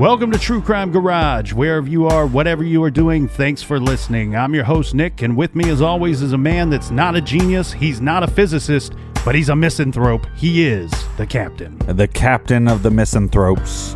Welcome 0.00 0.32
to 0.32 0.38
True 0.38 0.62
Crime 0.62 0.92
Garage. 0.92 1.52
Wherever 1.52 1.86
you 1.86 2.06
are, 2.06 2.26
whatever 2.26 2.64
you 2.64 2.82
are 2.82 2.90
doing, 2.90 3.28
thanks 3.28 3.60
for 3.60 3.78
listening. 3.78 4.34
I'm 4.34 4.54
your 4.54 4.64
host, 4.64 4.94
Nick, 4.94 5.20
and 5.20 5.36
with 5.36 5.54
me, 5.54 5.68
as 5.68 5.82
always, 5.82 6.22
is 6.22 6.32
a 6.32 6.38
man 6.38 6.70
that's 6.70 6.90
not 6.90 7.16
a 7.16 7.20
genius, 7.20 7.70
he's 7.70 8.00
not 8.00 8.22
a 8.22 8.26
physicist, 8.26 8.94
but 9.26 9.34
he's 9.34 9.50
a 9.50 9.54
misanthrope. 9.54 10.26
He 10.34 10.66
is 10.66 10.90
the 11.18 11.26
captain. 11.26 11.76
the 11.80 12.08
captain 12.08 12.66
of 12.66 12.82
the 12.82 12.90
misanthropes. 12.90 13.94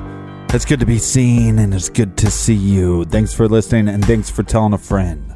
It's 0.51 0.67
good 0.67 0.81
to 0.81 0.87
be 0.87 0.99
seen 0.99 1.59
and 1.59 1.73
it's 1.73 1.89
good 1.89 2.19
to 2.19 2.31
see 2.31 2.53
you. 2.53 3.07
Thanks 3.07 3.33
for 3.33 3.49
listening 3.49 3.89
and 3.89 4.05
thanks 4.05 4.29
for 4.29 4.43
telling 4.43 4.75
a 4.75 4.79
friend. 4.79 5.34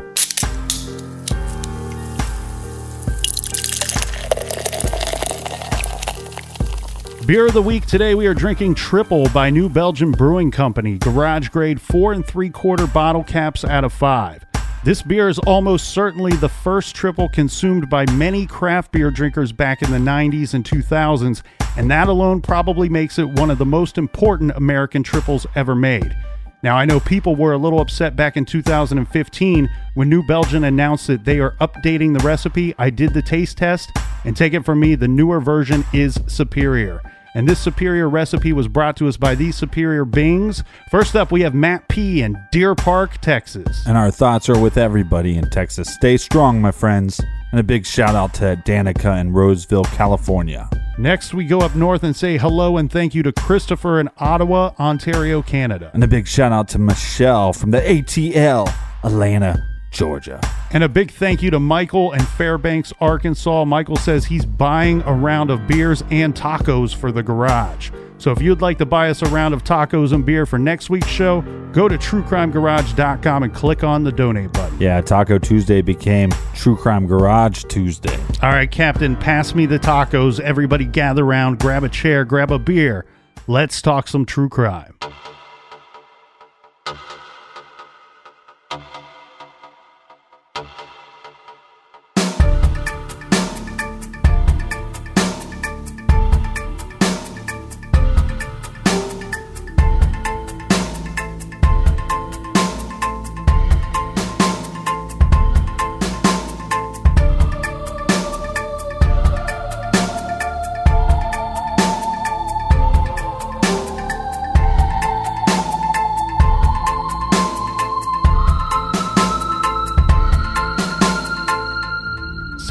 Beer 7.29 7.47
of 7.47 7.53
the 7.53 7.61
week 7.61 7.85
today, 7.85 8.15
we 8.15 8.27
are 8.27 8.33
drinking 8.33 8.75
Trippel 8.75 9.31
by 9.35 9.51
New 9.51 9.69
Belgium 9.69 10.13
Brewing 10.13 10.51
Company, 10.51 10.97
garage 10.97 11.51
grade 11.51 11.79
four 11.79 12.15
and 12.15 12.27
three 12.27 12.49
quarter 12.49 12.87
bottle 12.87 13.23
caps 13.23 13.67
out 13.67 13.85
of 13.85 13.93
five. 13.93 14.47
This 14.83 15.03
beer 15.03 15.29
is 15.29 15.39
almost 15.41 15.91
certainly 15.91 16.33
the 16.33 16.49
first 16.49 16.97
triple 16.97 17.29
consumed 17.29 17.91
by 17.91 18.11
many 18.13 18.47
craft 18.47 18.93
beer 18.93 19.11
drinkers 19.11 19.53
back 19.53 19.83
in 19.83 19.91
the 19.91 19.99
90s 19.99 20.55
and 20.55 20.65
2000s, 20.65 21.43
and 21.77 21.91
that 21.91 22.09
alone 22.09 22.41
probably 22.41 22.89
makes 22.89 23.19
it 23.19 23.29
one 23.29 23.51
of 23.51 23.59
the 23.59 23.67
most 23.67 23.99
important 23.99 24.53
American 24.53 25.03
triples 25.03 25.47
ever 25.55 25.75
made. 25.75 26.17
Now, 26.63 26.79
I 26.79 26.87
know 26.87 26.99
people 26.99 27.37
were 27.37 27.53
a 27.53 27.59
little 27.59 27.81
upset 27.83 28.17
back 28.17 28.39
in 28.39 28.47
2015 28.47 29.69
when 29.93 30.09
New 30.09 30.27
Belgium 30.27 30.65
announced 30.65 31.07
that 31.09 31.27
they 31.27 31.41
are 31.41 31.55
updating 31.61 32.19
the 32.19 32.25
recipe. 32.25 32.75
I 32.79 32.89
did 32.89 33.13
the 33.13 33.21
taste 33.21 33.59
test, 33.59 33.91
and 34.25 34.35
take 34.35 34.55
it 34.55 34.65
from 34.65 34.81
me, 34.81 34.95
the 34.95 35.07
newer 35.07 35.43
version 35.43 35.85
is 35.93 36.19
superior. 36.27 37.03
And 37.39 37.49
this 37.49 37.61
superior 37.61 38.09
recipe 38.09 38.53
was 38.53 38.67
brought 38.67 38.97
to 38.97 39.07
us 39.07 39.17
by 39.17 39.37
these 39.37 39.55
superior 39.55 40.05
Bings. 40.05 40.65
First 40.91 41.15
up, 41.15 41.31
we 41.31 41.43
have 41.43 41.55
Matt 41.55 41.87
P. 41.87 42.21
in 42.23 42.37
Deer 42.51 42.75
Park, 42.75 43.19
Texas. 43.21 43.87
And 43.87 43.97
our 43.97 44.11
thoughts 44.11 44.49
are 44.49 44.59
with 44.59 44.77
everybody 44.77 45.37
in 45.37 45.49
Texas. 45.49 45.95
Stay 45.95 46.17
strong, 46.17 46.61
my 46.61 46.73
friends. 46.73 47.21
And 47.53 47.61
a 47.61 47.63
big 47.63 47.87
shout 47.87 48.17
out 48.17 48.35
to 48.35 48.61
Danica 48.67 49.21
in 49.21 49.33
Roseville, 49.33 49.85
California. 49.85 50.69
Next, 50.99 51.33
we 51.33 51.45
go 51.45 51.61
up 51.61 51.77
north 51.77 52.03
and 52.03 52.17
say 52.17 52.39
hello 52.39 52.77
and 52.77 52.91
thank 52.91 53.15
you 53.15 53.23
to 53.23 53.31
Christopher 53.31 54.01
in 54.01 54.11
Ottawa, 54.19 54.73
Ontario, 54.81 55.41
Canada. 55.41 55.93
And 55.95 56.03
a 56.03 56.09
big 56.09 56.27
shout 56.27 56.51
out 56.51 56.67
to 56.71 56.81
Michelle 56.81 57.53
from 57.53 57.71
the 57.71 57.81
ATL, 57.81 58.69
Atlanta, 59.05 59.65
Georgia. 59.99 60.41
And 60.71 60.85
a 60.85 60.89
big 60.89 61.11
thank 61.11 61.43
you 61.43 61.51
to 61.51 61.59
Michael 61.59 62.13
in 62.13 62.21
Fairbanks, 62.25 62.93
Arkansas. 63.01 63.65
Michael 63.65 63.97
says 63.97 64.25
he's 64.25 64.47
buying 64.47 65.03
a 65.03 65.13
round 65.13 65.51
of 65.51 65.67
beers 65.67 66.05
and 66.11 66.37
tacos 66.37 66.95
for 66.95 67.11
the 67.11 67.23
garage. 67.23 67.91
So 68.19 68.31
if 68.31 68.41
you'd 68.41 68.61
like 68.61 68.79
to 68.79 68.87
buy 68.87 69.11
us 69.11 69.23
a 69.23 69.27
round 69.27 69.55
of 69.55 69.65
tacos 69.65 70.13
and 70.13 70.25
beer 70.25 70.47
for 70.47 70.57
next 70.57 70.89
week's 70.89 71.09
show, 71.09 71.41
go 71.73 71.89
to 71.89 71.99
truecrimegarage.com 71.99 73.43
and 73.43 73.53
click 73.53 73.83
on 73.83 74.05
the 74.05 74.13
donate 74.13 74.53
button. 74.53 74.81
Yeah, 74.81 75.01
Taco 75.01 75.37
Tuesday 75.37 75.83
became 75.83 76.31
True 76.55 76.77
Crime 76.77 77.07
Garage 77.09 77.65
Tuesday. 77.65 78.17
All 78.41 78.51
right, 78.51 78.71
Captain, 78.71 79.17
pass 79.17 79.53
me 79.53 79.67
the 79.67 79.81
tacos. 79.81 80.39
Everybody 80.39 80.85
gather 80.85 81.25
around, 81.25 81.59
grab 81.59 81.83
a 81.83 81.89
chair, 81.89 82.25
grab 82.25 82.53
a 82.53 82.59
beer. 82.59 83.05
Let's 83.49 83.83
talk 83.83 84.07
some 84.07 84.25
true 84.25 84.49
crime. 84.49 84.95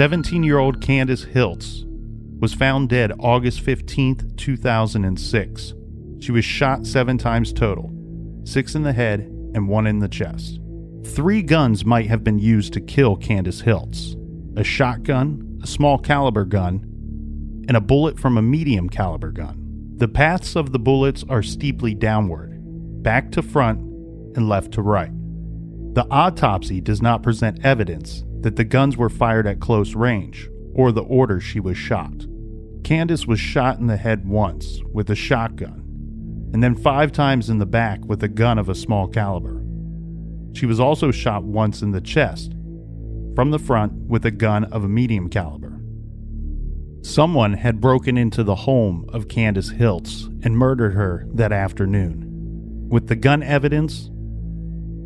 Seventeen 0.08 0.42
year 0.42 0.58
old 0.58 0.80
Candace 0.80 1.26
Hiltz 1.26 1.84
was 2.40 2.54
found 2.54 2.88
dead 2.88 3.12
August 3.20 3.62
15th, 3.62 4.38
2006. 4.38 5.74
She 6.22 6.32
was 6.32 6.46
shot 6.46 6.88
seven 6.88 7.18
times 7.18 7.52
total 7.52 7.92
six 8.46 8.74
in 8.74 8.84
the 8.84 8.94
head 8.94 9.20
and 9.54 9.68
one 9.68 9.86
in 9.86 10.00
the 10.00 10.08
chest. 10.08 10.62
Three 11.04 11.42
guns 11.42 11.84
might 11.84 12.08
have 12.08 12.24
been 12.24 12.40
used 12.40 12.72
to 12.72 12.80
kill 12.80 13.18
Candace 13.18 13.62
Hiltz 13.62 14.16
a 14.58 14.64
shotgun, 14.64 15.60
a 15.62 15.68
small 15.68 15.98
caliber 15.98 16.46
gun, 16.46 17.66
and 17.68 17.76
a 17.76 17.82
bullet 17.82 18.18
from 18.18 18.38
a 18.38 18.42
medium 18.42 18.88
caliber 18.88 19.34
gun. 19.34 19.92
The 19.98 20.08
paths 20.08 20.56
of 20.56 20.72
the 20.72 20.80
bullets 20.80 21.26
are 21.28 21.44
steeply 21.44 21.94
downward, 21.94 22.54
back 23.04 23.30
to 23.34 23.42
front 23.42 23.82
and 24.38 24.48
left 24.48 24.72
to 24.76 24.82
right. 24.82 25.12
The 25.98 26.06
autopsy 26.12 26.80
does 26.80 27.02
not 27.02 27.24
present 27.24 27.66
evidence 27.66 28.24
that 28.42 28.56
the 28.56 28.64
guns 28.64 28.98
were 28.98 29.10
fired 29.10 29.48
at 29.48 29.60
close 29.60 29.96
range 29.96 30.48
or 30.76 30.92
the 30.92 31.02
order 31.02 31.40
she 31.40 31.60
was 31.60 31.76
shot. 31.76 32.28
Candace 32.84 33.26
was 33.26 33.40
shot 33.40 33.80
in 33.80 33.88
the 33.88 33.98
head 33.98 34.28
once 34.28 34.80
with 34.94 35.10
a 35.10 35.16
shotgun, 35.16 36.52
and 36.54 36.62
then 36.62 36.76
five 36.76 37.12
times 37.12 37.50
in 37.50 37.58
the 37.58 37.66
back 37.66 38.06
with 38.06 38.22
a 38.22 38.28
gun 38.28 38.60
of 38.60 38.70
a 38.70 38.76
small 38.76 39.08
caliber. 39.08 39.64
She 40.54 40.68
was 40.68 40.80
also 40.80 41.10
shot 41.10 41.44
once 41.44 41.82
in 41.82 41.94
the 41.94 42.00
chest 42.00 42.52
from 43.34 43.50
the 43.50 43.58
front 43.58 43.94
with 43.94 44.24
a 44.24 44.30
gun 44.30 44.66
of 44.66 44.84
a 44.84 44.88
medium 44.88 45.32
caliber. 45.32 45.82
Someone 47.02 47.54
had 47.54 47.82
broken 47.82 48.20
into 48.20 48.44
the 48.44 48.54
home 48.54 49.10
of 49.12 49.30
Candace 49.30 49.72
Hiltz 49.72 50.28
and 50.46 50.60
murdered 50.60 50.94
her 50.94 51.26
that 51.34 51.52
afternoon. 51.52 52.88
With 52.88 53.08
the 53.08 53.16
gun 53.16 53.42
evidence, 53.42 54.12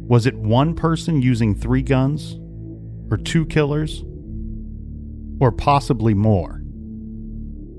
Was 0.07 0.25
it 0.25 0.35
one 0.35 0.75
person 0.75 1.21
using 1.21 1.55
three 1.55 1.81
guns? 1.81 2.37
Or 3.09 3.17
two 3.17 3.45
killers? 3.45 4.03
Or 5.39 5.51
possibly 5.51 6.13
more? 6.13 6.61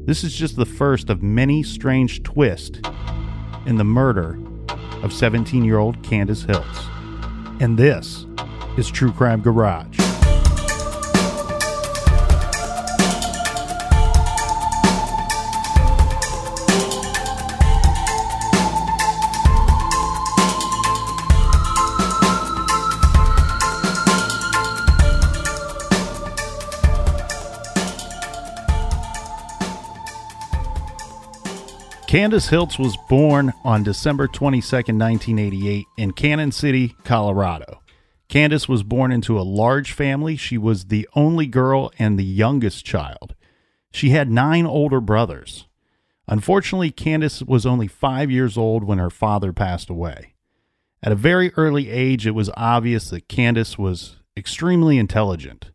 This 0.04 0.24
is 0.24 0.34
just 0.34 0.56
the 0.56 0.66
first 0.66 1.10
of 1.10 1.22
many 1.22 1.62
strange 1.62 2.22
twists 2.22 2.80
in 3.66 3.76
the 3.76 3.84
murder 3.84 4.38
of 5.02 5.12
17 5.12 5.64
year 5.64 5.78
old 5.78 6.02
Candace 6.02 6.44
Hiltz. 6.44 7.60
And 7.60 7.78
this 7.78 8.26
is 8.76 8.90
True 8.90 9.12
Crime 9.12 9.42
Garage. 9.42 10.11
Candace 32.12 32.50
Hiltz 32.50 32.78
was 32.78 32.98
born 33.08 33.54
on 33.64 33.84
December 33.84 34.28
22, 34.28 34.60
1988, 34.60 35.86
in 35.96 36.12
Cañon 36.12 36.52
City, 36.52 36.94
Colorado. 37.04 37.80
Candace 38.28 38.68
was 38.68 38.82
born 38.82 39.10
into 39.10 39.40
a 39.40 39.40
large 39.40 39.92
family. 39.92 40.36
She 40.36 40.58
was 40.58 40.84
the 40.84 41.08
only 41.16 41.46
girl 41.46 41.90
and 41.98 42.18
the 42.18 42.24
youngest 42.24 42.84
child. 42.84 43.34
She 43.92 44.10
had 44.10 44.30
nine 44.30 44.66
older 44.66 45.00
brothers. 45.00 45.68
Unfortunately, 46.28 46.90
Candace 46.90 47.42
was 47.44 47.64
only 47.64 47.88
five 47.88 48.30
years 48.30 48.58
old 48.58 48.84
when 48.84 48.98
her 48.98 49.08
father 49.08 49.54
passed 49.54 49.88
away. 49.88 50.34
At 51.02 51.12
a 51.12 51.14
very 51.14 51.50
early 51.54 51.88
age, 51.88 52.26
it 52.26 52.32
was 52.32 52.50
obvious 52.58 53.08
that 53.08 53.28
Candace 53.28 53.78
was 53.78 54.16
extremely 54.36 54.98
intelligent. 54.98 55.70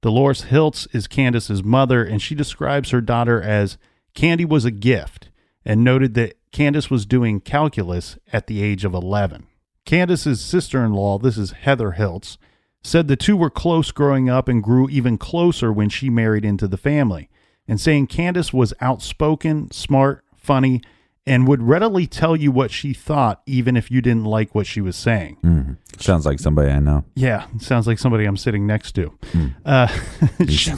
Dolores 0.00 0.42
Hiltz 0.42 0.86
is 0.94 1.08
Candace's 1.08 1.64
mother, 1.64 2.04
and 2.04 2.22
she 2.22 2.36
describes 2.36 2.90
her 2.90 3.00
daughter 3.00 3.42
as 3.42 3.78
Candy 4.14 4.44
was 4.44 4.64
a 4.64 4.70
gift 4.70 5.30
and 5.64 5.84
noted 5.84 6.14
that 6.14 6.36
Candace 6.50 6.90
was 6.90 7.06
doing 7.06 7.40
calculus 7.40 8.18
at 8.32 8.46
the 8.46 8.62
age 8.62 8.84
of 8.84 8.94
11. 8.94 9.46
Candace's 9.84 10.40
sister 10.40 10.84
in 10.84 10.92
law, 10.92 11.18
this 11.18 11.38
is 11.38 11.52
Heather 11.52 11.92
Hiltz, 11.92 12.36
said 12.84 13.08
the 13.08 13.16
two 13.16 13.36
were 13.36 13.50
close 13.50 13.90
growing 13.90 14.28
up 14.28 14.48
and 14.48 14.62
grew 14.62 14.88
even 14.88 15.18
closer 15.18 15.72
when 15.72 15.88
she 15.88 16.10
married 16.10 16.44
into 16.44 16.68
the 16.68 16.76
family, 16.76 17.28
and 17.66 17.80
saying 17.80 18.06
Candace 18.08 18.52
was 18.52 18.74
outspoken, 18.80 19.70
smart, 19.70 20.24
funny, 20.36 20.82
and 21.26 21.46
would 21.46 21.62
readily 21.62 22.06
tell 22.06 22.34
you 22.34 22.50
what 22.50 22.70
she 22.70 22.92
thought, 22.92 23.42
even 23.46 23.76
if 23.76 23.90
you 23.90 24.02
didn't 24.02 24.24
like 24.24 24.54
what 24.54 24.66
she 24.66 24.80
was 24.80 24.96
saying. 24.96 25.36
Mm. 25.44 25.76
Sounds 26.00 26.26
like 26.26 26.40
somebody 26.40 26.70
I 26.70 26.80
know. 26.80 27.04
Yeah, 27.14 27.46
sounds 27.58 27.86
like 27.86 27.98
somebody 27.98 28.24
I'm 28.24 28.36
sitting 28.36 28.66
next 28.66 28.92
to. 28.96 29.16
Uh, 29.64 29.86
she, 30.48 30.72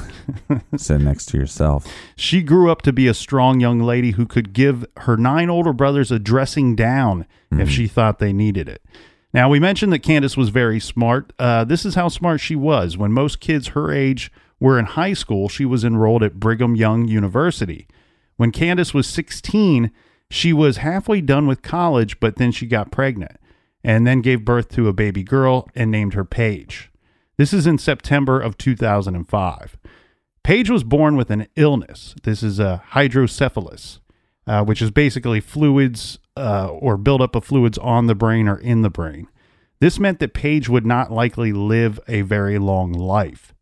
Sit 0.77 1.01
next 1.01 1.27
to 1.27 1.39
yourself. 1.39 1.87
she 2.17 2.43
grew 2.43 2.71
up 2.71 2.83
to 2.83 2.93
be 2.93 3.09
a 3.09 3.15
strong 3.15 3.59
young 3.61 3.81
lady 3.81 4.13
who 4.13 4.27
could 4.27 4.53
give 4.53 4.85
her 4.99 5.17
nine 5.17 5.49
older 5.49 5.73
brothers 5.73 6.11
a 6.11 6.19
dressing 6.19 6.77
down 6.77 7.27
if 7.53 7.71
she 7.71 7.87
thought 7.87 8.19
they 8.19 8.33
needed 8.33 8.69
it. 8.69 8.83
Now, 9.33 9.49
we 9.49 9.61
mentioned 9.61 9.93
that 9.93 10.01
Candace 10.01 10.37
was 10.37 10.49
very 10.51 10.79
smart. 10.81 11.33
Uh, 11.39 11.65
this 11.65 11.85
is 11.85 11.95
how 11.95 12.09
smart 12.09 12.41
she 12.41 12.57
was. 12.57 12.97
When 12.99 13.13
most 13.13 13.41
kids 13.41 13.69
her 13.69 13.93
age 13.93 14.31
were 14.61 14.79
in 14.79 14.85
high 14.85 15.13
school, 15.13 15.49
she 15.49 15.65
was 15.65 15.85
enrolled 15.85 16.23
at 16.23 16.39
Brigham 16.41 16.75
Young 16.77 17.07
University. 17.09 17.87
When 18.37 18.51
Candace 18.51 18.93
was 18.93 19.07
16, 19.07 19.91
she 20.31 20.53
was 20.53 20.79
halfway 20.79 21.21
done 21.21 21.47
with 21.47 21.63
college, 21.63 22.19
but 22.21 22.37
then 22.37 22.53
she 22.53 22.67
got 22.67 22.91
pregnant 22.91 23.37
and 23.83 24.07
then 24.07 24.23
gave 24.23 24.45
birth 24.45 24.69
to 24.71 24.89
a 24.89 24.93
baby 24.93 25.23
girl 25.23 25.69
and 25.75 25.91
named 25.91 26.15
her 26.15 26.25
Paige. 26.25 26.91
This 27.37 27.53
is 27.53 27.67
in 27.67 27.79
September 27.79 28.41
of 28.41 28.57
2005. 28.57 29.77
Paige 30.43 30.71
was 30.71 30.85
born 30.85 31.17
with 31.17 31.31
an 31.31 31.47
illness. 31.57 32.15
This 32.23 32.43
is 32.43 32.59
a 32.59 32.83
hydrocephalus, 32.89 34.01
uh, 34.47 34.65
which 34.65 34.83
is 34.83 34.91
basically 34.91 35.41
fluids 35.41 36.19
uh, 36.37 36.69
or 36.69 36.97
buildup 36.97 37.35
of 37.35 37.45
fluids 37.45 37.79
on 37.79 38.07
the 38.07 38.15
brain 38.15 38.47
or 38.49 38.59
in 38.59 38.83
the 38.83 38.91
brain. 38.91 39.29
This 39.81 39.99
meant 39.99 40.19
that 40.21 40.35
Paige 40.35 40.69
would 40.69 40.87
not 40.87 41.11
likely 41.11 41.53
live 41.53 41.99
a 42.09 42.23
very 42.23 42.59
long 42.59 42.93
life. 42.93 43.54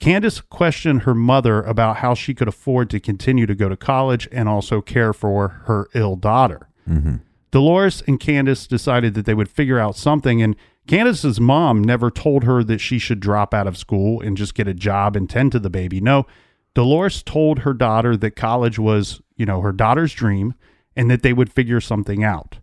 Candace 0.00 0.40
questioned 0.40 1.02
her 1.02 1.14
mother 1.14 1.62
about 1.62 1.96
how 1.96 2.14
she 2.14 2.34
could 2.34 2.48
afford 2.48 2.88
to 2.90 3.00
continue 3.00 3.46
to 3.46 3.54
go 3.54 3.68
to 3.68 3.76
college 3.76 4.28
and 4.30 4.48
also 4.48 4.80
care 4.80 5.12
for 5.12 5.48
her 5.66 5.88
ill 5.94 6.16
daughter. 6.16 6.68
Mm-hmm. 6.88 7.16
Dolores 7.50 8.02
and 8.06 8.20
Candace 8.20 8.66
decided 8.66 9.14
that 9.14 9.26
they 9.26 9.34
would 9.34 9.48
figure 9.48 9.78
out 9.78 9.96
something, 9.96 10.42
and 10.42 10.54
Candace's 10.86 11.40
mom 11.40 11.82
never 11.82 12.10
told 12.10 12.44
her 12.44 12.62
that 12.64 12.80
she 12.80 12.98
should 12.98 13.20
drop 13.20 13.52
out 13.52 13.66
of 13.66 13.76
school 13.76 14.20
and 14.20 14.36
just 14.36 14.54
get 14.54 14.68
a 14.68 14.74
job 14.74 15.16
and 15.16 15.28
tend 15.28 15.52
to 15.52 15.58
the 15.58 15.70
baby. 15.70 16.00
No, 16.00 16.26
Dolores 16.74 17.22
told 17.22 17.60
her 17.60 17.74
daughter 17.74 18.16
that 18.16 18.36
college 18.36 18.78
was, 18.78 19.20
you 19.36 19.46
know, 19.46 19.60
her 19.60 19.72
daughter's 19.72 20.12
dream 20.12 20.54
and 20.94 21.10
that 21.10 21.22
they 21.22 21.32
would 21.32 21.52
figure 21.52 21.80
something 21.80 22.22
out. 22.22 22.58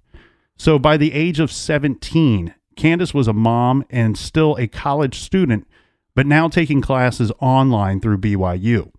So 0.57 0.79
by 0.79 0.97
the 0.97 1.11
age 1.13 1.39
of 1.39 1.51
17, 1.51 2.53
Candace 2.75 3.13
was 3.13 3.27
a 3.27 3.33
mom 3.33 3.85
and 3.89 4.17
still 4.17 4.55
a 4.55 4.67
college 4.67 5.19
student, 5.19 5.67
but 6.15 6.25
now 6.25 6.47
taking 6.47 6.81
classes 6.81 7.31
online 7.39 7.99
through 7.99 8.17
BYU. 8.17 8.91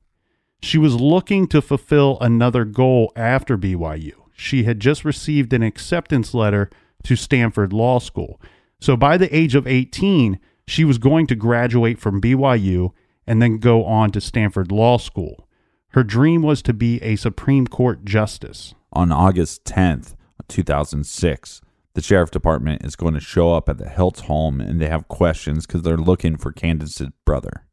She 0.62 0.78
was 0.78 1.00
looking 1.00 1.46
to 1.48 1.62
fulfill 1.62 2.18
another 2.20 2.64
goal 2.64 3.12
after 3.16 3.58
BYU. 3.58 4.12
She 4.36 4.64
had 4.64 4.80
just 4.80 5.04
received 5.04 5.52
an 5.52 5.62
acceptance 5.62 6.34
letter 6.34 6.70
to 7.04 7.16
Stanford 7.16 7.72
Law 7.72 7.98
School. 7.98 8.40
So 8.80 8.96
by 8.96 9.16
the 9.16 9.34
age 9.34 9.54
of 9.54 9.66
18, 9.66 10.38
she 10.66 10.84
was 10.84 10.98
going 10.98 11.26
to 11.28 11.34
graduate 11.34 11.98
from 11.98 12.20
BYU 12.20 12.90
and 13.26 13.40
then 13.40 13.58
go 13.58 13.84
on 13.84 14.10
to 14.12 14.20
Stanford 14.20 14.70
Law 14.70 14.98
School. 14.98 15.48
Her 15.90 16.04
dream 16.04 16.42
was 16.42 16.62
to 16.62 16.74
be 16.74 17.02
a 17.02 17.16
Supreme 17.16 17.66
Court 17.66 18.04
justice. 18.04 18.74
On 18.92 19.10
August 19.10 19.64
10th, 19.64 20.14
2006, 20.48 21.60
the 21.96 22.02
sheriff 22.02 22.30
department 22.30 22.84
is 22.84 22.94
going 22.94 23.14
to 23.14 23.20
show 23.20 23.54
up 23.54 23.70
at 23.70 23.78
the 23.78 23.86
Hiltz 23.86 24.20
home 24.20 24.60
and 24.60 24.78
they 24.78 24.86
have 24.86 25.08
questions 25.08 25.66
because 25.66 25.80
they're 25.80 25.96
looking 25.96 26.36
for 26.36 26.52
Candace's 26.52 27.08
brother. 27.24 27.64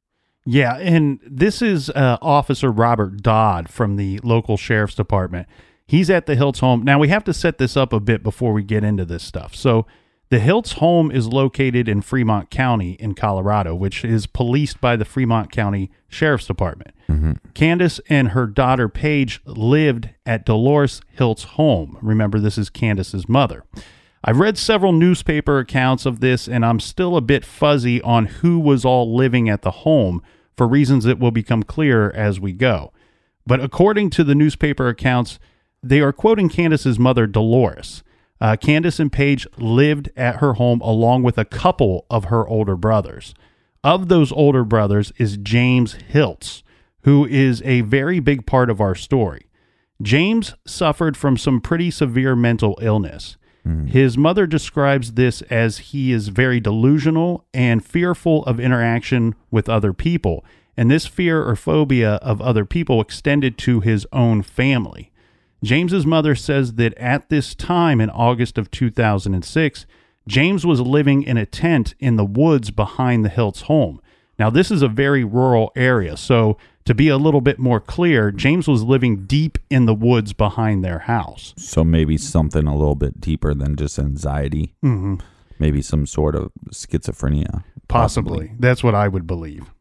Yeah, 0.46 0.78
and 0.78 1.20
this 1.30 1.62
is 1.62 1.90
uh, 1.90 2.18
Officer 2.22 2.72
Robert 2.72 3.22
Dodd 3.22 3.68
from 3.70 3.98
the 3.98 4.20
local 4.24 4.56
sheriff's 4.56 4.96
department. 4.96 5.48
He's 5.86 6.10
at 6.10 6.26
the 6.26 6.38
Hiltz 6.38 6.62
home. 6.62 6.84
Now, 6.84 7.00
we 7.00 7.10
have 7.10 7.26
to 7.26 7.34
set 7.34 7.58
this 7.58 7.76
up 7.76 7.92
a 7.92 8.00
bit 8.00 8.24
before 8.24 8.54
we 8.54 8.64
get 8.64 8.86
into 8.86 9.04
this 9.04 9.24
stuff. 9.24 9.56
So, 9.56 9.86
the 10.30 10.40
Hiltz 10.40 10.76
home 10.76 11.12
is 11.12 11.28
located 11.28 11.88
in 11.90 12.02
Fremont 12.02 12.50
County 12.50 12.94
in 12.94 13.14
Colorado, 13.14 13.76
which 13.76 14.04
is 14.04 14.26
policed 14.26 14.80
by 14.82 14.96
the 14.96 15.06
Fremont 15.06 15.52
County 15.52 15.92
Sheriff's 16.08 16.48
Department. 16.48 16.96
Candace 17.54 18.00
and 18.10 18.30
her 18.30 18.48
daughter 18.48 18.90
Paige 18.90 19.42
lived 19.46 20.10
at 20.26 20.46
Dolores 20.46 21.02
Hiltz 21.20 21.44
home. 21.44 22.00
Remember, 22.02 22.40
this 22.40 22.58
is 22.58 22.70
Candace's 22.70 23.30
mother. 23.30 23.64
I've 24.26 24.40
read 24.40 24.58
several 24.58 24.94
newspaper 24.94 25.60
accounts 25.60 26.06
of 26.06 26.22
this, 26.22 26.48
and 26.48 26.66
I'm 26.66 26.80
still 26.80 27.18
a 27.18 27.22
bit 27.22 27.44
fuzzy 27.44 28.02
on 28.04 28.26
who 28.26 28.58
was 28.58 28.86
all 28.86 29.14
living 29.14 29.50
at 29.50 29.64
the 29.64 29.72
home 29.72 30.22
for 30.56 30.66
reasons 30.66 31.04
that 31.04 31.20
will 31.20 31.32
become 31.32 31.64
clearer 31.64 32.10
as 32.16 32.40
we 32.40 32.54
go. 32.54 32.94
But 33.46 33.60
according 33.60 34.12
to 34.12 34.24
the 34.24 34.36
newspaper 34.36 34.88
accounts, 34.88 35.40
they 35.82 36.00
are 36.00 36.14
quoting 36.14 36.48
Candace's 36.48 36.98
mother, 36.98 37.28
Dolores. 37.28 38.02
Uh, 38.40 38.56
Candace 38.56 39.00
and 39.00 39.12
Paige 39.12 39.46
lived 39.58 40.10
at 40.16 40.38
her 40.38 40.54
home 40.54 40.80
along 40.80 41.24
with 41.24 41.38
a 41.38 41.46
couple 41.46 42.06
of 42.10 42.26
her 42.26 42.48
older 42.48 42.78
brothers. 42.78 43.34
Of 43.84 44.08
those 44.08 44.32
older 44.32 44.64
brothers 44.64 45.12
is 45.18 45.36
James 45.36 45.96
Hiltz, 45.96 46.64
who 47.02 47.26
is 47.26 47.62
a 47.64 47.82
very 47.82 48.22
big 48.22 48.46
part 48.46 48.70
of 48.70 48.80
our 48.80 48.96
story. 48.96 49.48
James 50.02 50.56
suffered 50.66 51.18
from 51.18 51.38
some 51.38 51.60
pretty 51.60 51.92
severe 51.92 52.38
mental 52.38 52.78
illness. 52.82 53.36
Mm-hmm. 53.68 53.88
His 53.88 54.18
mother 54.18 54.46
describes 54.46 55.14
this 55.14 55.42
as 55.44 55.78
he 55.78 56.12
is 56.12 56.28
very 56.28 56.60
delusional 56.60 57.46
and 57.54 57.86
fearful 57.86 58.44
of 58.46 58.60
interaction 58.60 59.36
with 59.52 59.70
other 59.70 59.94
people. 59.94 60.44
And 60.76 60.90
this 60.90 61.06
fear 61.06 61.44
or 61.44 61.56
phobia 61.56 62.16
of 62.16 62.42
other 62.42 62.66
people 62.66 63.00
extended 63.00 63.58
to 63.60 63.80
his 63.80 64.06
own 64.12 64.42
family. 64.42 65.12
James's 65.64 66.06
mother 66.06 66.36
says 66.36 66.74
that 66.74 66.98
at 66.98 67.30
this 67.30 67.56
time 67.56 68.02
in 68.02 68.10
August 68.10 68.58
of 68.58 68.70
2006, 68.70 69.86
James 70.28 70.66
was 70.66 70.82
living 70.82 71.24
in 71.24 71.38
a 71.38 71.46
tent 71.46 71.96
in 72.00 72.18
the 72.18 72.26
woods 72.26 72.70
behind 72.70 73.24
the 73.24 73.30
Hiltz 73.30 73.64
home. 73.64 74.02
Now, 74.38 74.50
this 74.50 74.72
is 74.72 74.82
a 74.82 74.88
very 74.88 75.24
rural 75.24 75.72
area, 75.76 76.18
so 76.18 76.58
to 76.86 76.94
be 76.94 77.08
a 77.08 77.18
little 77.18 77.42
bit 77.42 77.60
more 77.60 77.80
clear, 77.80 78.32
James 78.32 78.68
was 78.68 78.84
living 78.84 79.26
deep 79.26 79.58
in 79.70 79.86
the 79.86 79.94
woods 79.94 80.34
behind 80.34 80.84
their 80.84 81.00
house. 81.00 81.54
So 81.58 81.84
maybe 81.84 82.18
something 82.18 82.68
a 82.68 82.76
little 82.76 82.96
bit 82.96 83.22
deeper 83.22 83.54
than 83.54 83.76
just 83.76 83.98
anxiety. 84.00 84.76
Mm-hmm. 84.84 85.16
Maybe 85.60 85.82
some 85.82 86.06
sort 86.06 86.36
of 86.36 86.52
schizophrenia. 86.72 87.64
Possibly. 87.88 88.54
That's 88.60 88.84
what 88.84 88.96
I 88.96 89.08
would 89.08 89.28
believe. 89.28 89.72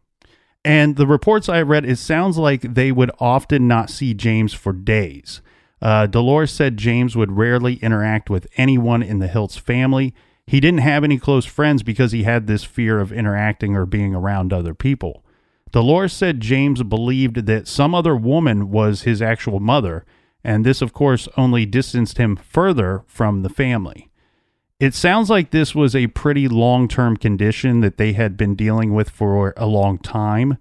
And 0.64 0.96
the 0.96 1.06
reports 1.06 1.48
I 1.48 1.62
read, 1.62 1.84
it 1.84 1.96
sounds 1.96 2.38
like 2.38 2.74
they 2.74 2.92
would 2.92 3.10
often 3.18 3.66
not 3.66 3.90
see 3.90 4.14
James 4.14 4.52
for 4.52 4.72
days. 4.72 5.40
Uh, 5.80 6.06
Dolores 6.06 6.52
said 6.52 6.76
James 6.76 7.16
would 7.16 7.32
rarely 7.32 7.74
interact 7.76 8.30
with 8.30 8.46
anyone 8.56 9.02
in 9.02 9.18
the 9.18 9.26
Hiltz 9.26 9.58
family, 9.58 10.14
he 10.46 10.60
didn't 10.60 10.80
have 10.80 11.04
any 11.04 11.18
close 11.18 11.44
friends 11.44 11.82
because 11.82 12.12
he 12.12 12.24
had 12.24 12.46
this 12.46 12.64
fear 12.64 13.00
of 13.00 13.12
interacting 13.12 13.76
or 13.76 13.86
being 13.86 14.14
around 14.14 14.52
other 14.52 14.74
people. 14.74 15.24
Dolores 15.72 16.12
said 16.12 16.40
James 16.40 16.82
believed 16.82 17.46
that 17.46 17.66
some 17.66 17.94
other 17.94 18.14
woman 18.14 18.70
was 18.70 19.02
his 19.02 19.20
actual 19.22 19.58
mother, 19.58 20.04
and 20.44 20.64
this, 20.64 20.82
of 20.82 20.92
course, 20.92 21.28
only 21.36 21.66
distanced 21.66 22.18
him 22.18 22.36
further 22.36 23.02
from 23.06 23.42
the 23.42 23.48
family. 23.48 24.10
It 24.78 24.94
sounds 24.94 25.30
like 25.30 25.50
this 25.50 25.76
was 25.76 25.94
a 25.94 26.08
pretty 26.08 26.48
long 26.48 26.88
term 26.88 27.16
condition 27.16 27.80
that 27.80 27.98
they 27.98 28.14
had 28.14 28.36
been 28.36 28.56
dealing 28.56 28.92
with 28.92 29.08
for 29.08 29.54
a 29.56 29.66
long 29.66 29.98
time 29.98 30.58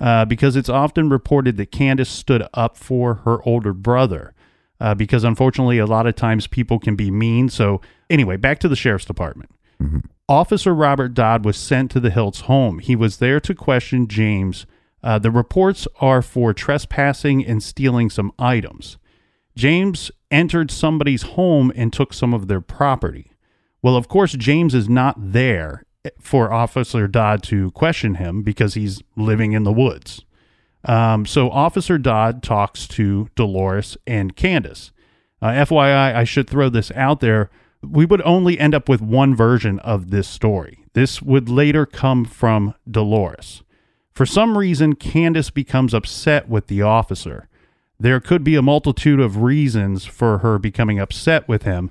uh, 0.00 0.24
because 0.24 0.56
it's 0.56 0.68
often 0.68 1.08
reported 1.08 1.56
that 1.56 1.70
Candace 1.70 2.08
stood 2.08 2.42
up 2.52 2.76
for 2.76 3.14
her 3.24 3.38
older 3.44 3.72
brother. 3.72 4.34
Uh, 4.80 4.94
because 4.94 5.24
unfortunately, 5.24 5.78
a 5.78 5.86
lot 5.86 6.06
of 6.06 6.16
times 6.16 6.46
people 6.46 6.78
can 6.78 6.96
be 6.96 7.10
mean. 7.10 7.48
So, 7.50 7.80
anyway, 8.08 8.36
back 8.38 8.58
to 8.60 8.68
the 8.68 8.74
sheriff's 8.74 9.04
department. 9.04 9.50
Officer 10.30 10.72
Robert 10.72 11.12
Dodd 11.12 11.44
was 11.44 11.56
sent 11.56 11.90
to 11.90 11.98
the 11.98 12.10
Hiltz 12.10 12.42
home. 12.42 12.78
He 12.78 12.94
was 12.94 13.16
there 13.16 13.40
to 13.40 13.52
question 13.52 14.06
James. 14.06 14.64
Uh, 15.02 15.18
the 15.18 15.30
reports 15.32 15.88
are 16.00 16.22
for 16.22 16.54
trespassing 16.54 17.44
and 17.44 17.60
stealing 17.60 18.08
some 18.10 18.32
items. 18.38 18.96
James 19.56 20.12
entered 20.30 20.70
somebody's 20.70 21.22
home 21.22 21.72
and 21.74 21.92
took 21.92 22.14
some 22.14 22.32
of 22.32 22.46
their 22.46 22.60
property. 22.60 23.32
Well, 23.82 23.96
of 23.96 24.06
course, 24.06 24.34
James 24.34 24.72
is 24.72 24.88
not 24.88 25.16
there 25.18 25.82
for 26.20 26.52
Officer 26.52 27.08
Dodd 27.08 27.42
to 27.44 27.72
question 27.72 28.14
him 28.14 28.42
because 28.42 28.74
he's 28.74 29.02
living 29.16 29.50
in 29.50 29.64
the 29.64 29.72
woods. 29.72 30.24
Um, 30.84 31.26
so 31.26 31.50
Officer 31.50 31.98
Dodd 31.98 32.40
talks 32.40 32.86
to 32.88 33.28
Dolores 33.34 33.96
and 34.06 34.36
Candace. 34.36 34.92
Uh, 35.42 35.48
FYI, 35.48 36.14
I 36.14 36.22
should 36.22 36.48
throw 36.48 36.68
this 36.68 36.92
out 36.92 37.18
there. 37.18 37.50
We 37.82 38.04
would 38.04 38.22
only 38.22 38.58
end 38.58 38.74
up 38.74 38.88
with 38.88 39.00
one 39.00 39.34
version 39.34 39.78
of 39.80 40.10
this 40.10 40.28
story. 40.28 40.84
This 40.92 41.22
would 41.22 41.48
later 41.48 41.86
come 41.86 42.24
from 42.24 42.74
Dolores. 42.90 43.62
For 44.12 44.26
some 44.26 44.58
reason, 44.58 44.96
Candace 44.96 45.50
becomes 45.50 45.94
upset 45.94 46.48
with 46.48 46.66
the 46.66 46.82
officer. 46.82 47.48
There 47.98 48.20
could 48.20 48.44
be 48.44 48.54
a 48.54 48.62
multitude 48.62 49.20
of 49.20 49.38
reasons 49.42 50.04
for 50.04 50.38
her 50.38 50.58
becoming 50.58 50.98
upset 50.98 51.46
with 51.48 51.62
him. 51.62 51.90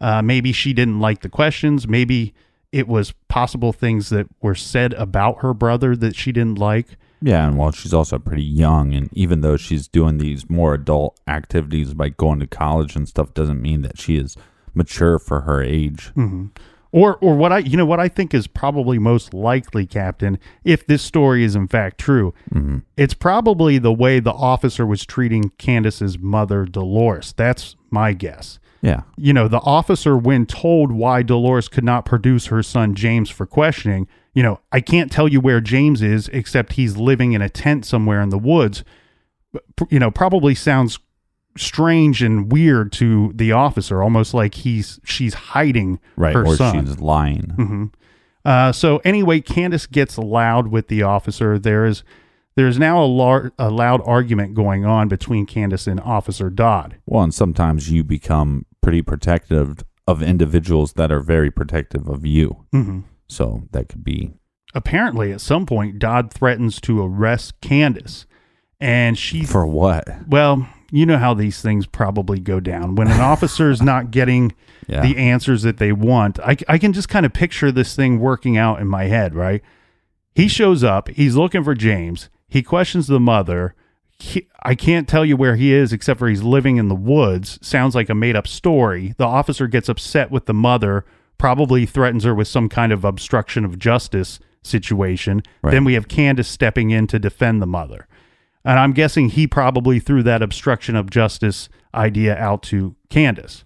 Uh, 0.00 0.22
maybe 0.22 0.52
she 0.52 0.72
didn't 0.72 1.00
like 1.00 1.20
the 1.20 1.28
questions. 1.28 1.86
Maybe 1.86 2.34
it 2.72 2.88
was 2.88 3.12
possible 3.28 3.72
things 3.72 4.10
that 4.10 4.26
were 4.40 4.54
said 4.54 4.92
about 4.94 5.40
her 5.42 5.52
brother 5.52 5.96
that 5.96 6.16
she 6.16 6.32
didn't 6.32 6.58
like. 6.58 6.96
Yeah, 7.22 7.46
and 7.46 7.58
while 7.58 7.72
she's 7.72 7.92
also 7.92 8.18
pretty 8.18 8.42
young, 8.42 8.94
and 8.94 9.10
even 9.12 9.42
though 9.42 9.58
she's 9.58 9.88
doing 9.88 10.16
these 10.16 10.48
more 10.48 10.72
adult 10.72 11.20
activities 11.26 11.94
like 11.94 12.16
going 12.16 12.40
to 12.40 12.46
college 12.46 12.96
and 12.96 13.06
stuff, 13.06 13.34
doesn't 13.34 13.60
mean 13.60 13.82
that 13.82 13.98
she 13.98 14.16
is 14.16 14.36
mature 14.74 15.18
for 15.18 15.42
her 15.42 15.62
age. 15.62 16.10
Mm-hmm. 16.16 16.46
Or, 16.92 17.18
or 17.18 17.36
what 17.36 17.52
I, 17.52 17.58
you 17.58 17.76
know, 17.76 17.86
what 17.86 18.00
I 18.00 18.08
think 18.08 18.34
is 18.34 18.48
probably 18.48 18.98
most 18.98 19.32
likely, 19.32 19.86
Captain, 19.86 20.38
if 20.64 20.84
this 20.86 21.02
story 21.02 21.44
is 21.44 21.54
in 21.54 21.68
fact 21.68 21.98
true, 21.98 22.34
mm-hmm. 22.52 22.78
it's 22.96 23.14
probably 23.14 23.78
the 23.78 23.92
way 23.92 24.18
the 24.18 24.32
officer 24.32 24.84
was 24.84 25.06
treating 25.06 25.50
Candace's 25.50 26.18
mother, 26.18 26.64
Dolores. 26.64 27.32
That's 27.36 27.76
my 27.90 28.12
guess. 28.12 28.58
Yeah, 28.82 29.02
You 29.18 29.34
know, 29.34 29.46
the 29.46 29.60
officer, 29.60 30.16
when 30.16 30.46
told 30.46 30.90
why 30.90 31.22
Dolores 31.22 31.68
could 31.68 31.84
not 31.84 32.06
produce 32.06 32.46
her 32.46 32.62
son 32.62 32.94
James 32.94 33.28
for 33.28 33.44
questioning, 33.44 34.08
you 34.32 34.42
know, 34.42 34.60
I 34.72 34.80
can't 34.80 35.12
tell 35.12 35.28
you 35.28 35.38
where 35.38 35.60
James 35.60 36.00
is 36.00 36.28
except 36.28 36.72
he's 36.72 36.96
living 36.96 37.32
in 37.32 37.42
a 37.42 37.50
tent 37.50 37.84
somewhere 37.84 38.22
in 38.22 38.30
the 38.30 38.38
woods. 38.38 38.82
You 39.90 39.98
know, 39.98 40.10
probably 40.10 40.54
sounds 40.54 40.98
strange 41.60 42.22
and 42.22 42.50
weird 42.50 42.92
to 42.92 43.32
the 43.34 43.52
officer, 43.52 44.02
almost 44.02 44.34
like 44.34 44.54
he's 44.54 45.00
she's 45.04 45.34
hiding 45.34 46.00
right. 46.16 46.34
her 46.34 46.46
or 46.46 46.56
son. 46.56 46.86
she's 46.86 46.98
lying. 46.98 47.92
Uh, 48.42 48.72
so 48.72 49.02
anyway, 49.04 49.38
Candace 49.38 49.86
gets 49.86 50.16
loud 50.16 50.68
with 50.68 50.88
the 50.88 51.02
officer. 51.02 51.58
There 51.58 51.84
is 51.84 52.02
there 52.56 52.66
is 52.66 52.78
now 52.78 53.02
a, 53.02 53.06
lar- 53.06 53.52
a 53.58 53.70
loud 53.70 54.00
argument 54.06 54.54
going 54.54 54.84
on 54.84 55.08
between 55.08 55.44
Candace 55.44 55.86
and 55.86 56.00
Officer 56.00 56.48
Dodd. 56.48 56.96
Well, 57.04 57.22
and 57.22 57.34
sometimes 57.34 57.90
you 57.90 58.02
become 58.02 58.64
pretty 58.80 59.02
protective 59.02 59.84
of 60.06 60.22
individuals 60.22 60.94
that 60.94 61.12
are 61.12 61.20
very 61.20 61.50
protective 61.50 62.08
of 62.08 62.24
you. 62.24 62.64
Mm-hmm. 62.72 63.00
So 63.28 63.68
that 63.72 63.88
could 63.88 64.02
be 64.02 64.32
Apparently, 64.74 65.32
at 65.32 65.40
some 65.40 65.66
point, 65.66 65.98
Dodd 65.98 66.32
threatens 66.32 66.80
to 66.82 67.02
arrest 67.02 67.60
Candace, 67.60 68.26
and 68.78 69.18
she 69.18 69.44
for 69.44 69.66
what? 69.66 70.06
well, 70.28 70.68
you 70.90 71.06
know 71.06 71.18
how 71.18 71.34
these 71.34 71.60
things 71.62 71.86
probably 71.86 72.40
go 72.40 72.60
down 72.60 72.94
when 72.94 73.08
an 73.08 73.20
officer 73.20 73.70
is 73.70 73.80
not 73.82 74.10
getting 74.10 74.52
Yeah. 74.88 75.02
the 75.02 75.18
answers 75.18 75.62
that 75.62 75.76
they 75.76 75.92
want. 75.92 76.40
I, 76.40 76.56
I 76.66 76.76
can 76.78 76.92
just 76.92 77.08
kind 77.08 77.24
of 77.24 77.32
picture 77.32 77.70
this 77.70 77.94
thing 77.94 78.18
working 78.18 78.56
out 78.56 78.80
in 78.80 78.88
my 78.88 79.04
head, 79.04 79.36
right? 79.36 79.62
He 80.34 80.48
shows 80.48 80.82
up, 80.82 81.08
he's 81.10 81.36
looking 81.36 81.62
for 81.62 81.74
James, 81.74 82.28
he 82.48 82.60
questions 82.62 83.06
the 83.06 83.20
mother. 83.20 83.76
He, 84.18 84.48
I 84.64 84.74
can't 84.74 85.06
tell 85.06 85.24
you 85.24 85.36
where 85.36 85.54
he 85.54 85.72
is 85.72 85.92
except 85.92 86.18
for 86.18 86.28
he's 86.28 86.42
living 86.42 86.76
in 86.76 86.88
the 86.88 86.96
woods. 86.96 87.58
Sounds 87.62 87.94
like 87.94 88.08
a 88.10 88.14
made 88.16 88.34
up 88.34 88.48
story. 88.48 89.14
The 89.16 89.26
officer 89.26 89.68
gets 89.68 89.88
upset 89.88 90.30
with 90.32 90.46
the 90.46 90.54
mother, 90.54 91.04
probably 91.38 91.86
threatens 91.86 92.24
her 92.24 92.34
with 92.34 92.48
some 92.48 92.68
kind 92.68 92.90
of 92.92 93.04
obstruction 93.04 93.64
of 93.64 93.78
justice 93.78 94.40
situation. 94.62 95.42
Right. 95.62 95.70
Then 95.70 95.84
we 95.84 95.94
have 95.94 96.08
Candace 96.08 96.48
stepping 96.48 96.90
in 96.90 97.06
to 97.08 97.18
defend 97.20 97.62
the 97.62 97.66
mother. 97.66 98.08
And 98.64 98.78
I'm 98.78 98.92
guessing 98.92 99.30
he 99.30 99.46
probably 99.46 99.98
threw 100.00 100.22
that 100.24 100.42
obstruction 100.42 100.94
of 100.96 101.08
justice 101.10 101.68
idea 101.94 102.36
out 102.36 102.62
to 102.64 102.94
Candace. 103.08 103.64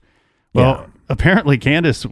Well, 0.54 0.80
Yeah. 0.82 0.86
apparently 1.08 1.58
Candace 1.58 2.06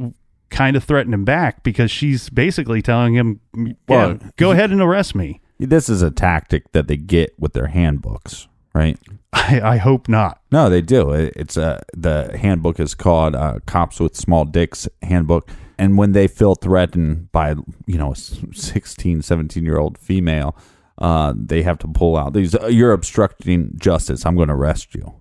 kind 0.50 0.76
of 0.76 0.84
threatened 0.84 1.14
him 1.14 1.24
back 1.24 1.62
because 1.62 1.90
she's 1.90 2.28
basically 2.28 2.82
telling 2.82 3.14
him, 3.14 3.40
yeah, 3.88 4.16
go 4.36 4.50
ahead 4.50 4.70
and 4.70 4.80
arrest 4.82 5.14
me. 5.14 5.40
This 5.58 5.88
is 5.88 6.02
a 6.02 6.10
tactic 6.10 6.72
that 6.72 6.88
they 6.88 6.96
get 6.96 7.34
with 7.38 7.52
their 7.52 7.68
handbooks, 7.68 8.48
right? 8.74 8.98
I, 9.32 9.60
I 9.62 9.76
hope 9.76 10.08
not. 10.08 10.40
No, 10.50 10.68
they 10.68 10.82
do. 10.82 11.12
It- 11.12 11.32
It's 11.36 11.56
a 11.56 11.80
the 11.96 12.36
handbook 12.36 12.80
is 12.80 12.94
called 12.94 13.34
uh, 13.36 13.60
"Cops 13.64 14.00
with 14.00 14.16
Small 14.16 14.44
Dicks" 14.44 14.88
handbook, 15.02 15.48
and 15.78 15.96
when 15.96 16.12
they 16.12 16.26
feel 16.26 16.54
threatened 16.56 17.30
by 17.32 17.54
you 17.86 17.96
know 17.96 18.12
a 18.12 18.16
16, 18.16 19.22
17 19.22 19.64
year 19.64 19.78
old 19.78 19.96
female, 19.96 20.54
uh, 20.98 21.32
they 21.36 21.62
have 21.62 21.78
to 21.78 21.88
pull 21.88 22.16
out 22.16 22.32
these. 22.32 22.54
Uh, 22.54 22.66
You're 22.66 22.92
obstructing 22.92 23.72
justice. 23.78 24.24
I'm 24.26 24.36
going 24.36 24.48
to 24.48 24.54
arrest 24.54 24.94
you. 24.94 25.14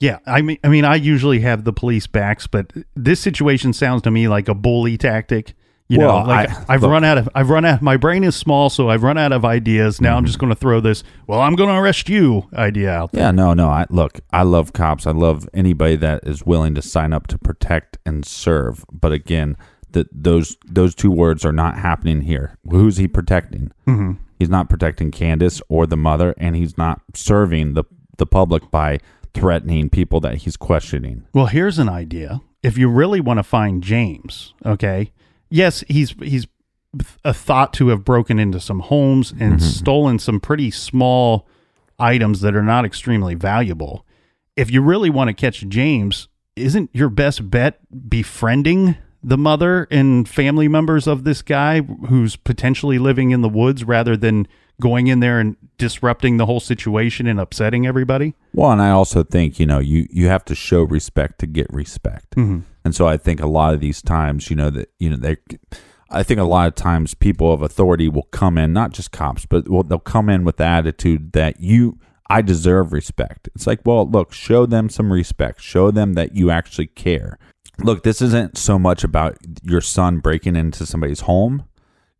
Yeah, 0.00 0.18
I 0.26 0.42
mean, 0.42 0.58
I 0.62 0.68
mean, 0.68 0.84
I 0.84 0.94
usually 0.94 1.40
have 1.40 1.64
the 1.64 1.72
police 1.72 2.06
backs, 2.06 2.46
but 2.46 2.72
this 2.94 3.20
situation 3.20 3.72
sounds 3.72 4.02
to 4.02 4.10
me 4.12 4.28
like 4.28 4.48
a 4.48 4.54
bully 4.54 4.96
tactic. 4.96 5.54
You 5.90 6.00
Well, 6.00 6.20
know, 6.20 6.26
like 6.28 6.50
I- 6.68 6.74
have 6.74 6.82
run 6.82 7.02
out 7.02 7.16
of, 7.18 7.28
I've 7.34 7.48
run 7.48 7.64
out. 7.64 7.80
My 7.80 7.96
brain 7.96 8.22
is 8.22 8.36
small, 8.36 8.68
so 8.68 8.90
I've 8.90 9.02
run 9.02 9.16
out 9.16 9.32
of 9.32 9.44
ideas. 9.46 10.00
Now 10.02 10.12
I'm 10.16 10.18
Mm-hmm. 10.18 10.26
just 10.26 10.38
going 10.38 10.50
to 10.50 10.54
throw 10.54 10.80
this. 10.80 11.02
Well, 11.26 11.40
I'm 11.40 11.56
going 11.56 11.70
to 11.70 11.76
arrest 11.76 12.08
you 12.10 12.46
idea 12.54 12.92
out 12.92 13.10
there. 13.12 13.24
Yeah, 13.24 13.30
no, 13.30 13.54
no. 13.54 13.68
I 13.70 13.86
look. 13.88 14.20
I 14.30 14.42
love 14.42 14.72
cops. 14.74 15.06
I 15.06 15.12
love 15.12 15.48
anybody 15.54 15.96
that 15.96 16.24
is 16.28 16.44
willing 16.44 16.74
to 16.74 16.82
sign 16.82 17.12
up 17.14 17.26
to 17.28 17.38
protect 17.38 17.96
and 18.04 18.24
serve. 18.26 18.84
But 18.92 19.12
again, 19.12 19.56
that 19.92 20.06
those 20.12 20.58
those 20.66 20.94
two 20.94 21.10
words 21.10 21.44
are 21.46 21.52
not 21.52 21.78
happening 21.78 22.20
here. 22.20 22.58
Who's 22.70 22.98
he 22.98 23.08
protecting? 23.08 23.72
Mm-hmm. 23.86 24.12
He's 24.38 24.48
not 24.48 24.68
protecting 24.68 25.10
Candace 25.10 25.60
or 25.68 25.86
the 25.86 25.96
mother, 25.96 26.34
and 26.38 26.54
he's 26.54 26.78
not 26.78 27.00
serving 27.14 27.74
the 27.74 27.84
the 28.18 28.26
public 28.26 28.70
by 28.70 28.98
threatening 29.34 29.88
people 29.88 30.20
that 30.20 30.38
he's 30.38 30.56
questioning. 30.56 31.24
Well, 31.32 31.46
here's 31.46 31.78
an 31.78 31.88
idea. 31.88 32.40
If 32.62 32.76
you 32.76 32.88
really 32.88 33.20
want 33.20 33.38
to 33.38 33.44
find 33.44 33.82
James, 33.82 34.54
okay, 34.64 35.12
yes, 35.50 35.84
he's 35.88 36.14
he's 36.22 36.46
a 37.24 37.34
thought 37.34 37.72
to 37.74 37.88
have 37.88 38.04
broken 38.04 38.38
into 38.38 38.60
some 38.60 38.80
homes 38.80 39.32
and 39.32 39.54
mm-hmm. 39.54 39.58
stolen 39.58 40.18
some 40.18 40.40
pretty 40.40 40.70
small 40.70 41.46
items 41.98 42.40
that 42.40 42.56
are 42.56 42.62
not 42.62 42.84
extremely 42.84 43.34
valuable. 43.34 44.06
If 44.56 44.70
you 44.70 44.82
really 44.82 45.10
want 45.10 45.28
to 45.28 45.34
catch 45.34 45.66
James, 45.68 46.28
isn't 46.56 46.90
your 46.92 47.08
best 47.08 47.50
bet 47.50 47.80
befriending 48.08 48.96
the 49.22 49.38
mother 49.38 49.88
and 49.90 50.28
family 50.28 50.68
members 50.68 51.06
of 51.06 51.24
this 51.24 51.42
guy 51.42 51.80
who's 51.80 52.36
potentially 52.36 52.98
living 52.98 53.30
in 53.30 53.40
the 53.40 53.48
woods 53.48 53.84
rather 53.84 54.16
than 54.16 54.46
going 54.80 55.08
in 55.08 55.20
there 55.20 55.40
and 55.40 55.56
disrupting 55.76 56.36
the 56.36 56.46
whole 56.46 56.60
situation 56.60 57.26
and 57.26 57.40
upsetting 57.40 57.86
everybody? 57.86 58.34
Well, 58.52 58.70
and 58.70 58.82
I 58.82 58.90
also 58.90 59.22
think 59.22 59.58
you 59.58 59.66
know 59.66 59.78
you 59.78 60.06
you 60.10 60.28
have 60.28 60.44
to 60.46 60.54
show 60.54 60.82
respect 60.82 61.38
to 61.40 61.46
get 61.46 61.66
respect, 61.72 62.36
mm-hmm. 62.36 62.60
and 62.84 62.94
so 62.94 63.06
I 63.06 63.16
think 63.16 63.40
a 63.40 63.46
lot 63.46 63.74
of 63.74 63.80
these 63.80 64.02
times, 64.02 64.50
you 64.50 64.56
know 64.56 64.70
that 64.70 64.90
you 64.98 65.10
know 65.10 65.16
they, 65.16 65.36
I 66.10 66.22
think 66.22 66.40
a 66.40 66.44
lot 66.44 66.68
of 66.68 66.74
times 66.74 67.14
people 67.14 67.52
of 67.52 67.62
authority 67.62 68.08
will 68.08 68.28
come 68.30 68.58
in, 68.58 68.72
not 68.72 68.92
just 68.92 69.12
cops, 69.12 69.46
but 69.46 69.68
well, 69.68 69.82
they'll 69.82 69.98
come 69.98 70.28
in 70.28 70.44
with 70.44 70.56
the 70.56 70.64
attitude 70.64 71.32
that 71.32 71.60
you. 71.60 71.98
I 72.30 72.42
deserve 72.42 72.92
respect. 72.92 73.48
It's 73.54 73.66
like, 73.66 73.80
well, 73.86 74.06
look, 74.06 74.34
show 74.34 74.66
them 74.66 74.90
some 74.90 75.10
respect. 75.10 75.62
Show 75.62 75.90
them 75.90 76.12
that 76.12 76.36
you 76.36 76.50
actually 76.50 76.88
care. 76.88 77.38
Look, 77.80 78.02
this 78.02 78.20
isn't 78.20 78.58
so 78.58 78.78
much 78.78 79.04
about 79.04 79.38
your 79.62 79.80
son 79.80 80.18
breaking 80.18 80.56
into 80.56 80.84
somebody's 80.86 81.20
home 81.20 81.64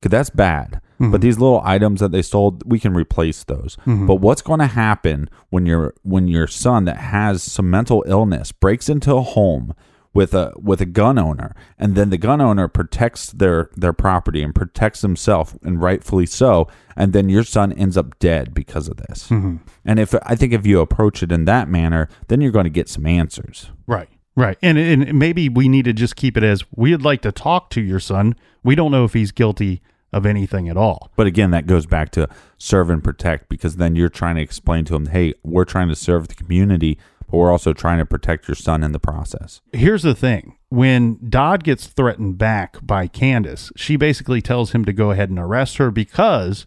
because 0.00 0.10
that's 0.10 0.30
bad. 0.30 0.80
But 0.98 1.04
mm-hmm. 1.04 1.16
these 1.18 1.38
little 1.38 1.62
items 1.64 2.00
that 2.00 2.10
they 2.10 2.22
stole, 2.22 2.58
we 2.64 2.80
can 2.80 2.92
replace 2.92 3.44
those. 3.44 3.76
Mm-hmm. 3.86 4.06
But 4.06 4.16
what's 4.16 4.42
going 4.42 4.58
to 4.58 4.66
happen 4.66 5.30
when 5.50 5.64
your 5.64 5.94
when 6.02 6.26
your 6.26 6.48
son 6.48 6.86
that 6.86 6.96
has 6.96 7.40
some 7.40 7.70
mental 7.70 8.02
illness 8.08 8.50
breaks 8.50 8.88
into 8.88 9.14
a 9.14 9.22
home 9.22 9.74
with 10.12 10.34
a 10.34 10.52
with 10.56 10.80
a 10.80 10.86
gun 10.86 11.16
owner, 11.16 11.54
and 11.78 11.94
then 11.94 12.10
the 12.10 12.18
gun 12.18 12.40
owner 12.40 12.66
protects 12.66 13.30
their 13.30 13.70
their 13.76 13.92
property 13.92 14.42
and 14.42 14.56
protects 14.56 15.02
himself, 15.02 15.56
and 15.62 15.80
rightfully 15.80 16.26
so, 16.26 16.66
and 16.96 17.12
then 17.12 17.28
your 17.28 17.44
son 17.44 17.72
ends 17.72 17.96
up 17.96 18.18
dead 18.18 18.52
because 18.52 18.88
of 18.88 18.96
this. 18.96 19.28
Mm-hmm. 19.28 19.58
And 19.84 20.00
if 20.00 20.16
I 20.24 20.34
think 20.34 20.52
if 20.52 20.66
you 20.66 20.80
approach 20.80 21.22
it 21.22 21.30
in 21.30 21.44
that 21.44 21.68
manner, 21.68 22.08
then 22.26 22.40
you're 22.40 22.50
going 22.50 22.64
to 22.64 22.70
get 22.70 22.88
some 22.88 23.06
answers. 23.06 23.70
Right. 23.86 24.08
Right. 24.38 24.56
And 24.62 24.78
and 24.78 25.18
maybe 25.18 25.48
we 25.48 25.68
need 25.68 25.84
to 25.86 25.92
just 25.92 26.14
keep 26.14 26.36
it 26.36 26.44
as 26.44 26.62
we'd 26.76 27.02
like 27.02 27.22
to 27.22 27.32
talk 27.32 27.70
to 27.70 27.80
your 27.80 27.98
son. 27.98 28.36
We 28.62 28.76
don't 28.76 28.92
know 28.92 29.04
if 29.04 29.12
he's 29.12 29.32
guilty 29.32 29.82
of 30.12 30.24
anything 30.24 30.68
at 30.68 30.76
all. 30.76 31.10
But 31.16 31.26
again, 31.26 31.50
that 31.50 31.66
goes 31.66 31.86
back 31.86 32.10
to 32.12 32.28
serve 32.56 32.88
and 32.88 33.02
protect 33.02 33.48
because 33.48 33.76
then 33.76 33.96
you're 33.96 34.08
trying 34.08 34.36
to 34.36 34.40
explain 34.40 34.84
to 34.86 34.94
him, 34.94 35.06
hey, 35.06 35.34
we're 35.42 35.64
trying 35.64 35.88
to 35.88 35.96
serve 35.96 36.28
the 36.28 36.36
community, 36.36 36.98
but 37.28 37.36
we're 37.36 37.50
also 37.50 37.72
trying 37.72 37.98
to 37.98 38.06
protect 38.06 38.46
your 38.46 38.54
son 38.54 38.84
in 38.84 38.92
the 38.92 39.00
process. 39.00 39.60
Here's 39.72 40.04
the 40.04 40.14
thing. 40.14 40.56
When 40.68 41.18
Dodd 41.28 41.64
gets 41.64 41.88
threatened 41.88 42.38
back 42.38 42.76
by 42.80 43.08
Candace, 43.08 43.72
she 43.74 43.96
basically 43.96 44.40
tells 44.40 44.70
him 44.70 44.84
to 44.84 44.92
go 44.92 45.10
ahead 45.10 45.30
and 45.30 45.38
arrest 45.38 45.78
her 45.78 45.90
because 45.90 46.64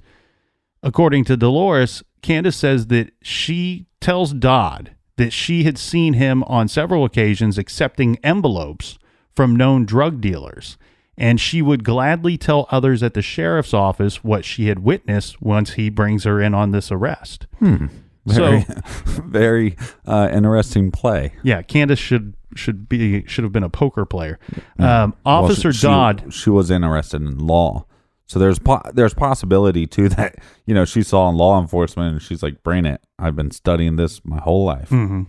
according 0.83 1.23
to 1.25 1.37
Dolores, 1.37 2.03
Candace 2.21 2.57
says 2.57 2.87
that 2.87 3.11
she 3.21 3.87
tells 4.01 4.33
Dodd 4.33 4.91
that 5.21 5.31
she 5.33 5.63
had 5.63 5.77
seen 5.77 6.13
him 6.13 6.43
on 6.43 6.67
several 6.67 7.05
occasions 7.05 7.57
accepting 7.57 8.17
envelopes 8.23 8.97
from 9.35 9.55
known 9.55 9.85
drug 9.85 10.19
dealers, 10.19 10.77
and 11.17 11.39
she 11.39 11.61
would 11.61 11.83
gladly 11.83 12.37
tell 12.37 12.67
others 12.71 13.03
at 13.03 13.13
the 13.13 13.21
sheriff's 13.21 13.73
office 13.73 14.23
what 14.23 14.43
she 14.43 14.67
had 14.67 14.79
witnessed 14.79 15.41
once 15.41 15.73
he 15.73 15.89
brings 15.89 16.23
her 16.23 16.41
in 16.41 16.53
on 16.53 16.71
this 16.71 16.91
arrest. 16.91 17.47
Very, 17.61 17.89
So, 18.27 18.61
very 19.25 19.75
uh, 20.05 20.29
interesting 20.31 20.91
play. 20.91 21.33
yeah, 21.43 21.61
Candace 21.61 21.99
should 21.99 22.33
should 22.53 22.89
be 22.89 23.25
should 23.27 23.43
have 23.45 23.53
been 23.53 23.63
a 23.63 23.69
poker 23.69 24.05
player. 24.05 24.37
Um, 24.77 25.15
Well, 25.25 25.43
Officer 25.43 25.71
she- 25.71 25.87
Dodd, 25.87 26.33
she, 26.33 26.49
was 26.49 26.69
interested 26.69 27.21
in 27.21 27.37
law, 27.37 27.85
so 28.31 28.39
there's 28.39 28.59
po- 28.59 28.81
there's 28.93 29.13
possibility 29.13 29.85
too 29.85 30.07
that 30.17 30.35
you 30.65 30.73
know 30.73 30.85
she 30.85 31.03
saw 31.03 31.27
in 31.27 31.35
law 31.35 31.59
enforcement 31.59 32.13
and 32.13 32.21
she's 32.21 32.41
like, 32.41 32.63
"Bring 32.63 32.85
it! 32.85 33.01
I've 33.19 33.35
been 33.35 33.51
studying 33.51 33.97
this 33.97 34.23
my 34.23 34.37
whole 34.37 34.63
life." 34.63 34.87
Hmm. 34.87 35.23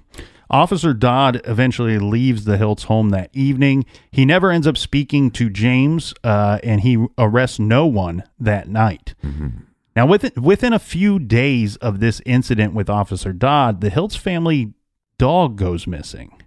Officer 0.49 0.95
Dodd 0.95 1.41
eventually 1.45 1.99
leaves 1.99 2.45
the 2.45 2.59
Hiltz 2.59 2.85
home 2.85 3.11
that 3.11 3.31
evening. 3.33 3.87
He 4.13 4.25
never 4.25 4.53
ends 4.53 4.69
up 4.69 4.77
speaking 4.77 5.33
to 5.33 5.51
James, 5.51 6.15
uh, 6.23 6.61
and 6.63 6.83
he 6.83 7.05
arrests 7.19 7.59
no 7.59 7.87
one 7.87 8.23
that 8.39 8.69
night. 8.69 9.15
Now, 9.97 10.07
within 10.07 10.31
within 10.41 10.73
a 10.73 10.79
few 10.79 11.19
days 11.19 11.75
of 11.77 11.99
this 11.99 12.23
incident 12.25 12.73
with 12.73 12.89
Officer 12.89 13.33
Dodd, 13.33 13.81
the 13.81 13.91
Hiltz 13.91 14.17
family 14.17 14.75
dog 15.19 15.57
goes 15.57 15.89
missing. 15.89 16.41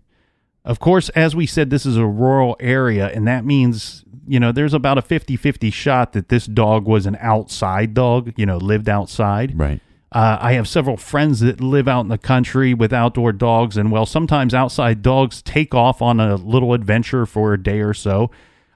Of 0.65 0.79
course, 0.79 1.10
as 1.10 1.36
we 1.36 1.45
said, 1.45 1.69
this 1.69 1.86
is 1.86 1.95
a 1.95 2.07
rural 2.07 2.57
area, 2.60 3.07
and 3.07 3.27
that 3.27 3.45
means, 3.45 4.03
you 4.27 4.39
know, 4.39 4.51
there's 4.51 4.74
about 4.74 4.98
a 4.98 5.01
50 5.01 5.36
50 5.36 5.69
shot 5.69 6.13
that 6.13 6.29
this 6.29 6.48
dog 6.48 6.88
was 6.88 7.05
an 7.05 7.17
outside 7.22 7.93
dog, 7.93 8.34
you 8.36 8.48
know, 8.48 8.57
lived 8.57 8.89
outside. 8.89 9.57
Right. 9.57 9.79
Uh, 10.12 10.38
I 10.39 10.53
have 10.53 10.67
several 10.67 10.98
friends 10.98 11.41
that 11.41 11.62
live 11.62 11.88
out 11.88 12.01
in 12.01 12.07
the 12.07 12.17
country 12.17 12.74
with 12.74 12.93
outdoor 12.93 13.31
dogs, 13.31 13.77
and 13.77 13.91
well, 13.91 14.07
sometimes 14.07 14.53
outside 14.53 15.01
dogs 15.03 15.41
take 15.43 15.75
off 15.75 16.01
on 16.01 16.19
a 16.19 16.36
little 16.36 16.74
adventure 16.74 17.25
for 17.25 17.53
a 17.53 17.62
day 17.62 17.81
or 17.81 17.93
so. 17.93 18.31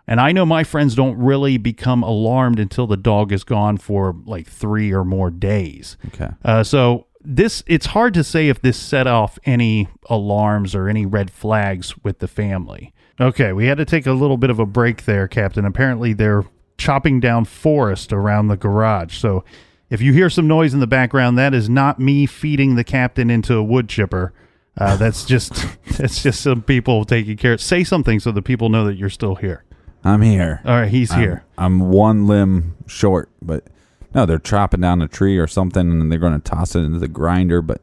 And 0.05 0.19
I 0.19 0.31
know 0.31 0.46
my 0.46 0.63
friends 0.63 0.96
don't 0.96 1.17
really 1.17 1.58
become 1.58 2.01
alarmed 2.01 2.60
until 2.60 2.88
the 2.88 2.98
dog 2.98 3.31
is 3.31 3.43
gone 3.43 3.77
for 3.77 4.15
like 4.25 4.48
three 4.48 4.91
or 4.91 5.05
more 5.05 5.29
days. 5.29 5.98
Okay. 6.08 6.29
Uh, 6.43 6.63
so 6.63 7.05
this 7.21 7.63
it's 7.67 7.88
hard 7.88 8.13
to 8.13 8.23
say 8.23 8.49
if 8.49 8.61
this 8.61 8.77
set 8.77 9.07
off 9.07 9.38
any 9.45 9.88
alarms 10.09 10.73
or 10.75 10.88
any 10.88 11.05
red 11.05 11.29
flags 11.31 11.95
with 12.03 12.19
the 12.19 12.27
family. 12.27 12.93
Okay, 13.19 13.51
we 13.51 13.65
had 13.65 13.77
to 13.77 13.85
take 13.85 14.05
a 14.07 14.13
little 14.13 14.38
bit 14.38 14.49
of 14.49 14.59
a 14.59 14.65
break 14.65 15.03
there, 15.05 15.27
Captain. 15.27 15.65
Apparently 15.65 16.13
they're 16.13 16.45
chopping 16.77 17.19
down 17.19 17.43
forest 17.43 18.13
around 18.13 18.47
the 18.47 18.55
garage. 18.55 19.17
So 19.17 19.43
if 19.89 20.01
you 20.01 20.13
hear 20.13 20.29
some 20.29 20.47
noise 20.47 20.73
in 20.73 20.79
the 20.79 20.87
background, 20.87 21.37
that 21.37 21.53
is 21.53 21.70
not 21.70 22.00
me 22.00 22.25
feeding 22.25 22.75
the 22.75 22.83
captain 22.85 23.29
into 23.29 23.55
a 23.55 23.63
wood 23.63 23.89
chipper. 23.89 24.33
Uh, 24.77 24.96
that's 24.96 25.25
just 25.25 25.65
that's 25.98 26.24
just 26.24 26.41
some 26.41 26.61
people 26.61 27.03
taking 27.03 27.35
care. 27.35 27.57
Say 27.57 27.83
something 27.83 28.20
so 28.22 28.31
the 28.31 28.41
people 28.41 28.70
know 28.70 28.85
that 28.85 28.96
you're 28.96 29.09
still 29.09 29.35
here. 29.35 29.65
I'm 30.05 30.22
here. 30.22 30.61
All 30.63 30.79
right, 30.79 30.89
he's 30.89 31.11
I'm- 31.11 31.20
here. 31.20 31.44
I'm, 31.57 31.91
one 31.91 32.25
limb 32.25 32.77
short, 32.87 33.29
but 33.41 33.67
no, 34.13 34.25
they're 34.25 34.39
chopping 34.39 34.81
down 34.81 35.01
a 35.01 35.07
tree 35.07 35.37
or 35.37 35.48
something, 35.48 36.01
and 36.01 36.11
they're 36.11 36.19
going 36.19 36.39
to 36.39 36.50
toss 36.50 36.75
it 36.75 36.79
into 36.79 37.00
the 37.00 37.07
grinder. 37.07 37.61
But 37.61 37.81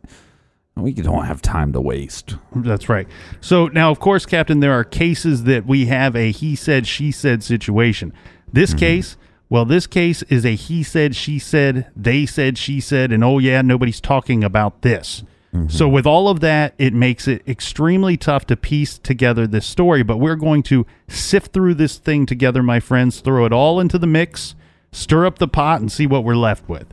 we 0.77 0.93
don't 0.93 1.25
have 1.25 1.41
time 1.41 1.73
to 1.73 1.81
waste. 1.81 2.37
That's 2.55 2.89
right. 2.89 3.09
So 3.41 3.69
now, 3.69 3.91
of 3.91 4.01
course, 4.01 4.27
Captain, 4.27 4.61
there 4.61 4.73
are 4.73 4.85
cases 4.85 5.45
that 5.45 5.67
we 5.67 5.87
have 5.87 6.15
a 6.15 6.31
he 6.31 6.55
said, 6.57 6.87
she 6.87 7.11
said 7.11 7.43
situation. 7.43 8.13
This 8.53 8.71
mm-hmm. 8.71 8.79
case, 8.81 9.17
well, 9.49 9.65
this 9.65 9.87
case 9.87 10.23
is 10.25 10.45
a 10.45 10.55
he 10.55 10.83
said, 10.83 11.17
she 11.17 11.39
said, 11.39 11.91
they 11.97 12.27
said, 12.27 12.59
she 12.59 12.81
said, 12.81 13.13
and 13.13 13.25
oh, 13.25 13.39
yeah, 13.39 13.63
nobody's 13.63 14.01
talking 14.01 14.45
about 14.45 14.83
this. 14.83 15.25
So, 15.69 15.87
mm-hmm. 15.87 15.95
with 15.95 16.07
all 16.07 16.29
of 16.29 16.41
that, 16.41 16.75
it 16.77 16.93
makes 16.93 17.27
it 17.27 17.43
extremely 17.49 18.19
tough 18.19 18.45
to 18.47 18.57
piece 18.57 18.99
together 18.99 19.47
this 19.47 19.65
story. 19.65 20.03
But 20.03 20.19
we're 20.19 20.37
going 20.37 20.63
to 20.65 20.85
sift 21.09 21.55
through 21.55 21.75
this 21.75 21.97
thing 21.97 22.27
together, 22.27 22.63
my 22.63 22.79
friends, 22.79 23.21
throw 23.21 23.47
it 23.47 23.55
all 23.55 23.81
into 23.81 23.99
the 23.99 24.07
mix, 24.07 24.55
stir 24.97 25.27
up 25.27 25.39
the 25.39 25.49
pot, 25.49 25.81
and 25.81 25.91
see 25.91 26.07
what 26.07 26.25
we're 26.25 26.37
left 26.37 26.69
with. 26.69 26.87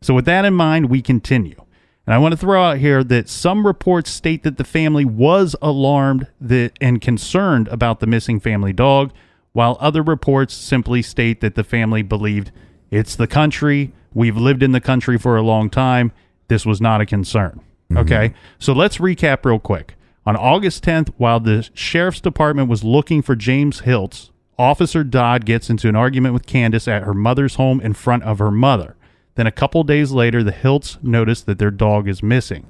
So, 0.00 0.14
with 0.14 0.24
that 0.24 0.44
in 0.44 0.54
mind, 0.54 0.90
we 0.90 1.02
continue. 1.02 1.62
And 2.06 2.14
I 2.14 2.18
want 2.18 2.32
to 2.32 2.36
throw 2.36 2.62
out 2.62 2.78
here 2.78 3.04
that 3.04 3.28
some 3.28 3.64
reports 3.66 4.10
state 4.10 4.42
that 4.42 4.56
the 4.56 4.64
family 4.64 5.04
was 5.04 5.54
alarmed 5.62 6.26
that, 6.40 6.72
and 6.80 7.00
concerned 7.00 7.68
about 7.68 8.00
the 8.00 8.06
missing 8.06 8.40
family 8.40 8.72
dog, 8.72 9.12
while 9.52 9.76
other 9.80 10.02
reports 10.02 10.54
simply 10.54 11.02
state 11.02 11.40
that 11.40 11.54
the 11.54 11.62
family 11.62 12.02
believed 12.02 12.50
it's 12.90 13.14
the 13.14 13.26
country. 13.26 13.92
We've 14.12 14.36
lived 14.36 14.62
in 14.62 14.72
the 14.72 14.80
country 14.80 15.16
for 15.18 15.36
a 15.36 15.42
long 15.42 15.70
time. 15.70 16.12
This 16.48 16.66
was 16.66 16.80
not 16.80 17.00
a 17.00 17.06
concern. 17.06 17.60
Mm-hmm. 17.88 17.98
Okay. 17.98 18.34
So 18.58 18.72
let's 18.72 18.98
recap 18.98 19.44
real 19.44 19.58
quick. 19.58 19.94
On 20.26 20.36
August 20.36 20.84
10th, 20.84 21.10
while 21.16 21.40
the 21.40 21.68
sheriff's 21.74 22.20
department 22.20 22.68
was 22.68 22.84
looking 22.84 23.22
for 23.22 23.34
James 23.36 23.82
Hiltz, 23.82 24.30
Officer 24.62 25.02
Dodd 25.02 25.44
gets 25.44 25.68
into 25.70 25.88
an 25.88 25.96
argument 25.96 26.34
with 26.34 26.46
Candace 26.46 26.86
at 26.86 27.02
her 27.02 27.14
mother's 27.14 27.56
home 27.56 27.80
in 27.80 27.94
front 27.94 28.22
of 28.22 28.38
her 28.38 28.52
mother. 28.52 28.94
Then 29.34 29.48
a 29.48 29.50
couple 29.50 29.82
days 29.82 30.12
later, 30.12 30.44
the 30.44 30.52
Hiltz 30.52 31.02
notice 31.02 31.42
that 31.42 31.58
their 31.58 31.72
dog 31.72 32.06
is 32.06 32.22
missing. 32.22 32.68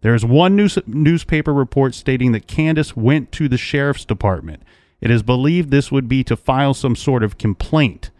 There 0.00 0.16
is 0.16 0.24
one 0.24 0.56
news- 0.56 0.78
newspaper 0.88 1.54
report 1.54 1.94
stating 1.94 2.32
that 2.32 2.48
Candace 2.48 2.96
went 2.96 3.30
to 3.30 3.48
the 3.48 3.56
sheriff's 3.56 4.04
department. 4.04 4.64
It 5.00 5.08
is 5.08 5.22
believed 5.22 5.70
this 5.70 5.92
would 5.92 6.08
be 6.08 6.24
to 6.24 6.36
file 6.36 6.74
some 6.74 6.96
sort 6.96 7.22
of 7.22 7.38
complaint. 7.38 8.10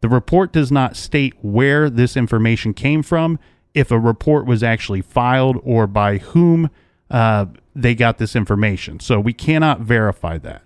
The 0.00 0.08
report 0.08 0.52
does 0.52 0.72
not 0.72 0.96
state 0.96 1.34
where 1.42 1.88
this 1.88 2.16
information 2.16 2.74
came 2.74 3.04
from, 3.04 3.38
if 3.74 3.92
a 3.92 4.00
report 4.00 4.44
was 4.44 4.64
actually 4.64 5.02
filed, 5.02 5.60
or 5.62 5.86
by 5.86 6.18
whom 6.18 6.70
uh, 7.12 7.46
they 7.76 7.94
got 7.94 8.18
this 8.18 8.34
information. 8.34 8.98
So 8.98 9.20
we 9.20 9.32
cannot 9.32 9.82
verify 9.82 10.38
that. 10.38 10.62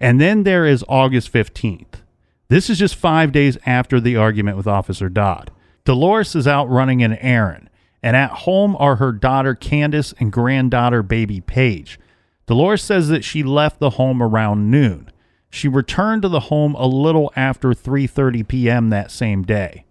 And 0.00 0.20
then 0.20 0.42
there 0.42 0.66
is 0.66 0.84
August 0.88 1.32
15th. 1.32 2.02
This 2.48 2.68
is 2.68 2.78
just 2.78 2.94
five 2.94 3.32
days 3.32 3.56
after 3.64 4.00
the 4.00 4.16
argument 4.16 4.56
with 4.56 4.66
Officer 4.66 5.08
Dodd. 5.08 5.50
Dolores 5.84 6.34
is 6.34 6.46
out 6.46 6.68
running 6.68 7.02
an 7.02 7.14
errand, 7.14 7.70
and 8.02 8.16
at 8.16 8.30
home 8.30 8.76
are 8.78 8.96
her 8.96 9.12
daughter 9.12 9.54
Candace 9.54 10.14
and 10.18 10.32
granddaughter 10.32 11.02
baby 11.02 11.40
Paige. 11.40 11.98
Dolores 12.46 12.82
says 12.82 13.08
that 13.08 13.24
she 13.24 13.42
left 13.42 13.80
the 13.80 13.90
home 13.90 14.22
around 14.22 14.70
noon. 14.70 15.10
She 15.50 15.68
returned 15.68 16.22
to 16.22 16.28
the 16.28 16.40
home 16.40 16.74
a 16.74 16.86
little 16.86 17.32
after 17.36 17.70
3:30 17.70 18.46
p.m. 18.46 18.90
that 18.90 19.10
same 19.10 19.42
day. 19.42 19.84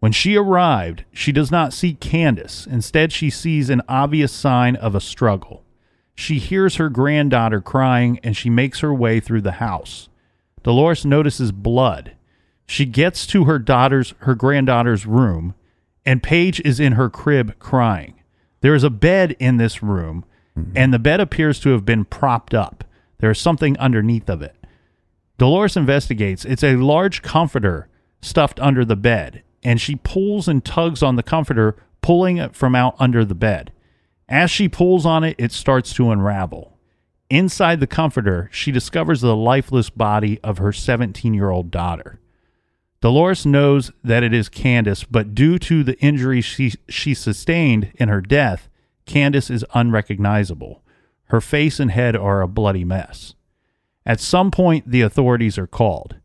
When 0.00 0.12
she 0.12 0.36
arrived, 0.36 1.04
she 1.12 1.32
does 1.32 1.50
not 1.50 1.72
see 1.72 1.94
Candace. 1.94 2.66
Instead, 2.66 3.12
she 3.12 3.30
sees 3.30 3.70
an 3.70 3.82
obvious 3.88 4.32
sign 4.32 4.76
of 4.76 4.94
a 4.94 5.00
struggle. 5.00 5.64
She 6.20 6.40
hears 6.40 6.76
her 6.76 6.88
granddaughter 6.88 7.60
crying 7.60 8.18
and 8.24 8.36
she 8.36 8.50
makes 8.50 8.80
her 8.80 8.92
way 8.92 9.20
through 9.20 9.42
the 9.42 9.52
house. 9.52 10.08
Dolores 10.64 11.06
notices 11.06 11.52
blood. 11.52 12.16
She 12.66 12.86
gets 12.86 13.24
to 13.28 13.44
her 13.44 13.60
daughter's 13.60 14.14
her 14.22 14.34
granddaughter's 14.34 15.06
room 15.06 15.54
and 16.04 16.20
Paige 16.20 16.60
is 16.62 16.80
in 16.80 16.94
her 16.94 17.08
crib 17.08 17.56
crying. 17.60 18.20
There 18.62 18.74
is 18.74 18.82
a 18.82 18.90
bed 18.90 19.36
in 19.38 19.58
this 19.58 19.80
room 19.80 20.24
mm-hmm. 20.58 20.72
and 20.74 20.92
the 20.92 20.98
bed 20.98 21.20
appears 21.20 21.60
to 21.60 21.70
have 21.70 21.84
been 21.84 22.04
propped 22.04 22.52
up. 22.52 22.82
There 23.18 23.30
is 23.30 23.38
something 23.38 23.78
underneath 23.78 24.28
of 24.28 24.42
it. 24.42 24.56
Dolores 25.38 25.76
investigates. 25.76 26.44
It's 26.44 26.64
a 26.64 26.74
large 26.74 27.22
comforter 27.22 27.86
stuffed 28.20 28.58
under 28.58 28.84
the 28.84 28.96
bed, 28.96 29.44
and 29.62 29.80
she 29.80 29.94
pulls 29.94 30.48
and 30.48 30.64
tugs 30.64 31.00
on 31.00 31.14
the 31.14 31.22
comforter, 31.22 31.76
pulling 32.02 32.38
it 32.38 32.56
from 32.56 32.74
out 32.74 32.96
under 32.98 33.24
the 33.24 33.36
bed. 33.36 33.70
As 34.28 34.50
she 34.50 34.68
pulls 34.68 35.06
on 35.06 35.24
it, 35.24 35.36
it 35.38 35.52
starts 35.52 35.92
to 35.94 36.10
unravel. 36.10 36.76
Inside 37.30 37.80
the 37.80 37.86
comforter, 37.86 38.48
she 38.52 38.70
discovers 38.70 39.20
the 39.20 39.36
lifeless 39.36 39.90
body 39.90 40.40
of 40.42 40.58
her 40.58 40.72
17 40.72 41.34
year 41.34 41.50
old 41.50 41.70
daughter. 41.70 42.20
Dolores 43.00 43.46
knows 43.46 43.92
that 44.02 44.22
it 44.22 44.34
is 44.34 44.48
Candace, 44.48 45.04
but 45.04 45.34
due 45.34 45.58
to 45.60 45.84
the 45.84 45.98
injuries 46.00 46.44
she, 46.44 46.72
she 46.88 47.14
sustained 47.14 47.92
in 47.94 48.08
her 48.08 48.20
death, 48.20 48.68
Candace 49.06 49.50
is 49.50 49.64
unrecognizable. 49.72 50.82
Her 51.26 51.40
face 51.40 51.78
and 51.78 51.90
head 51.90 52.16
are 52.16 52.40
a 52.40 52.48
bloody 52.48 52.84
mess. 52.84 53.34
At 54.04 54.20
some 54.20 54.50
point, 54.50 54.90
the 54.90 55.02
authorities 55.02 55.58
are 55.58 55.66
called. 55.66 56.16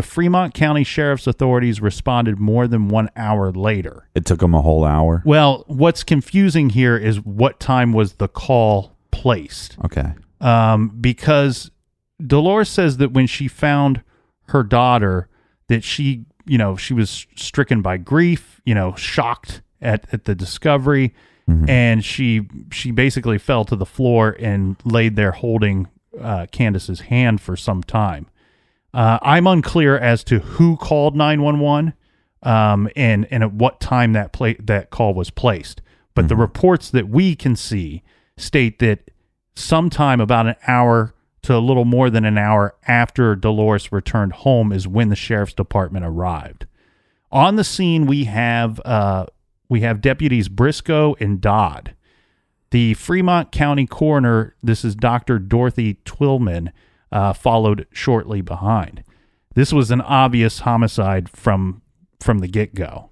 The 0.00 0.06
Fremont 0.06 0.54
County 0.54 0.82
Sheriff's 0.82 1.26
authorities 1.26 1.82
responded 1.82 2.38
more 2.38 2.66
than 2.66 2.88
one 2.88 3.10
hour 3.16 3.52
later. 3.52 4.08
It 4.14 4.24
took 4.24 4.40
them 4.40 4.54
a 4.54 4.62
whole 4.62 4.82
hour. 4.82 5.22
Well, 5.26 5.64
what's 5.66 6.04
confusing 6.04 6.70
here 6.70 6.96
is 6.96 7.20
what 7.20 7.60
time 7.60 7.92
was 7.92 8.14
the 8.14 8.26
call 8.26 8.96
placed? 9.10 9.76
Okay. 9.84 10.14
Um, 10.40 10.96
because 11.02 11.70
Dolores 12.26 12.70
says 12.70 12.96
that 12.96 13.12
when 13.12 13.26
she 13.26 13.46
found 13.46 14.02
her 14.44 14.62
daughter, 14.62 15.28
that 15.68 15.84
she, 15.84 16.24
you 16.46 16.56
know, 16.56 16.76
she 16.76 16.94
was 16.94 17.26
stricken 17.36 17.82
by 17.82 17.98
grief, 17.98 18.62
you 18.64 18.74
know, 18.74 18.94
shocked 18.94 19.60
at, 19.82 20.06
at 20.14 20.24
the 20.24 20.34
discovery, 20.34 21.12
and 21.68 22.02
she 22.02 22.48
she 22.72 22.90
basically 22.90 23.36
fell 23.36 23.66
to 23.66 23.76
the 23.76 23.84
floor 23.84 24.34
and 24.40 24.76
laid 24.86 25.16
there 25.16 25.32
holding 25.32 25.88
uh, 26.18 26.46
Candace's 26.50 27.00
hand 27.00 27.42
for 27.42 27.54
some 27.54 27.82
time. 27.82 28.28
Uh, 28.92 29.18
I'm 29.22 29.46
unclear 29.46 29.96
as 29.96 30.24
to 30.24 30.40
who 30.40 30.76
called 30.76 31.16
911 31.16 31.94
um, 32.42 32.88
and 32.96 33.26
and 33.30 33.42
at 33.42 33.52
what 33.52 33.80
time 33.80 34.12
that 34.14 34.36
that 34.60 34.90
call 34.90 35.14
was 35.14 35.30
placed. 35.30 35.82
But 36.14 36.28
the 36.28 36.36
reports 36.36 36.90
that 36.90 37.08
we 37.08 37.36
can 37.36 37.54
see 37.54 38.02
state 38.36 38.78
that 38.80 39.10
sometime 39.54 40.20
about 40.20 40.46
an 40.46 40.56
hour 40.66 41.14
to 41.42 41.56
a 41.56 41.58
little 41.58 41.84
more 41.84 42.10
than 42.10 42.24
an 42.24 42.36
hour 42.36 42.74
after 42.86 43.34
Dolores 43.34 43.92
returned 43.92 44.32
home 44.32 44.72
is 44.72 44.86
when 44.86 45.08
the 45.08 45.16
sheriff's 45.16 45.54
department 45.54 46.04
arrived. 46.04 46.66
On 47.32 47.56
the 47.56 47.64
scene, 47.64 48.06
we 48.06 48.24
have 48.24 48.80
uh, 48.84 49.26
we 49.68 49.80
have 49.80 50.00
deputies 50.00 50.48
Briscoe 50.48 51.16
and 51.20 51.40
Dodd. 51.40 51.94
The 52.70 52.94
Fremont 52.94 53.50
County 53.50 53.86
coroner, 53.86 54.54
this 54.62 54.84
is 54.84 54.94
Dr. 54.94 55.38
Dorothy 55.38 55.94
Twillman, 56.04 56.70
uh, 57.12 57.32
followed 57.32 57.86
shortly 57.92 58.40
behind. 58.40 59.02
This 59.54 59.72
was 59.72 59.90
an 59.90 60.00
obvious 60.00 60.60
homicide 60.60 61.28
from 61.28 61.82
from 62.20 62.38
the 62.38 62.48
get 62.48 62.74
go. 62.74 63.10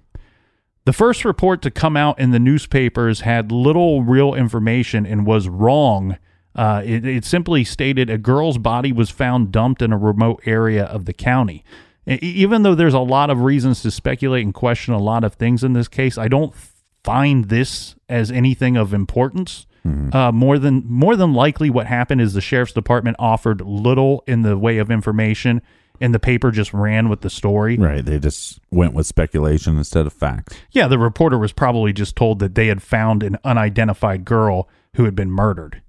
The 0.85 0.93
first 0.93 1.25
report 1.25 1.61
to 1.63 1.71
come 1.71 1.97
out 1.97 2.19
in 2.19 2.31
the 2.31 2.39
newspapers 2.39 3.21
had 3.21 3.51
little 3.51 4.03
real 4.03 4.33
information 4.33 5.05
and 5.05 5.25
was 5.25 5.49
wrong. 5.49 6.17
Uh, 6.55 6.81
it, 6.85 7.05
it 7.05 7.25
simply 7.25 7.63
stated 7.63 8.09
a 8.09 8.17
girl's 8.17 8.57
body 8.57 8.91
was 8.91 9.09
found 9.09 9.51
dumped 9.51 9.81
in 9.81 9.91
a 9.91 9.97
remote 9.97 10.41
area 10.45 10.85
of 10.85 11.05
the 11.05 11.13
county. 11.13 11.63
Even 12.07 12.63
though 12.63 12.73
there's 12.73 12.93
a 12.93 12.99
lot 12.99 13.29
of 13.29 13.41
reasons 13.41 13.81
to 13.83 13.91
speculate 13.91 14.43
and 14.43 14.53
question 14.53 14.93
a 14.93 14.99
lot 14.99 15.23
of 15.23 15.35
things 15.35 15.63
in 15.63 15.73
this 15.73 15.87
case, 15.87 16.17
I 16.17 16.27
don't 16.27 16.55
find 17.03 17.45
this 17.45 17.95
as 18.07 18.31
anything 18.31 18.77
of 18.77 18.93
importance. 18.93 19.67
Uh, 20.13 20.31
more 20.31 20.59
than 20.59 20.83
more 20.85 21.15
than 21.15 21.33
likely, 21.33 21.69
what 21.69 21.87
happened 21.87 22.21
is 22.21 22.33
the 22.33 22.41
sheriff's 22.41 22.73
department 22.73 23.15
offered 23.19 23.61
little 23.61 24.23
in 24.27 24.41
the 24.41 24.57
way 24.57 24.77
of 24.77 24.91
information, 24.91 25.61
and 26.01 26.13
the 26.13 26.19
paper 26.19 26.51
just 26.51 26.73
ran 26.73 27.09
with 27.09 27.21
the 27.21 27.29
story. 27.29 27.77
Right. 27.77 28.03
They 28.03 28.19
just 28.19 28.59
went 28.71 28.93
with 28.93 29.05
speculation 29.05 29.77
instead 29.77 30.05
of 30.05 30.13
facts. 30.13 30.55
Yeah, 30.71 30.87
the 30.87 30.99
reporter 30.99 31.37
was 31.37 31.51
probably 31.51 31.93
just 31.93 32.15
told 32.15 32.39
that 32.39 32.55
they 32.55 32.67
had 32.67 32.81
found 32.81 33.23
an 33.23 33.37
unidentified 33.43 34.25
girl 34.25 34.69
who 34.95 35.05
had 35.05 35.15
been 35.15 35.31
murdered. 35.31 35.81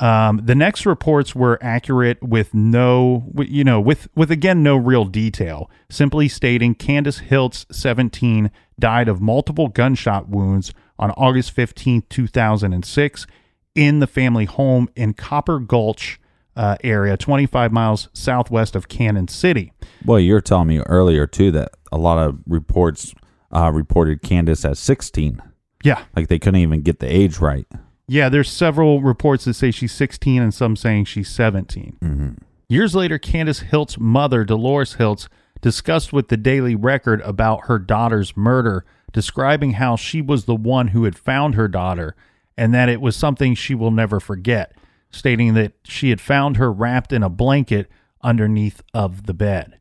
Um, 0.00 0.40
the 0.42 0.54
next 0.54 0.86
reports 0.86 1.34
were 1.34 1.58
accurate 1.60 2.22
with 2.22 2.54
no, 2.54 3.30
you 3.36 3.64
know, 3.64 3.80
with 3.80 4.08
with 4.16 4.30
again 4.30 4.62
no 4.62 4.76
real 4.76 5.04
detail, 5.04 5.70
simply 5.90 6.26
stating 6.26 6.74
Candace 6.74 7.20
Hiltz, 7.20 7.66
17, 7.70 8.50
died 8.78 9.08
of 9.08 9.20
multiple 9.20 9.68
gunshot 9.68 10.28
wounds 10.30 10.72
on 11.00 11.10
August 11.12 11.50
15, 11.50 12.04
2006, 12.08 13.26
in 13.74 13.98
the 13.98 14.06
family 14.06 14.44
home 14.44 14.88
in 14.94 15.14
Copper 15.14 15.58
Gulch 15.58 16.20
uh, 16.54 16.76
area, 16.84 17.16
25 17.16 17.72
miles 17.72 18.08
southwest 18.12 18.76
of 18.76 18.88
Cañon 18.88 19.28
City. 19.28 19.72
Well, 20.04 20.20
you 20.20 20.34
were 20.34 20.40
telling 20.40 20.68
me 20.68 20.80
earlier 20.80 21.26
too 21.26 21.50
that 21.52 21.72
a 21.90 21.98
lot 21.98 22.18
of 22.18 22.38
reports 22.46 23.14
uh, 23.50 23.70
reported 23.72 24.22
Candace 24.22 24.64
as 24.64 24.78
16. 24.78 25.42
Yeah, 25.82 26.04
Like 26.14 26.28
they 26.28 26.38
couldn't 26.38 26.60
even 26.60 26.82
get 26.82 27.00
the 27.00 27.06
age 27.06 27.38
right. 27.38 27.66
Yeah, 28.06 28.28
there's 28.28 28.50
several 28.50 29.00
reports 29.00 29.44
that 29.46 29.54
say 29.54 29.70
she's 29.70 29.92
16 29.92 30.42
and 30.42 30.52
some 30.52 30.76
saying 30.76 31.06
she's 31.06 31.30
17. 31.30 32.36
Years 32.68 32.94
later, 32.94 33.18
Candace 33.18 33.60
Hiltz 33.60 33.98
mother, 33.98 34.44
Dolores 34.44 34.96
Hiltz, 34.96 35.28
discussed 35.60 36.12
with 36.12 36.28
the 36.28 36.36
Daily 36.36 36.74
Record 36.74 37.20
about 37.22 37.66
her 37.66 37.78
daughter's 37.78 38.36
murder, 38.36 38.84
describing 39.12 39.72
how 39.72 39.96
she 39.96 40.20
was 40.22 40.44
the 40.44 40.54
one 40.54 40.88
who 40.88 41.04
had 41.04 41.18
found 41.18 41.54
her 41.54 41.68
daughter 41.68 42.14
and 42.56 42.74
that 42.74 42.88
it 42.88 43.00
was 43.00 43.16
something 43.16 43.54
she 43.54 43.74
will 43.74 43.90
never 43.90 44.20
forget, 44.20 44.74
stating 45.10 45.54
that 45.54 45.72
she 45.84 46.10
had 46.10 46.20
found 46.20 46.56
her 46.56 46.72
wrapped 46.72 47.12
in 47.12 47.22
a 47.22 47.28
blanket 47.30 47.90
underneath 48.22 48.82
of 48.92 49.26
the 49.26 49.34
bed. 49.34 49.78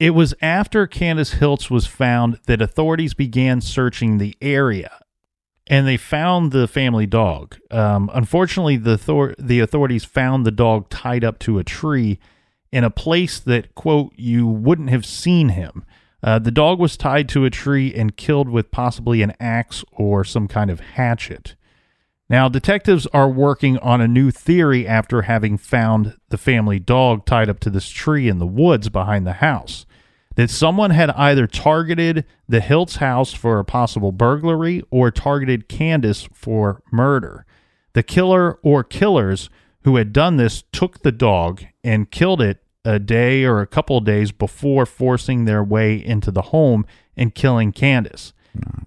It 0.00 0.10
was 0.10 0.34
after 0.42 0.86
Candace 0.86 1.34
Hiltz 1.34 1.70
was 1.70 1.86
found 1.86 2.40
that 2.46 2.60
authorities 2.60 3.14
began 3.14 3.60
searching 3.60 4.18
the 4.18 4.36
area 4.42 5.00
and 5.66 5.86
they 5.86 5.96
found 5.96 6.52
the 6.52 6.68
family 6.68 7.06
dog. 7.06 7.56
Um, 7.70 8.10
unfortunately, 8.12 8.76
the 8.76 8.98
Thor- 8.98 9.34
the 9.38 9.60
authorities 9.60 10.04
found 10.04 10.44
the 10.44 10.50
dog 10.50 10.90
tied 10.90 11.24
up 11.24 11.38
to 11.40 11.58
a 11.58 11.64
tree 11.64 12.18
in 12.70 12.84
a 12.84 12.90
place 12.90 13.38
that 13.40 13.74
quote 13.74 14.12
you 14.16 14.46
wouldn't 14.46 14.90
have 14.90 15.06
seen 15.06 15.50
him. 15.50 15.84
Uh, 16.24 16.38
the 16.38 16.50
dog 16.50 16.78
was 16.78 16.96
tied 16.96 17.28
to 17.28 17.44
a 17.44 17.50
tree 17.50 17.92
and 17.92 18.16
killed 18.16 18.48
with 18.48 18.70
possibly 18.70 19.20
an 19.20 19.34
axe 19.38 19.84
or 19.92 20.24
some 20.24 20.48
kind 20.48 20.70
of 20.70 20.80
hatchet. 20.80 21.54
Now, 22.30 22.48
detectives 22.48 23.06
are 23.08 23.28
working 23.28 23.76
on 23.80 24.00
a 24.00 24.08
new 24.08 24.30
theory 24.30 24.88
after 24.88 25.22
having 25.22 25.58
found 25.58 26.16
the 26.30 26.38
family 26.38 26.78
dog 26.78 27.26
tied 27.26 27.50
up 27.50 27.60
to 27.60 27.70
this 27.70 27.90
tree 27.90 28.26
in 28.26 28.38
the 28.38 28.46
woods 28.46 28.88
behind 28.88 29.26
the 29.26 29.34
house. 29.34 29.84
That 30.36 30.48
someone 30.48 30.90
had 30.90 31.10
either 31.10 31.46
targeted 31.46 32.24
the 32.48 32.60
Hiltz 32.60 32.96
house 32.96 33.34
for 33.34 33.58
a 33.58 33.64
possible 33.64 34.10
burglary 34.10 34.82
or 34.90 35.10
targeted 35.10 35.68
Candace 35.68 36.26
for 36.32 36.82
murder. 36.90 37.44
The 37.92 38.02
killer 38.02 38.58
or 38.62 38.82
killers 38.82 39.50
who 39.82 39.96
had 39.96 40.14
done 40.14 40.38
this 40.38 40.64
took 40.72 41.02
the 41.02 41.12
dog 41.12 41.64
and 41.84 42.10
killed 42.10 42.40
it 42.40 42.63
a 42.84 42.98
day 42.98 43.44
or 43.44 43.60
a 43.60 43.66
couple 43.66 43.96
of 43.96 44.04
days 44.04 44.30
before 44.32 44.84
forcing 44.86 45.44
their 45.44 45.62
way 45.64 45.96
into 45.96 46.30
the 46.30 46.42
home 46.42 46.84
and 47.16 47.34
killing 47.34 47.72
Candace. 47.72 48.32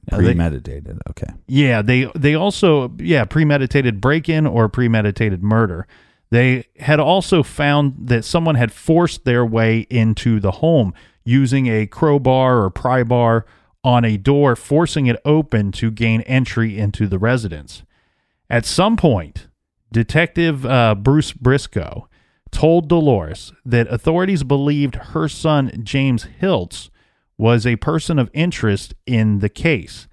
They- 0.10 0.18
Premeditated. 0.18 1.00
okay. 1.10 1.28
yeah, 1.48 1.82
they 1.82 2.10
they 2.16 2.36
also 2.36 2.94
yeah 3.00 3.26
premeditated 3.26 4.00
break-in 4.00 4.48
or 4.48 4.70
premeditated 4.70 5.44
murder. 5.44 5.88
They 6.30 6.68
had 6.80 7.00
also 7.02 7.44
found 7.44 7.96
that 8.08 8.24
someone 8.24 8.56
had 8.56 8.72
forced 8.72 9.26
their 9.26 9.46
way 9.46 9.88
into 9.90 10.40
the 10.40 10.52
home 10.52 10.94
using 11.26 11.68
a 11.68 11.86
crowbar 11.86 12.64
or 12.64 12.70
pry 12.70 13.04
bar 13.04 13.46
on 13.84 14.06
a 14.06 14.18
door, 14.18 14.56
forcing 14.56 15.08
it 15.08 15.20
open 15.26 15.72
to 15.74 15.92
gain 15.92 16.22
entry 16.22 16.78
into 16.78 17.08
the 17.08 17.20
residence. 17.20 17.84
At 18.50 18.66
some 18.66 18.96
point, 18.98 19.48
Detective 19.92 20.66
uh, 20.66 20.96
Bruce 20.96 21.32
Briscoe 21.34 22.07
told 22.58 22.90
Dolores 22.90 23.54
that 23.64 23.88
authorities 23.94 24.42
believed 24.42 24.96
her 24.96 25.30
son 25.30 25.72
James 25.84 26.26
Hiltz 26.42 26.90
was 27.38 27.68
a 27.68 27.76
person 27.76 28.18
of 28.18 28.32
interest 28.34 28.96
in 29.06 29.40
the 29.40 29.50
case, 29.50 30.08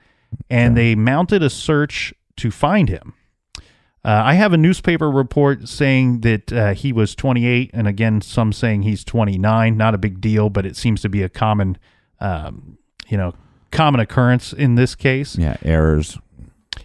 and 0.50 0.76
they 0.76 0.94
mounted 0.94 1.42
a 1.42 1.48
search 1.48 2.12
to 2.36 2.50
find 2.50 2.90
him. 2.90 3.14
Uh, 3.56 3.62
I 4.04 4.34
have 4.34 4.52
a 4.52 4.58
newspaper 4.58 5.10
report 5.10 5.66
saying 5.70 6.20
that 6.20 6.52
uh, 6.52 6.74
he 6.74 6.92
was 6.92 7.14
28, 7.14 7.70
and 7.72 7.88
again, 7.88 8.20
some 8.20 8.52
saying 8.52 8.82
he's 8.82 9.04
29. 9.04 9.74
Not 9.74 9.94
a 9.94 9.98
big 9.98 10.20
deal, 10.20 10.50
but 10.50 10.66
it 10.66 10.76
seems 10.76 11.00
to 11.00 11.08
be 11.08 11.22
a 11.22 11.30
common, 11.30 11.78
um, 12.20 12.76
you 13.08 13.16
know, 13.16 13.32
common 13.70 14.00
occurrence 14.00 14.52
in 14.52 14.74
this 14.74 14.94
case. 14.94 15.38
Yeah. 15.38 15.56
Errors. 15.62 16.18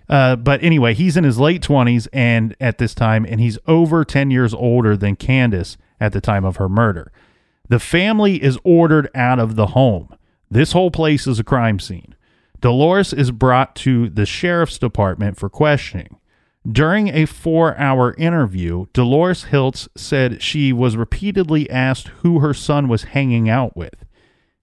Uh, 0.10 0.36
but 0.36 0.62
anyway, 0.64 0.94
he's 0.94 1.16
in 1.16 1.24
his 1.24 1.38
late 1.38 1.62
20s 1.62 2.08
and 2.12 2.56
at 2.60 2.80
this 2.80 2.96
time, 2.96 3.26
and 3.26 3.40
he's 3.40 3.60
over 3.68 4.04
10 4.04 4.32
years 4.32 4.54
older 4.54 4.98
than 4.98 5.16
Candace 5.16 5.78
at 6.00 6.14
the 6.14 6.22
time 6.22 6.44
of 6.44 6.56
her 6.56 6.68
murder. 6.68 7.12
The 7.68 7.80
family 7.80 8.42
is 8.42 8.58
ordered 8.64 9.10
out 9.14 9.38
of 9.38 9.56
the 9.56 9.68
home. 9.68 10.10
This 10.50 10.72
whole 10.72 10.90
place 10.90 11.28
is 11.28 11.38
a 11.40 11.44
crime 11.44 11.80
scene. 11.80 12.16
Dolores 12.60 13.14
is 13.14 13.32
brought 13.32 13.76
to 13.78 14.10
the 14.10 14.26
sheriff's 14.26 14.80
department 14.80 15.38
for 15.38 15.50
questioning. 15.50 16.18
During 16.70 17.08
a 17.10 17.26
four 17.26 17.78
hour 17.78 18.16
interview, 18.18 18.88
Dolores 18.94 19.46
Hiltz 19.46 19.88
said 19.96 20.42
she 20.42 20.74
was 20.74 20.98
repeatedly 20.98 21.70
asked 21.70 22.10
who 22.20 22.40
her 22.40 22.54
son 22.54 22.88
was 22.88 23.04
hanging 23.04 23.48
out 23.48 23.78
with. 23.78 24.06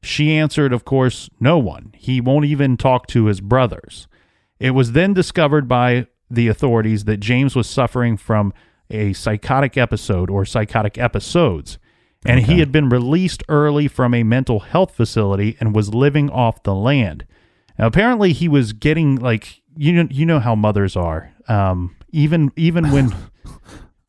She 0.03 0.33
answered, 0.37 0.73
of 0.73 0.85
course, 0.85 1.31
no 1.41 1.59
one. 1.59 1.95
He 1.97 2.21
won't 2.21 2.45
even 2.45 2.77
talk 2.77 3.07
to 3.09 3.27
his 3.27 3.41
brothers. 3.41 4.09
It 4.59 4.71
was 4.71 4.93
then 4.93 5.13
discovered 5.15 5.69
by 5.69 6.07
the 6.31 6.49
authorities 6.49 7.05
that 7.05 7.19
James 7.19 7.55
was 7.55 7.69
suffering 7.69 8.17
from 8.17 8.53
a 8.91 9.13
psychotic 9.13 9.77
episode 9.77 10.31
or 10.31 10.45
psychotic 10.45 10.97
episodes, 10.99 11.79
and 12.25 12.41
he 12.47 12.59
had 12.61 12.73
been 12.73 12.89
released 12.89 13.43
early 13.49 13.87
from 13.89 14.15
a 14.15 14.23
mental 14.23 14.61
health 14.61 14.95
facility 14.95 15.57
and 15.61 15.75
was 15.75 15.93
living 15.95 16.31
off 16.31 16.63
the 16.63 16.75
land. 16.75 17.25
Now, 17.79 17.87
apparently, 17.87 18.33
he 18.33 18.49
was 18.49 18.73
getting 18.73 19.17
like 19.17 19.61
you 19.77 19.93
know 19.93 20.09
you 20.11 20.25
know 20.27 20.41
how 20.41 20.55
mothers 20.55 20.97
are. 20.97 21.33
Um, 21.49 21.95
even 22.11 22.51
even 22.57 22.91
when 22.93 23.15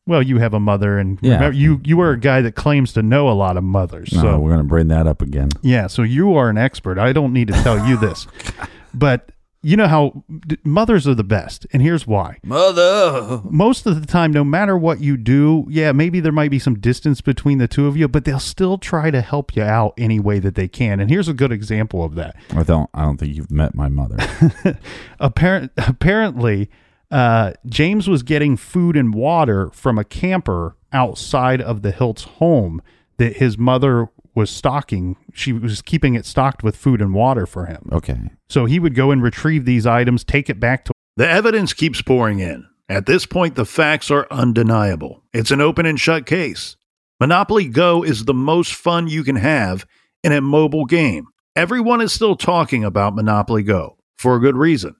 Well, 0.06 0.22
you 0.22 0.38
have 0.38 0.54
a 0.54 0.60
mother, 0.60 0.98
and 0.98 1.18
Yeah. 1.20 1.34
remember, 1.34 1.56
you 1.56 1.80
you 1.84 2.00
are 2.00 2.12
a 2.12 2.18
guy 2.18 2.40
that 2.40 2.54
claims 2.54 2.94
to 2.94 3.02
know 3.02 3.28
a 3.28 3.34
lot 3.34 3.56
of 3.58 3.64
mothers. 3.64 4.10
No, 4.14 4.20
so 4.22 4.38
we're 4.40 4.50
going 4.50 4.62
to 4.62 4.68
bring 4.68 4.88
that 4.88 5.06
up 5.06 5.20
again. 5.20 5.50
yeah, 5.62 5.86
so 5.86 6.02
you 6.02 6.34
are 6.34 6.48
an 6.48 6.56
expert. 6.56 6.98
I 6.98 7.12
don't 7.12 7.32
need 7.34 7.48
to 7.48 7.54
tell 7.62 7.86
you 7.86 7.98
this, 7.98 8.26
but 8.94 9.30
you 9.62 9.76
know 9.76 9.88
how 9.88 10.24
d- 10.46 10.58
mothers 10.64 11.08
are 11.08 11.14
the 11.14 11.24
best, 11.24 11.66
and 11.72 11.82
here's 11.82 12.06
why. 12.06 12.38
Mother. 12.44 13.40
Most 13.44 13.86
of 13.86 14.00
the 14.00 14.06
time, 14.06 14.32
no 14.32 14.44
matter 14.44 14.76
what 14.78 15.00
you 15.00 15.16
do, 15.16 15.66
yeah, 15.68 15.92
maybe 15.92 16.20
there 16.20 16.32
might 16.32 16.50
be 16.50 16.58
some 16.58 16.78
distance 16.78 17.20
between 17.20 17.58
the 17.58 17.66
two 17.68 17.86
of 17.86 17.96
you, 17.96 18.06
but 18.08 18.24
they'll 18.24 18.38
still 18.38 18.78
try 18.78 19.10
to 19.10 19.20
help 19.20 19.56
you 19.56 19.62
out 19.62 19.94
any 19.98 20.20
way 20.20 20.38
that 20.38 20.54
they 20.54 20.68
can. 20.68 21.00
And 21.00 21.10
here's 21.10 21.28
a 21.28 21.34
good 21.34 21.50
example 21.52 22.04
of 22.04 22.14
that. 22.14 22.36
I 22.54 22.62
don't. 22.62 22.88
I 22.94 23.02
don't 23.02 23.16
think 23.16 23.34
you've 23.34 23.50
met 23.50 23.74
my 23.74 23.88
mother. 23.88 24.16
Apparent, 25.20 25.72
apparently, 25.76 26.70
uh, 27.10 27.52
James 27.66 28.08
was 28.08 28.22
getting 28.22 28.56
food 28.56 28.96
and 28.96 29.12
water 29.14 29.70
from 29.72 29.98
a 29.98 30.04
camper 30.04 30.76
outside 30.92 31.60
of 31.60 31.82
the 31.82 31.92
Hiltz 31.92 32.24
home 32.24 32.80
that 33.16 33.36
his 33.38 33.58
mother 33.58 34.08
was 34.38 34.48
stocking. 34.50 35.16
She 35.34 35.52
was 35.52 35.82
keeping 35.82 36.14
it 36.14 36.24
stocked 36.24 36.62
with 36.62 36.76
food 36.76 37.02
and 37.02 37.12
water 37.12 37.44
for 37.44 37.66
him. 37.66 37.88
Okay. 37.92 38.30
So 38.48 38.64
he 38.64 38.78
would 38.78 38.94
go 38.94 39.10
and 39.10 39.22
retrieve 39.22 39.64
these 39.64 39.84
items, 39.84 40.24
take 40.24 40.48
it 40.48 40.60
back 40.60 40.84
to. 40.86 40.92
The 41.16 41.28
evidence 41.28 41.72
keeps 41.74 42.00
pouring 42.00 42.38
in. 42.38 42.66
At 42.88 43.06
this 43.06 43.26
point, 43.26 43.56
the 43.56 43.66
facts 43.66 44.10
are 44.10 44.28
undeniable. 44.30 45.24
It's 45.34 45.50
an 45.50 45.60
open 45.60 45.84
and 45.84 46.00
shut 46.00 46.24
case. 46.24 46.76
Monopoly 47.20 47.66
Go 47.66 48.04
is 48.04 48.24
the 48.24 48.32
most 48.32 48.74
fun 48.74 49.08
you 49.08 49.24
can 49.24 49.36
have 49.36 49.84
in 50.22 50.32
a 50.32 50.40
mobile 50.40 50.86
game. 50.86 51.26
Everyone 51.56 52.00
is 52.00 52.12
still 52.12 52.36
talking 52.36 52.84
about 52.84 53.16
Monopoly 53.16 53.64
Go 53.64 53.98
for 54.16 54.36
a 54.36 54.40
good 54.40 54.56
reason. 54.56 54.94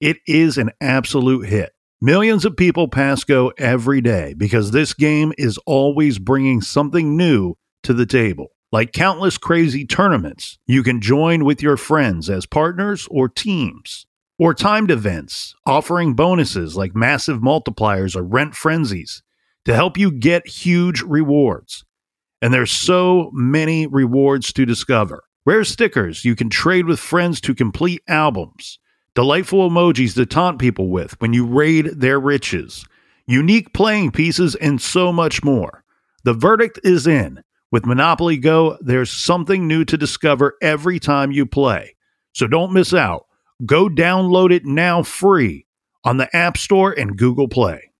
It 0.00 0.16
is 0.26 0.56
an 0.56 0.70
absolute 0.80 1.46
hit. 1.46 1.72
Millions 2.00 2.46
of 2.46 2.56
people 2.56 2.88
pass 2.88 3.22
Go 3.22 3.52
every 3.58 4.00
day 4.00 4.34
because 4.34 4.70
this 4.70 4.94
game 4.94 5.34
is 5.36 5.58
always 5.66 6.18
bringing 6.18 6.62
something 6.62 7.16
new 7.16 7.54
to 7.82 7.92
the 7.92 8.06
table. 8.06 8.48
Like 8.70 8.92
countless 8.92 9.38
crazy 9.38 9.86
tournaments 9.86 10.58
you 10.66 10.82
can 10.82 11.00
join 11.00 11.44
with 11.44 11.62
your 11.62 11.78
friends 11.78 12.28
as 12.28 12.44
partners 12.44 13.08
or 13.10 13.26
teams 13.26 14.06
or 14.38 14.52
timed 14.52 14.90
events 14.90 15.54
offering 15.64 16.12
bonuses 16.12 16.76
like 16.76 16.94
massive 16.94 17.40
multipliers 17.40 18.14
or 18.14 18.22
rent 18.22 18.54
frenzies 18.54 19.22
to 19.64 19.74
help 19.74 19.96
you 19.96 20.10
get 20.10 20.46
huge 20.46 21.00
rewards. 21.00 21.84
And 22.42 22.52
there's 22.52 22.70
so 22.70 23.30
many 23.32 23.86
rewards 23.86 24.52
to 24.52 24.66
discover. 24.66 25.24
Rare 25.46 25.64
stickers 25.64 26.26
you 26.26 26.36
can 26.36 26.50
trade 26.50 26.84
with 26.84 27.00
friends 27.00 27.40
to 27.40 27.54
complete 27.54 28.02
albums, 28.06 28.78
delightful 29.14 29.68
emojis 29.68 30.14
to 30.14 30.26
taunt 30.26 30.58
people 30.58 30.88
with 30.88 31.18
when 31.22 31.32
you 31.32 31.46
raid 31.46 31.86
their 31.86 32.20
riches, 32.20 32.84
unique 33.26 33.72
playing 33.72 34.10
pieces, 34.10 34.54
and 34.56 34.80
so 34.80 35.10
much 35.10 35.42
more. 35.42 35.84
The 36.24 36.34
verdict 36.34 36.78
is 36.84 37.06
in. 37.06 37.42
With 37.70 37.84
Monopoly 37.84 38.38
Go, 38.38 38.78
there's 38.80 39.10
something 39.10 39.66
new 39.66 39.84
to 39.84 39.98
discover 39.98 40.56
every 40.62 40.98
time 40.98 41.32
you 41.32 41.44
play. 41.44 41.96
So 42.32 42.46
don't 42.46 42.72
miss 42.72 42.94
out. 42.94 43.26
Go 43.66 43.88
download 43.88 44.52
it 44.52 44.64
now 44.64 45.02
free 45.02 45.66
on 46.02 46.16
the 46.16 46.34
App 46.34 46.56
Store 46.56 46.92
and 46.92 47.18
Google 47.18 47.48
Play. 47.48 47.92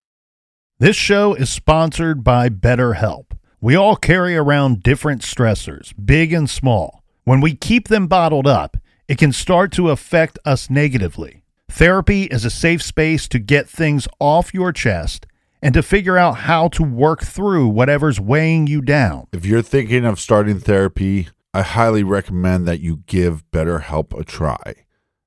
This 0.78 0.96
show 0.96 1.34
is 1.34 1.50
sponsored 1.50 2.24
by 2.24 2.48
BetterHelp. 2.48 3.32
We 3.60 3.74
all 3.74 3.96
carry 3.96 4.36
around 4.36 4.82
different 4.82 5.20
stressors, 5.20 5.92
big 6.02 6.32
and 6.32 6.48
small. 6.48 7.04
When 7.24 7.40
we 7.42 7.54
keep 7.54 7.88
them 7.88 8.06
bottled 8.06 8.46
up, 8.46 8.78
it 9.06 9.18
can 9.18 9.32
start 9.32 9.72
to 9.72 9.90
affect 9.90 10.38
us 10.46 10.70
negatively. 10.70 11.42
Therapy 11.70 12.24
is 12.24 12.46
a 12.46 12.50
safe 12.50 12.82
space 12.82 13.28
to 13.28 13.38
get 13.38 13.68
things 13.68 14.08
off 14.18 14.54
your 14.54 14.72
chest 14.72 15.26
and 15.62 15.74
to 15.74 15.82
figure 15.82 16.16
out 16.16 16.38
how 16.38 16.68
to 16.68 16.82
work 16.82 17.22
through 17.22 17.68
whatever's 17.68 18.20
weighing 18.20 18.66
you 18.66 18.80
down. 18.80 19.26
If 19.32 19.44
you're 19.44 19.62
thinking 19.62 20.04
of 20.04 20.20
starting 20.20 20.60
therapy, 20.60 21.28
I 21.52 21.62
highly 21.62 22.02
recommend 22.02 22.68
that 22.68 22.80
you 22.80 23.02
give 23.06 23.48
BetterHelp 23.50 24.18
a 24.18 24.24
try. 24.24 24.74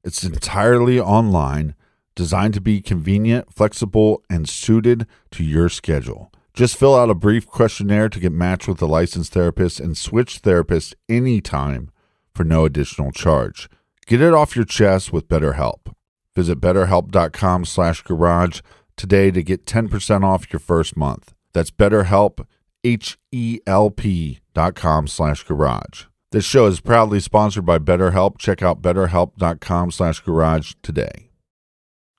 It's 0.04 0.24
entirely 0.24 1.00
online, 1.00 1.76
designed 2.16 2.54
to 2.56 2.62
be 2.62 2.82
convenient, 2.82 3.54
flexible, 3.54 4.24
and 4.30 4.48
suited 4.48 5.06
to 5.32 5.44
your 5.44 5.70
schedule. 5.70 6.32
Just 6.54 6.76
fill 6.76 6.96
out 6.96 7.10
a 7.10 7.16
brief 7.16 7.48
questionnaire 7.48 8.10
to 8.10 8.20
get 8.20 8.32
matched 8.32 8.68
with 8.68 8.82
a 8.82 8.86
licensed 8.86 9.34
therapist 9.34 9.80
and 9.80 9.98
switch 9.98 10.42
therapists 10.42 10.94
anytime 11.08 11.92
for 12.34 12.44
no 12.44 12.66
additional 12.66 13.12
charge. 13.12 13.70
Get 14.06 14.22
it 14.22 14.34
off 14.34 14.56
your 14.56 14.66
chest 14.66 15.14
with 15.14 15.28
BetterHelp. 15.28 15.94
Visit 16.36 16.60
betterhelp.com 16.60 17.66
slash 17.66 18.02
garage 18.02 18.62
today 18.96 19.32
to 19.32 19.44
get 19.44 19.66
10% 19.66 20.24
off 20.24 20.52
your 20.52 20.60
first 20.60 20.96
month. 20.96 21.34
That's 21.54 21.72
BetterHelp, 21.72 22.46
H-E-L-P 22.84 24.40
dot 24.54 24.76
com 24.76 25.08
slash 25.08 25.44
garage. 25.44 26.06
This 26.32 26.46
show 26.46 26.66
is 26.66 26.80
proudly 26.80 27.20
sponsored 27.20 27.66
by 27.66 27.78
BetterHelp. 27.78 28.38
Check 28.38 28.62
out 28.64 28.82
betterhelp.com 28.82 29.92
slash 29.92 30.22
garage 30.22 30.74
today. 30.82 31.30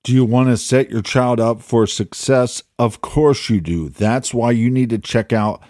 Do 0.04 0.12
you 0.12 0.24
want 0.24 0.48
to 0.48 0.56
set 0.56 0.90
your 0.90 1.00
child 1.00 1.40
up 1.40 1.62
for 1.62 1.86
success? 1.86 2.62
Of 2.78 3.00
course 3.00 3.48
you 3.48 3.60
do. 3.60 3.88
That's 3.88 4.34
why 4.34 4.50
you 4.50 4.68
need 4.68 4.90
to 4.90 4.98
check 4.98 5.32
out 5.32 5.62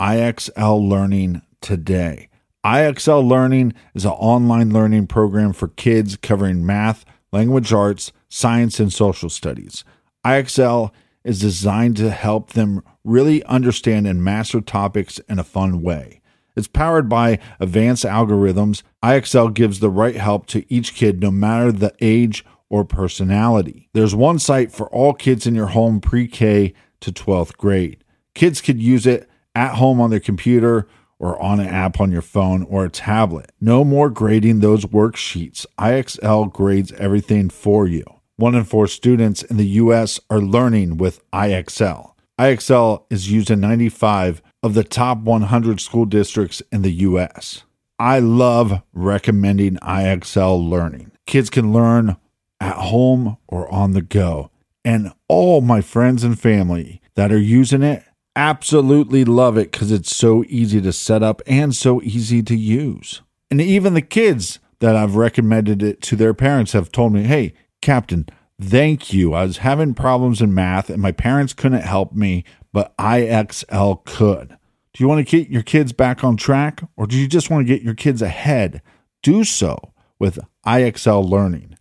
IXL 0.00 0.88
Learning 0.88 1.42
today. 1.60 2.28
IXL 2.64 3.26
Learning 3.26 3.74
is 3.94 4.04
an 4.04 4.12
online 4.12 4.72
learning 4.72 5.08
program 5.08 5.52
for 5.52 5.68
kids 5.68 6.16
covering 6.16 6.64
math, 6.64 7.04
language 7.32 7.72
arts, 7.72 8.12
science, 8.28 8.78
and 8.78 8.92
social 8.92 9.28
studies. 9.28 9.84
IXL 10.24 10.90
is 11.24 11.40
designed 11.40 11.96
to 11.98 12.10
help 12.10 12.50
them 12.50 12.82
really 13.04 13.42
understand 13.44 14.06
and 14.06 14.24
master 14.24 14.60
topics 14.60 15.18
in 15.20 15.38
a 15.38 15.44
fun 15.44 15.82
way. 15.82 16.20
It's 16.56 16.68
powered 16.68 17.08
by 17.08 17.38
advanced 17.58 18.04
algorithms. 18.04 18.82
IXL 19.02 19.54
gives 19.54 19.80
the 19.80 19.90
right 19.90 20.16
help 20.16 20.46
to 20.46 20.70
each 20.72 20.94
kid, 20.94 21.20
no 21.20 21.30
matter 21.30 21.72
the 21.72 21.94
age 22.00 22.44
or 22.68 22.84
personality. 22.84 23.88
There's 23.92 24.14
one 24.14 24.38
site 24.38 24.72
for 24.72 24.88
all 24.88 25.14
kids 25.14 25.46
in 25.46 25.54
your 25.54 25.68
home 25.68 26.00
pre 26.00 26.26
K 26.26 26.74
to 27.00 27.12
12th 27.12 27.56
grade. 27.56 28.04
Kids 28.34 28.60
could 28.60 28.80
use 28.80 29.06
it 29.06 29.28
at 29.54 29.74
home 29.74 30.00
on 30.00 30.10
their 30.10 30.20
computer 30.20 30.86
or 31.18 31.40
on 31.40 31.60
an 31.60 31.68
app 31.68 32.00
on 32.00 32.10
your 32.10 32.22
phone 32.22 32.62
or 32.64 32.84
a 32.84 32.90
tablet. 32.90 33.52
No 33.60 33.84
more 33.84 34.08
grading 34.08 34.60
those 34.60 34.86
worksheets. 34.86 35.66
IXL 35.78 36.52
grades 36.52 36.92
everything 36.92 37.50
for 37.50 37.86
you. 37.86 38.04
One 38.40 38.54
in 38.54 38.64
four 38.64 38.86
students 38.86 39.42
in 39.42 39.58
the 39.58 39.66
US 39.66 40.18
are 40.30 40.40
learning 40.40 40.96
with 40.96 41.20
IXL. 41.30 42.14
IXL 42.40 43.04
is 43.10 43.30
used 43.30 43.50
in 43.50 43.60
95 43.60 44.40
of 44.62 44.72
the 44.72 44.82
top 44.82 45.18
100 45.18 45.78
school 45.78 46.06
districts 46.06 46.62
in 46.72 46.80
the 46.80 46.90
US. 46.90 47.64
I 47.98 48.18
love 48.18 48.80
recommending 48.94 49.76
IXL 49.76 50.70
learning. 50.70 51.12
Kids 51.26 51.50
can 51.50 51.70
learn 51.70 52.16
at 52.62 52.76
home 52.76 53.36
or 53.46 53.70
on 53.70 53.92
the 53.92 54.00
go. 54.00 54.50
And 54.86 55.12
all 55.28 55.60
my 55.60 55.82
friends 55.82 56.24
and 56.24 56.40
family 56.40 57.02
that 57.16 57.30
are 57.30 57.38
using 57.38 57.82
it 57.82 58.04
absolutely 58.34 59.22
love 59.26 59.58
it 59.58 59.70
because 59.70 59.92
it's 59.92 60.16
so 60.16 60.44
easy 60.48 60.80
to 60.80 60.94
set 60.94 61.22
up 61.22 61.42
and 61.46 61.74
so 61.74 62.00
easy 62.00 62.42
to 62.44 62.56
use. 62.56 63.20
And 63.50 63.60
even 63.60 63.92
the 63.92 64.00
kids 64.00 64.60
that 64.78 64.96
I've 64.96 65.16
recommended 65.16 65.82
it 65.82 66.00
to 66.00 66.16
their 66.16 66.32
parents 66.32 66.72
have 66.72 66.90
told 66.90 67.12
me, 67.12 67.24
hey, 67.24 67.52
Captain, 67.80 68.26
thank 68.60 69.12
you. 69.12 69.34
I 69.34 69.44
was 69.44 69.58
having 69.58 69.94
problems 69.94 70.40
in 70.42 70.54
math 70.54 70.90
and 70.90 71.00
my 71.00 71.12
parents 71.12 71.52
couldn't 71.52 71.82
help 71.82 72.12
me, 72.12 72.44
but 72.72 72.96
IXL 72.98 74.04
could. 74.04 74.56
Do 74.92 75.04
you 75.04 75.08
want 75.08 75.26
to 75.26 75.38
get 75.38 75.50
your 75.50 75.62
kids 75.62 75.92
back 75.92 76.24
on 76.24 76.36
track 76.36 76.82
or 76.96 77.06
do 77.06 77.16
you 77.16 77.28
just 77.28 77.50
want 77.50 77.66
to 77.66 77.72
get 77.72 77.82
your 77.82 77.94
kids 77.94 78.22
ahead? 78.22 78.82
Do 79.22 79.44
so 79.44 79.92
with 80.18 80.38
IXL 80.66 81.28
Learning. 81.28 81.76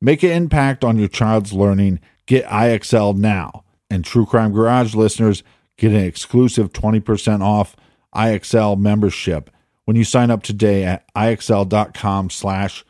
Make 0.00 0.22
an 0.22 0.30
impact 0.30 0.84
on 0.84 0.98
your 0.98 1.08
child's 1.08 1.52
learning. 1.52 2.00
Get 2.26 2.46
IXL 2.46 3.16
now. 3.16 3.64
And 3.90 4.04
True 4.04 4.26
Crime 4.26 4.52
Garage 4.52 4.94
listeners 4.94 5.42
get 5.76 5.92
an 5.92 6.04
exclusive 6.04 6.72
20% 6.72 7.42
off 7.42 7.74
IXL 8.14 8.78
membership 8.78 9.50
when 9.86 9.96
you 9.96 10.04
sign 10.04 10.30
up 10.30 10.42
today 10.42 10.84
at 10.84 11.12
IXL.com 11.14 12.30
slash 12.30 12.84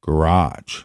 garage. 0.00 0.84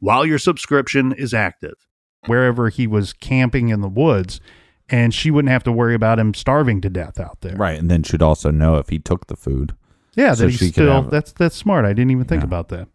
while 0.00 0.26
your 0.26 0.38
subscription 0.38 1.12
is 1.12 1.32
active. 1.32 1.74
Wherever 2.26 2.68
he 2.68 2.86
was 2.86 3.14
camping 3.14 3.70
in 3.70 3.80
the 3.80 3.88
woods, 3.88 4.40
and 4.90 5.14
she 5.14 5.30
wouldn't 5.30 5.50
have 5.52 5.62
to 5.64 5.72
worry 5.72 5.94
about 5.94 6.18
him 6.18 6.34
starving 6.34 6.82
to 6.82 6.90
death 6.90 7.18
out 7.18 7.40
there. 7.40 7.56
Right, 7.56 7.78
and 7.78 7.90
then 7.90 8.02
she'd 8.02 8.20
also 8.20 8.50
know 8.50 8.76
if 8.76 8.90
he 8.90 8.98
took 8.98 9.28
the 9.28 9.36
food. 9.36 9.74
Yeah, 10.16 10.34
So 10.34 10.44
that 10.44 10.50
he's 10.50 10.68
still 10.72 11.02
that's 11.04 11.32
that's 11.32 11.56
smart. 11.56 11.86
I 11.86 11.94
didn't 11.94 12.10
even 12.10 12.24
think 12.24 12.42
Yeah. 12.42 12.46
about 12.46 12.68
that. 12.68 12.88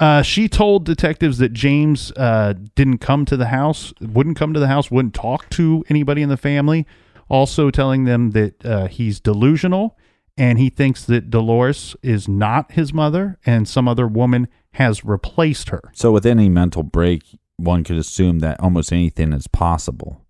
Uh, 0.00 0.22
she 0.22 0.48
told 0.48 0.84
detectives 0.86 1.38
that 1.38 1.52
James 1.52 2.10
uh, 2.16 2.54
didn't 2.74 2.98
come 2.98 3.24
to 3.26 3.36
the 3.36 3.46
house, 3.46 3.92
wouldn't 4.00 4.36
come 4.38 4.54
to 4.54 4.60
the 4.60 4.66
house, 4.66 4.90
wouldn't 4.90 5.14
talk 5.14 5.48
to 5.50 5.84
anybody 5.90 6.22
in 6.22 6.28
the 6.30 6.36
family. 6.36 6.86
Also, 7.28 7.70
telling 7.70 8.04
them 8.04 8.30
that 8.30 8.64
uh, 8.64 8.86
he's 8.88 9.20
delusional 9.20 9.98
and 10.36 10.58
he 10.58 10.68
thinks 10.70 11.04
that 11.04 11.30
Dolores 11.30 11.96
is 12.02 12.28
not 12.28 12.72
his 12.72 12.92
mother 12.92 13.38
and 13.46 13.68
some 13.68 13.86
other 13.88 14.06
woman 14.06 14.48
has 14.72 15.04
replaced 15.04 15.68
her. 15.68 15.92
So 15.92 16.10
with 16.12 16.26
any 16.26 16.48
mental 16.48 16.82
break, 16.82 17.22
one 17.56 17.84
could 17.84 17.96
assume 17.96 18.40
that 18.40 18.58
almost 18.60 18.92
anything 18.92 19.32
is 19.32 19.46
possible. 19.46 20.24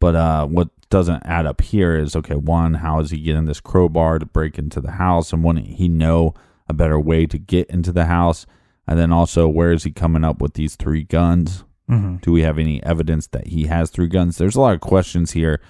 But 0.00 0.14
uh, 0.16 0.46
what 0.46 0.70
doesn't 0.88 1.22
add 1.24 1.46
up 1.46 1.60
here 1.60 1.96
is 1.96 2.16
okay. 2.16 2.34
One, 2.34 2.74
how 2.74 2.98
is 3.00 3.10
he 3.10 3.20
getting 3.20 3.44
this 3.44 3.60
crowbar 3.60 4.18
to 4.18 4.26
break 4.26 4.58
into 4.58 4.80
the 4.80 4.92
house, 4.92 5.32
and 5.32 5.44
wouldn't 5.44 5.66
he 5.66 5.88
know 5.88 6.34
a 6.68 6.72
better 6.72 6.98
way 6.98 7.26
to 7.26 7.38
get 7.38 7.70
into 7.70 7.92
the 7.92 8.06
house? 8.06 8.46
And 8.88 8.98
then 8.98 9.12
also, 9.12 9.46
where 9.46 9.70
is 9.72 9.84
he 9.84 9.92
coming 9.92 10.24
up 10.24 10.40
with 10.42 10.54
these 10.54 10.74
three 10.74 11.04
guns? 11.04 11.62
Do 12.20 12.32
we 12.32 12.42
have 12.42 12.58
any 12.58 12.82
evidence 12.82 13.26
that 13.28 13.48
he 13.48 13.66
has 13.66 13.90
three 13.90 14.08
guns? 14.08 14.38
There's 14.38 14.56
a 14.56 14.60
lot 14.60 14.74
of 14.74 14.80
questions 14.80 15.32
here, 15.32 15.60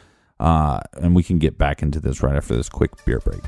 uh, 0.40 0.80
and 0.94 1.14
we 1.14 1.22
can 1.22 1.38
get 1.38 1.58
back 1.58 1.82
into 1.82 2.00
this 2.00 2.22
right 2.22 2.34
after 2.34 2.56
this 2.56 2.68
quick 2.68 2.90
beer 3.04 3.20
break. 3.20 3.42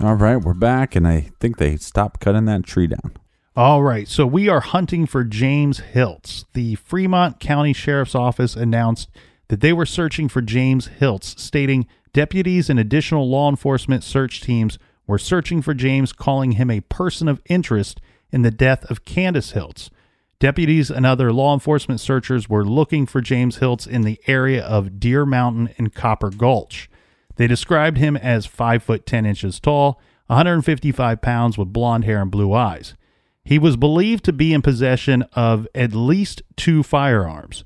All 0.00 0.16
right, 0.16 0.36
we're 0.36 0.52
back, 0.52 0.96
and 0.96 1.06
I 1.06 1.30
think 1.38 1.58
they 1.58 1.76
stopped 1.76 2.18
cutting 2.18 2.46
that 2.46 2.64
tree 2.64 2.88
down. 2.88 3.21
All 3.54 3.82
right, 3.82 4.08
so 4.08 4.26
we 4.26 4.48
are 4.48 4.62
hunting 4.62 5.04
for 5.04 5.24
James 5.24 5.82
Hiltz. 5.92 6.46
The 6.54 6.76
Fremont 6.76 7.38
County 7.38 7.74
Sheriff's 7.74 8.14
Office 8.14 8.56
announced 8.56 9.10
that 9.48 9.60
they 9.60 9.74
were 9.74 9.84
searching 9.84 10.30
for 10.30 10.40
James 10.40 10.88
Hiltz, 10.88 11.38
stating 11.38 11.86
deputies 12.14 12.70
and 12.70 12.80
additional 12.80 13.28
law 13.28 13.50
enforcement 13.50 14.04
search 14.04 14.40
teams 14.40 14.78
were 15.06 15.18
searching 15.18 15.60
for 15.60 15.74
James, 15.74 16.14
calling 16.14 16.52
him 16.52 16.70
a 16.70 16.80
person 16.80 17.28
of 17.28 17.42
interest 17.44 18.00
in 18.30 18.40
the 18.40 18.50
death 18.50 18.90
of 18.90 19.04
Candace 19.04 19.52
Hiltz. 19.52 19.90
Deputies 20.38 20.90
and 20.90 21.04
other 21.04 21.30
law 21.30 21.52
enforcement 21.52 22.00
searchers 22.00 22.48
were 22.48 22.64
looking 22.64 23.04
for 23.04 23.20
James 23.20 23.58
Hiltz 23.58 23.86
in 23.86 24.00
the 24.00 24.18
area 24.26 24.64
of 24.64 24.98
Deer 24.98 25.26
Mountain 25.26 25.74
and 25.76 25.92
Copper 25.92 26.30
Gulch. 26.30 26.88
They 27.36 27.48
described 27.48 27.98
him 27.98 28.16
as 28.16 28.46
5 28.46 28.82
foot 28.82 29.04
10 29.04 29.26
inches 29.26 29.60
tall, 29.60 30.00
155 30.28 31.20
pounds 31.20 31.58
with 31.58 31.70
blonde 31.70 32.04
hair 32.04 32.22
and 32.22 32.30
blue 32.30 32.54
eyes. 32.54 32.94
He 33.44 33.58
was 33.58 33.76
believed 33.76 34.24
to 34.24 34.32
be 34.32 34.52
in 34.52 34.62
possession 34.62 35.22
of 35.32 35.66
at 35.74 35.94
least 35.94 36.42
two 36.56 36.82
firearms. 36.82 37.64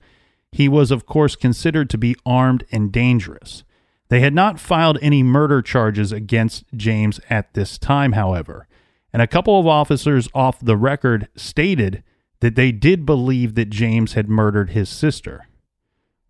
He 0.52 0.68
was, 0.68 0.90
of 0.90 1.06
course, 1.06 1.36
considered 1.36 1.90
to 1.90 1.98
be 1.98 2.16
armed 2.24 2.64
and 2.72 2.90
dangerous. 2.90 3.62
They 4.08 4.20
had 4.20 4.34
not 4.34 4.60
filed 4.60 4.98
any 5.02 5.22
murder 5.22 5.60
charges 5.60 6.12
against 6.12 6.64
James 6.74 7.20
at 7.28 7.52
this 7.54 7.76
time, 7.76 8.12
however, 8.12 8.66
and 9.12 9.20
a 9.20 9.26
couple 9.26 9.58
of 9.58 9.66
officers 9.66 10.28
off 10.34 10.60
the 10.60 10.76
record 10.76 11.28
stated 11.36 12.02
that 12.40 12.54
they 12.54 12.72
did 12.72 13.04
believe 13.04 13.54
that 13.54 13.70
James 13.70 14.12
had 14.12 14.28
murdered 14.28 14.70
his 14.70 14.88
sister. 14.88 15.46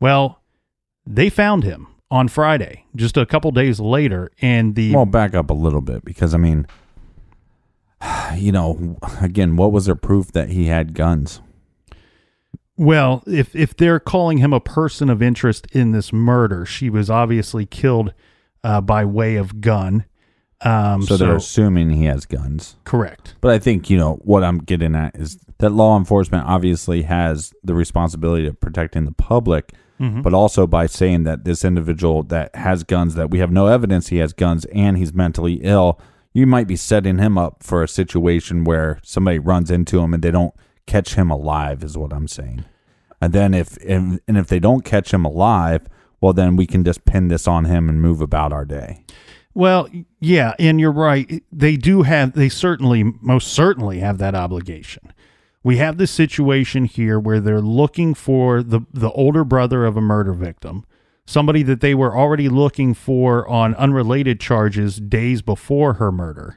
Well, 0.01 0.43
they 1.07 1.29
found 1.29 1.65
him 1.65 1.89
on 2.11 2.29
Friday, 2.29 2.85
just 2.95 3.17
a 3.17 3.27
couple 3.27 3.51
days 3.51 3.81
later, 3.81 4.31
and 4.41 4.75
the 4.75 4.95
Well, 4.95 5.07
back 5.07 5.35
up 5.35 5.51
a 5.51 5.55
little 5.55 5.81
bit 5.81 6.05
because 6.05 6.35
I 6.35 6.39
mean, 6.39 6.67
you 8.37 8.53
know, 8.53 8.99
again, 9.21 9.57
what 9.57 9.73
was 9.73 9.87
their 9.87 9.95
proof 9.95 10.33
that 10.33 10.51
he 10.51 10.67
had 10.67 10.95
guns? 10.95 11.41
Well, 12.79 13.23
if 13.27 13.57
if 13.57 13.75
they're 13.77 14.01
calling 14.01 14.39
him 14.39 14.53
a 14.53 14.61
person 14.61 15.09
of 15.09 15.23
interest 15.23 15.67
in 15.73 15.93
this 15.93 16.13
murder, 16.13 16.67
she 16.67 16.91
was 16.91 17.09
obviously 17.09 17.65
killed 17.65 18.13
uh, 18.63 18.81
by 18.83 19.05
way 19.05 19.37
of 19.37 19.61
gun. 19.63 20.05
Um, 20.61 21.03
So, 21.03 21.17
so 21.17 21.25
they're 21.25 21.37
assuming 21.37 21.91
he 21.91 22.05
has 22.05 22.27
guns. 22.27 22.77
correct. 22.85 23.35
But 23.41 23.53
I 23.53 23.59
think 23.59 23.89
you 23.89 23.97
know 23.97 24.15
what 24.25 24.45
I'm 24.45 24.59
getting 24.59 24.95
at 24.95 25.17
is 25.17 25.39
that 25.59 25.71
law 25.71 25.97
enforcement 25.97 26.47
obviously 26.47 27.03
has 27.03 27.53
the 27.65 27.75
responsibility 27.75 28.47
of 28.47 28.61
protecting 28.61 29.05
the 29.05 29.13
public, 29.13 29.73
but 29.99 30.35
also 30.35 30.67
by 30.67 30.85
saying 30.85 31.23
that 31.25 31.45
this 31.45 31.65
individual 31.65 32.23
that 32.25 32.55
has 32.55 32.85
guns, 32.85 33.15
that 33.15 33.31
we 33.31 33.39
have 33.39 33.51
no 33.51 33.67
evidence 33.69 34.09
he 34.09 34.19
has 34.19 34.35
guns, 34.35 34.67
and 34.67 34.99
he's 34.99 35.15
mentally 35.15 35.55
ill, 35.63 35.99
you 36.37 36.47
might 36.47 36.67
be 36.67 36.77
setting 36.77 37.17
him 37.17 37.39
up 37.39 37.63
for 37.63 37.83
a 37.83 37.89
situation 37.89 38.63
where 38.63 39.01
somebody 39.03 39.39
runs 39.39 39.71
into 39.71 40.01
him 40.01 40.13
and 40.13 40.23
they 40.23 40.31
don't 40.31 40.55
catch 40.87 41.15
him 41.15 41.31
alive, 41.31 41.83
is 41.83 41.97
what 41.97 42.13
I'm 42.13 42.29
saying. 42.29 42.67
And 43.23 43.33
then 43.33 43.55
if 43.55 43.79
and, 43.79 44.21
and 44.29 44.37
if 44.37 44.47
they 44.47 44.59
don't 44.59 44.85
catch 44.85 45.15
him 45.15 45.25
alive, 45.25 45.89
well 46.21 46.35
then 46.35 46.55
we 46.55 46.67
can 46.67 46.85
just 46.85 47.07
pin 47.07 47.29
this 47.29 47.49
on 47.49 47.65
him 47.65 47.89
and 47.89 48.03
move 48.03 48.21
about 48.21 48.53
our 48.53 48.67
day. 48.67 49.03
Well, 49.55 49.89
yeah, 50.21 50.53
and 50.59 50.79
you're 50.79 50.93
right. 50.93 51.43
They 51.51 51.79
do 51.79 52.03
have. 52.03 52.35
They 52.35 52.51
certainly, 52.51 53.03
most 53.23 53.49
certainly, 53.55 54.01
have 54.01 54.19
that 54.19 54.35
obligation. 54.35 55.15
We 55.63 55.79
have 55.79 55.97
this 55.97 56.11
situation 56.11 56.85
here 56.85 57.19
where 57.19 57.41
they're 57.41 57.63
looking 57.63 58.13
for 58.13 58.63
the 58.63 58.83
the 58.93 59.11
older 59.13 59.43
brother 59.43 59.87
of 59.87 59.97
a 59.97 60.03
murder 60.03 60.35
victim, 60.35 60.85
somebody 61.29 61.65
that 61.65 61.81
they 61.81 61.93
were 61.93 62.17
already 62.17 62.49
looking 62.49 62.95
for 62.95 63.47
on 63.49 63.75
unrelated 63.75 64.39
charges 64.39 65.01
days 65.01 65.43
before 65.43 65.95
her 65.95 66.13
murder. 66.13 66.57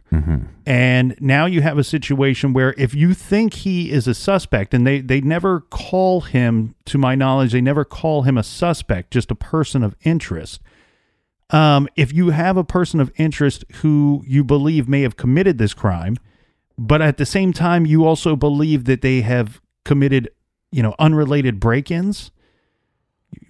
And 0.66 1.16
now 1.20 1.48
you 1.48 1.62
have 1.62 1.80
a 1.80 1.84
situation 1.84 2.54
where 2.54 2.76
if 2.78 2.94
you 2.94 3.16
think 3.16 3.56
he 3.56 3.92
is 3.92 4.08
a 4.08 4.14
suspect, 4.14 4.76
and 4.76 4.86
they, 4.86 5.02
they 5.02 5.22
never 5.22 5.62
call 5.62 6.22
him, 6.22 6.76
to 6.86 7.00
my 7.00 7.16
knowledge, 7.16 7.52
they 7.52 7.62
never 7.62 7.84
call 7.84 8.22
him 8.22 8.38
a 8.38 8.44
suspect, 8.44 9.10
just 9.12 9.32
a 9.32 9.36
person 9.36 9.84
of 9.84 9.96
interest. 10.04 10.62
Um, 11.50 11.88
if 11.96 12.14
you 12.14 12.30
have 12.30 12.56
a 12.56 12.64
person 12.64 13.00
of 13.00 13.12
interest 13.16 13.66
who 13.82 14.24
you 14.28 14.44
believe 14.44 14.88
may 14.88 15.02
have 15.02 15.18
committed 15.18 15.58
this 15.58 15.74
crime, 15.74 16.18
but 16.78 17.02
at 17.02 17.18
the 17.18 17.26
same 17.26 17.54
time 17.54 17.88
you 17.88 18.06
also 18.06 18.36
believe 18.36 18.86
that 18.86 19.02
they 19.02 19.22
have 19.22 19.60
committed, 19.84 20.30
you 20.72 20.84
know, 20.84 20.94
unrelated 21.00 21.60
break-ins, 21.60 22.30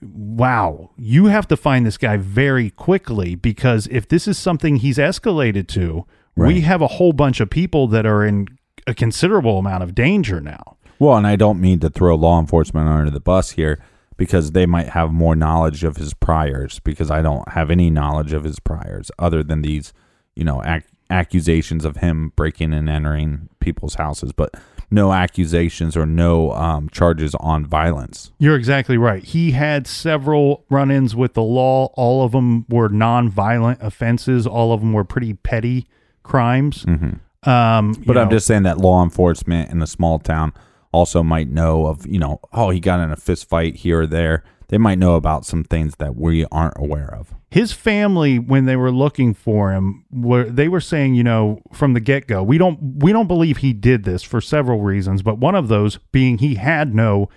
wow, 0.01 0.89
you 0.97 1.25
have 1.25 1.47
to 1.49 1.57
find 1.57 1.85
this 1.85 1.97
guy 1.97 2.17
very 2.17 2.69
quickly 2.69 3.35
because 3.35 3.87
if 3.87 4.07
this 4.07 4.27
is 4.27 4.37
something 4.37 4.77
he's 4.77 4.97
escalated 4.97 5.67
to 5.69 6.05
We 6.47 6.61
have 6.61 6.81
a 6.81 6.87
whole 6.87 7.11
bunch 7.11 7.39
of 7.41 7.49
people 7.49 7.87
that 7.87 8.05
are 8.05 8.25
in 8.25 8.47
a 8.87 8.93
considerable 8.93 9.57
amount 9.59 9.83
of 9.83 9.93
danger 9.93 10.39
now. 10.39 10.77
Well, 10.97 11.17
and 11.17 11.27
I 11.27 11.35
don't 11.35 11.59
mean 11.59 11.79
to 11.79 11.89
throw 11.89 12.15
law 12.15 12.39
enforcement 12.39 12.87
under 12.87 13.11
the 13.11 13.19
bus 13.19 13.51
here 13.51 13.81
because 14.17 14.51
they 14.51 14.65
might 14.65 14.89
have 14.89 15.11
more 15.11 15.35
knowledge 15.35 15.83
of 15.83 15.97
his 15.97 16.13
priors 16.13 16.79
because 16.79 17.09
I 17.11 17.21
don't 17.21 17.47
have 17.49 17.69
any 17.69 17.89
knowledge 17.89 18.33
of 18.33 18.43
his 18.43 18.59
priors 18.59 19.11
other 19.19 19.43
than 19.43 19.61
these, 19.61 19.93
you 20.35 20.43
know, 20.43 20.63
ac- 20.63 20.85
accusations 21.09 21.85
of 21.85 21.97
him 21.97 22.31
breaking 22.35 22.73
and 22.73 22.89
entering 22.89 23.49
people's 23.59 23.95
houses, 23.95 24.31
but 24.31 24.53
no 24.91 25.13
accusations 25.13 25.95
or 25.95 26.05
no 26.05 26.51
um, 26.53 26.89
charges 26.89 27.35
on 27.35 27.65
violence. 27.65 28.31
You're 28.39 28.55
exactly 28.55 28.97
right. 28.97 29.23
He 29.23 29.51
had 29.51 29.85
several 29.87 30.65
run 30.69 30.89
ins 30.91 31.15
with 31.15 31.33
the 31.33 31.43
law. 31.43 31.91
All 31.95 32.23
of 32.23 32.31
them 32.31 32.65
were 32.69 32.89
non-violent 32.89 33.79
offenses. 33.81 34.47
All 34.47 34.73
of 34.73 34.81
them 34.81 34.93
were 34.93 35.03
pretty 35.03 35.33
petty 35.33 35.87
crimes. 36.23 36.85
Um, 36.85 37.19
Mm-hmm. 37.41 38.03
But 38.03 38.17
I'm 38.17 38.29
just 38.29 38.47
saying 38.47 38.63
that 38.63 38.79
law 38.79 39.01
enforcement 39.03 39.71
in 39.71 39.81
a 39.81 39.87
small 39.87 40.19
town 40.19 40.53
also 40.91 41.23
might 41.23 41.47
know 41.49 41.85
of, 41.85 42.05
you 42.05 42.19
know, 42.19 42.39
oh, 42.51 42.69
he 42.69 42.79
got 42.79 42.99
in 42.99 43.11
a 43.11 43.15
fist 43.15 43.47
fight 43.47 43.77
here 43.77 44.01
or 44.01 44.07
there. 44.07 44.43
They 44.67 44.77
might 44.77 44.99
know 44.99 45.15
about 45.15 45.45
some 45.45 45.63
things 45.63 45.95
that 45.97 46.15
we 46.15 46.45
aren't 46.51 46.77
aware 46.77 47.13
of. 47.13 47.33
His 47.49 47.71
family 47.71 48.37
when 48.37 48.65
they 48.65 48.75
were 48.75 48.91
looking 48.91 49.33
for 49.33 49.71
him 49.71 50.05
were 50.11 50.43
they 50.43 50.67
were 50.67 50.81
saying 50.81 51.15
you 51.15 51.23
know 51.23 51.61
from 51.73 51.93
the 51.93 51.99
get-go 51.99 52.43
we 52.43 52.57
don't 52.57 52.79
we 53.03 53.11
don't 53.11 53.27
believe 53.27 53.57
he 53.57 53.73
did 53.73 54.03
this 54.03 54.21
for 54.23 54.39
several 54.39 54.81
reasons 54.81 55.21
but 55.21 55.37
one 55.39 55.55
of 55.55 55.67
those 55.67 55.97
being 56.11 56.37
he 56.37 56.55
had 56.55 56.93
no 56.93 57.27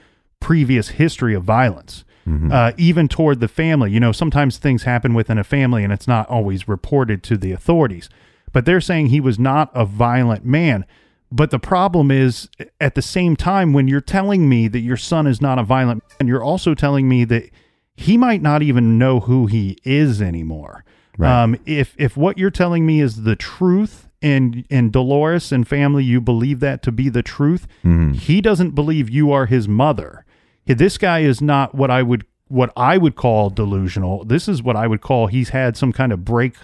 previous 0.40 0.90
history 0.90 1.34
of 1.34 1.44
violence 1.44 2.04
uh, 2.52 2.70
even 2.76 3.08
toward 3.08 3.40
the 3.40 3.48
family. 3.48 3.90
You 3.90 3.98
know 3.98 4.12
sometimes 4.12 4.56
things 4.56 4.84
happen 4.84 5.12
within 5.12 5.38
a 5.38 5.44
family 5.44 5.82
and 5.82 5.92
it's 5.92 6.06
not 6.06 6.28
always 6.28 6.68
reported 6.68 7.24
to 7.24 7.36
the 7.36 7.50
authorities 7.50 8.08
but 8.52 8.64
they're 8.64 8.80
saying 8.80 9.06
he 9.06 9.20
was 9.20 9.38
not 9.38 9.70
a 9.74 9.84
violent 9.84 10.44
man. 10.44 10.84
But 11.30 11.50
the 11.50 11.58
problem 11.58 12.10
is, 12.10 12.48
at 12.80 12.94
the 12.94 13.02
same 13.02 13.36
time, 13.36 13.72
when 13.72 13.88
you're 13.88 14.02
telling 14.02 14.48
me 14.48 14.68
that 14.68 14.80
your 14.80 14.98
son 14.98 15.26
is 15.26 15.40
not 15.40 15.58
a 15.58 15.62
violent 15.62 16.02
man, 16.20 16.28
you're 16.28 16.44
also 16.44 16.74
telling 16.74 17.08
me 17.08 17.24
that 17.24 17.48
he 17.96 18.16
might 18.16 18.42
not 18.42 18.62
even 18.62 18.98
know 18.98 19.20
who 19.20 19.46
he 19.46 19.78
is 19.84 20.20
anymore. 20.22 20.84
Right. 21.18 21.42
Um, 21.42 21.56
if 21.66 21.94
if 21.98 22.16
what 22.16 22.38
you're 22.38 22.50
telling 22.50 22.86
me 22.86 23.00
is 23.00 23.22
the 23.24 23.36
truth, 23.36 24.08
and 24.22 24.64
and 24.70 24.92
Dolores 24.92 25.52
and 25.52 25.66
family, 25.66 26.04
you 26.04 26.20
believe 26.20 26.60
that 26.60 26.82
to 26.84 26.92
be 26.92 27.08
the 27.08 27.22
truth, 27.22 27.66
he 28.14 28.40
doesn't 28.40 28.70
believe 28.70 29.10
you 29.10 29.32
are 29.32 29.46
his 29.46 29.68
mother. 29.68 30.24
This 30.66 30.96
guy 30.96 31.20
is 31.20 31.40
not 31.40 31.74
what 31.74 31.90
I 31.90 32.02
would 32.02 32.24
what 32.48 32.72
I 32.76 32.98
would 32.98 33.16
call 33.16 33.50
delusional. 33.50 34.24
This 34.24 34.48
is 34.48 34.62
what 34.62 34.76
I 34.76 34.86
would 34.86 35.00
call 35.00 35.26
he's 35.26 35.50
had 35.50 35.76
some 35.76 35.92
kind 35.92 36.12
of 36.12 36.24
break 36.24 36.54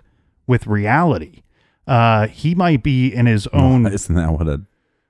with 0.47 0.67
reality. 0.67 1.43
Uh, 1.87 2.27
he 2.29 2.55
might 2.55 2.83
be 2.83 3.13
in 3.13 3.27
his 3.27 3.47
own 3.53 3.87
Isn't 3.87 4.15
that 4.15 4.33
what 4.33 4.49
a 4.49 4.63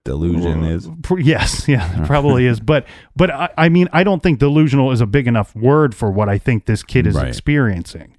delusion 0.05 0.65
is? 0.65 0.89
Yes, 1.19 1.69
yeah, 1.69 2.05
probably 2.07 2.47
is. 2.47 2.61
But 2.61 2.87
but 3.17 3.31
I, 3.31 3.51
I 3.57 3.69
mean, 3.69 3.89
I 3.93 4.05
don't 4.05 4.23
think 4.23 4.39
delusional 4.39 4.91
is 4.93 5.01
a 5.01 5.07
big 5.07 5.27
enough 5.27 5.55
word 5.57 5.95
for 5.95 6.11
what 6.11 6.29
I 6.29 6.39
think 6.39 6.67
this 6.67 6.83
kid 6.83 7.07
is 7.07 7.15
Right. 7.15 7.29
experiencing. 7.29 8.17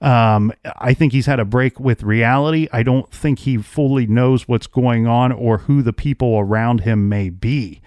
Um, 0.00 0.52
I 0.78 0.94
think 0.94 1.12
he's 1.12 1.26
had 1.26 1.38
a 1.38 1.44
break 1.44 1.78
with 1.78 2.02
reality. 2.02 2.66
I 2.72 2.82
don't 2.82 3.08
think 3.12 3.40
he 3.40 3.56
fully 3.58 4.06
knows 4.06 4.48
what's 4.48 4.66
going 4.66 5.06
on 5.06 5.30
or 5.30 5.58
who 5.58 5.80
the 5.80 5.92
people 5.92 6.38
around 6.40 6.80
him 6.80 7.08
may 7.08 7.30
be. 7.30 7.80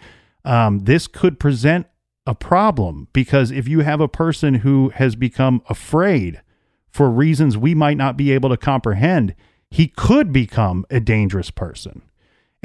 Um, 0.46 0.80
this 0.86 1.08
could 1.08 1.39
present 1.41 1.88
a 2.26 2.34
problem 2.34 3.10
because 3.12 3.52
if 3.52 3.68
you 3.68 3.82
have 3.82 4.00
a 4.00 4.08
person 4.08 4.56
who 4.56 4.89
has 4.96 5.16
become 5.18 5.62
afraid 5.70 6.41
for 6.89 7.10
reasons 7.10 7.58
we 7.58 7.76
might 7.76 7.98
not 7.98 8.16
be 8.16 8.32
able 8.32 8.50
to 8.50 8.58
comprehend, 8.58 9.36
he 9.70 9.88
could 9.89 10.32
become 10.32 10.86
a 10.89 11.02
dangerous 11.02 11.52
person. 11.52 12.02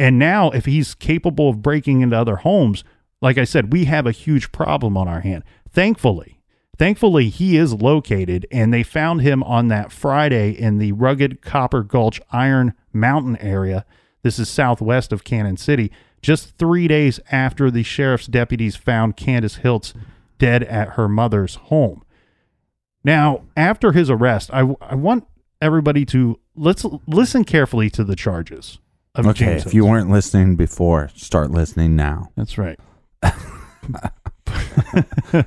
And 0.01 0.18
now, 0.18 0.48
if 0.48 0.64
he's 0.64 0.94
capable 0.94 1.51
of 1.51 1.61
breaking 1.61 2.01
into 2.01 2.16
other 2.16 2.36
homes, 2.36 2.84
like 3.20 3.36
I 3.36 3.44
said, 3.44 3.70
we 3.70 3.84
have 3.84 4.07
a 4.07 4.12
huge 4.12 4.51
problem 4.51 4.96
on 4.96 5.07
our 5.07 5.20
hand. 5.20 5.44
Thankfully, 5.68 6.40
thankfully, 6.78 7.28
he 7.28 7.59
is 7.59 7.74
located, 7.74 8.46
and 8.51 8.72
they 8.72 8.82
found 8.82 9.20
him 9.20 9.42
on 9.42 9.68
that 9.68 9.92
Friday 9.92 10.53
in 10.53 10.78
the 10.78 10.92
rugged 10.92 11.42
Copper 11.42 11.82
Gulch 11.82 12.18
Iron 12.32 12.72
Mountain 12.94 13.36
area. 13.42 13.84
This 14.22 14.38
is 14.38 14.48
southwest 14.48 15.12
of 15.12 15.22
Cañon 15.22 15.59
City, 15.59 15.92
just 16.22 16.57
three 16.57 16.88
days 16.88 17.20
after 17.30 17.70
the 17.70 17.82
sheriff's 17.82 18.26
deputies 18.26 18.76
found 18.76 19.18
Candace 19.18 19.59
Hiltz 19.59 19.92
dead 20.38 20.62
at 20.62 20.92
her 20.92 21.11
mother's 21.11 21.57
home. 21.57 22.03
Now, 23.05 23.42
after 23.55 23.92
his 23.92 24.09
arrest, 24.09 24.48
I, 24.51 24.61
I 24.80 24.94
want 24.94 25.26
everybody 25.61 26.07
to 26.07 26.40
let's 26.57 26.86
listen 27.07 27.44
carefully 27.44 27.90
to 27.90 28.03
the 28.03 28.16
charges. 28.16 28.78
Of 29.15 29.27
Okay, 29.27 29.45
James 29.47 29.67
if 29.67 29.75
you 29.75 29.85
weren't 29.85 30.11
listening 30.11 30.57
before, 30.57 31.11
start 31.15 31.51
listening 31.51 31.97
now. 31.97 32.31
That's 32.37 32.57
right. 32.59 32.79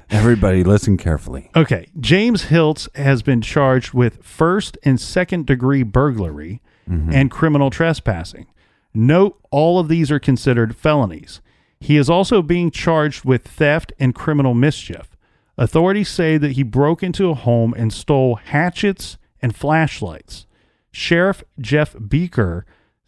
Everybody, 0.09 0.63
listen 0.63 0.97
carefully. 0.97 1.49
Okay, 1.55 1.87
James 1.99 2.45
Hiltz 2.45 2.93
has 2.95 3.21
been 3.21 3.41
charged 3.41 3.93
with 3.93 4.23
first 4.23 4.77
and 4.83 4.99
second 4.99 5.45
degree 5.45 5.83
burglary 5.83 6.61
mm-hmm. 6.89 7.11
and 7.13 7.31
criminal 7.31 7.69
trespassing. 7.69 8.47
Note 8.93 9.39
all 9.49 9.79
of 9.79 9.87
these 9.87 10.11
are 10.11 10.19
considered 10.19 10.75
felonies. 10.75 11.41
He 11.79 11.97
is 11.97 12.09
also 12.09 12.41
being 12.41 12.69
charged 12.71 13.25
with 13.25 13.47
theft 13.47 13.91
and 13.99 14.13
criminal 14.13 14.53
mischief. 14.53 15.17
Authorities 15.57 16.09
say 16.09 16.37
that 16.37 16.53
he 16.53 16.63
broke 16.63 17.03
into 17.03 17.29
a 17.29 17.35
home 17.35 17.73
and 17.75 17.93
stole 17.93 18.35
hatchets 18.35 19.17
and 19.41 19.55
flashlights. 19.55 20.47
Sheriff 20.91 21.43
Jeff 21.59 21.93
Beicker 21.93 22.63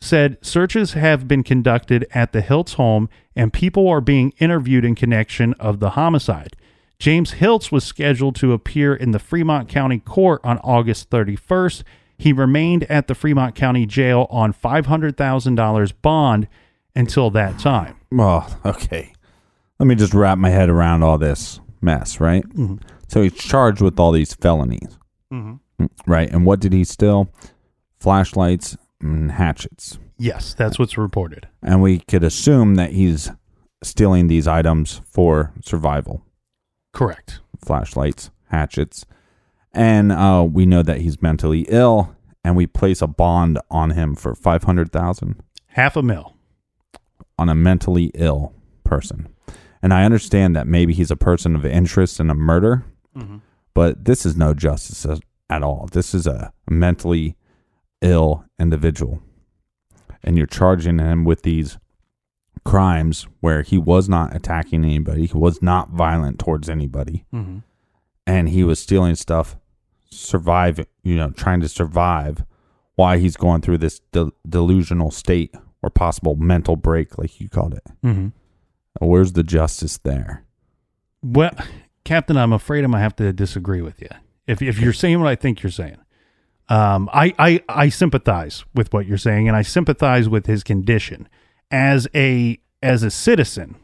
said 0.06 0.38
searches 0.42 0.94
have 0.94 1.28
been 1.28 1.44
conducted 1.44 2.08
at 2.14 2.32
the 2.32 2.42
Hiltz 2.42 2.76
home 2.76 3.10
and 3.36 3.52
people 3.52 3.88
are 3.90 4.02
being 4.02 4.34
interviewed 4.40 4.86
in 4.86 4.96
connection 4.96 5.54
of 5.56 5.80
the 5.80 5.92
homicide. 5.92 6.56
James 7.00 7.34
Hiltz 7.34 7.72
was 7.72 7.84
scheduled 7.84 8.36
to 8.38 8.54
appear 8.54 8.96
in 8.96 9.12
the 9.12 9.20
Fremont 9.20 9.68
County 9.68 10.00
Court 10.00 10.40
on 10.44 10.60
August 10.60 11.10
31st. 11.10 11.84
He 12.18 12.32
remained 12.32 12.84
at 12.86 13.08
the 13.08 13.16
Fremont 13.16 13.56
County 13.56 13.86
Jail 13.86 14.28
on 14.30 14.54
$500,000 14.54 15.94
bond 16.02 16.48
until 16.96 17.30
that 17.32 17.60
time. 17.60 17.98
Well, 18.12 18.60
okay. 18.66 19.12
Let 19.80 19.88
me 19.88 19.96
just 19.96 20.14
wrap 20.14 20.38
my 20.38 20.50
head 20.50 20.70
around 20.70 21.04
all 21.04 21.18
this 21.18 21.60
mess, 21.82 22.22
right? 22.22 22.46
So 23.10 23.22
he's 23.22 23.34
charged 23.34 23.82
with 23.82 24.00
all 24.00 24.12
these 24.12 24.34
felonies, 24.34 24.98
Mm, 25.34 25.60
right? 26.08 26.32
And 26.32 26.46
what 26.46 26.62
did 26.62 26.72
he 26.72 26.86
steal? 26.86 27.30
Flashlights 28.00 28.78
and 29.02 29.32
hatchets. 29.34 30.00
Yes, 30.18 30.54
that's 30.54 30.80
what's 30.80 30.98
reported. 30.98 31.48
And 31.62 31.82
we 31.82 32.00
could 32.00 32.24
assume 32.24 32.76
that 32.76 32.92
he's 32.92 33.32
stealing 33.84 34.28
these 34.28 34.48
items 34.48 35.02
for 35.12 35.54
survival 35.64 36.24
Correct. 36.94 37.40
flashlights, 37.64 38.32
hatchets. 38.50 39.06
And 39.74 40.12
uh, 40.12 40.48
we 40.50 40.66
know 40.66 40.82
that 40.84 41.02
he's 41.02 41.22
mentally 41.22 41.66
ill, 41.68 42.16
and 42.44 42.56
we 42.56 42.66
place 42.66 43.02
a 43.02 43.08
bond 43.08 43.60
on 43.70 43.92
him 43.92 44.16
for 44.16 44.34
500000 44.34 45.42
Half 45.68 45.98
a 45.98 46.02
mil. 46.02 46.36
on 47.38 47.50
a 47.50 47.56
mentally 47.56 48.12
ill 48.16 48.54
person. 48.86 49.28
And 49.82 49.94
I 49.94 50.06
understand 50.06 50.56
that 50.56 50.66
maybe 50.68 50.94
he's 50.94 51.12
a 51.12 51.18
person 51.18 51.56
of 51.56 51.66
interest 51.66 52.20
in 52.22 52.30
a 52.30 52.34
murder, 52.36 52.86
but 53.74 54.06
this 54.06 54.26
is 54.26 54.38
no 54.38 54.54
justice 54.54 55.06
at 55.50 55.62
all. 55.64 55.90
This 55.92 56.14
is 56.16 56.26
a 56.26 56.54
mentally 56.70 57.36
ill 58.02 58.46
individual. 58.60 59.22
And 60.24 60.38
you're 60.38 60.48
charging 60.48 61.00
him 61.00 61.24
with 61.24 61.44
these 61.44 61.78
crimes 62.64 63.28
where 63.42 63.62
he 63.62 63.78
was 63.78 64.10
not 64.10 64.36
attacking 64.36 64.84
anybody, 64.84 65.28
he 65.28 65.38
was 65.38 65.62
not 65.62 65.92
violent 65.92 66.40
towards 66.40 66.68
anybody, 66.70 67.26
and 68.26 68.50
he 68.50 68.64
was 68.64 68.80
stealing 68.80 69.16
stuff, 69.16 69.56
survive, 70.10 70.84
you 71.04 71.16
know, 71.16 71.30
trying 71.30 71.62
to 71.62 71.68
survive 71.68 72.44
why 72.96 73.18
he's 73.18 73.38
going 73.38 73.62
through 73.62 73.78
this 73.78 74.00
de- 74.12 74.32
delusional 74.50 75.12
state 75.12 75.54
or 75.84 75.90
possible 75.92 76.36
mental 76.36 76.76
break, 76.76 77.18
like 77.20 77.40
you 77.40 77.48
called 77.50 77.76
it. 77.76 77.84
Mm-hmm. 78.04 78.30
Where's 79.00 79.34
the 79.34 79.44
justice 79.44 79.98
there? 80.00 80.46
Well, 81.22 81.52
Captain, 82.04 82.38
I'm 82.38 82.54
afraid 82.54 82.84
I'm 82.84 82.92
gonna 82.92 83.04
have 83.04 83.16
to 83.18 83.32
disagree 83.34 83.82
with 83.82 84.02
you. 84.02 84.10
If 84.48 84.62
if 84.62 84.80
you're 84.80 84.94
saying 84.94 85.20
what 85.20 85.28
I 85.28 85.36
think 85.36 85.62
you're 85.62 85.72
saying, 85.72 85.98
um, 86.70 87.10
I, 87.14 87.34
I 87.38 87.64
I 87.70 87.90
sympathize 87.90 88.66
with 88.74 88.92
what 88.94 89.06
you're 89.06 89.18
saying, 89.18 89.48
and 89.48 89.56
I 89.56 89.62
sympathize 89.62 90.28
with 90.28 90.46
his 90.46 90.64
condition 90.64 91.28
as 91.72 92.08
a 92.16 92.60
as 92.82 93.04
a 93.04 93.12
citizen. 93.12 93.76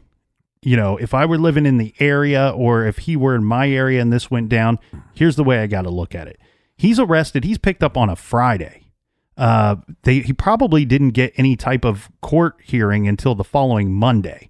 You 0.62 0.76
know, 0.76 0.96
if 0.96 1.12
I 1.12 1.26
were 1.26 1.38
living 1.38 1.66
in 1.66 1.78
the 1.78 1.92
area, 1.98 2.50
or 2.50 2.86
if 2.86 2.98
he 2.98 3.16
were 3.16 3.34
in 3.34 3.44
my 3.44 3.68
area 3.68 4.00
and 4.00 4.12
this 4.12 4.30
went 4.30 4.48
down, 4.48 4.78
here's 5.12 5.34
the 5.34 5.42
way 5.42 5.58
I 5.60 5.66
got 5.66 5.82
to 5.82 5.90
look 5.90 6.14
at 6.14 6.28
it. 6.28 6.38
He's 6.76 7.00
arrested. 7.00 7.42
He's 7.44 7.58
picked 7.58 7.82
up 7.82 7.96
on 7.96 8.08
a 8.08 8.16
Friday. 8.16 8.78
Uh, 9.36 9.76
they 10.02 10.20
he 10.20 10.32
probably 10.32 10.84
didn't 10.84 11.10
get 11.10 11.32
any 11.36 11.56
type 11.56 11.84
of 11.84 12.10
court 12.20 12.56
hearing 12.62 13.08
until 13.08 13.34
the 13.34 13.44
following 13.44 13.92
Monday. 13.92 14.48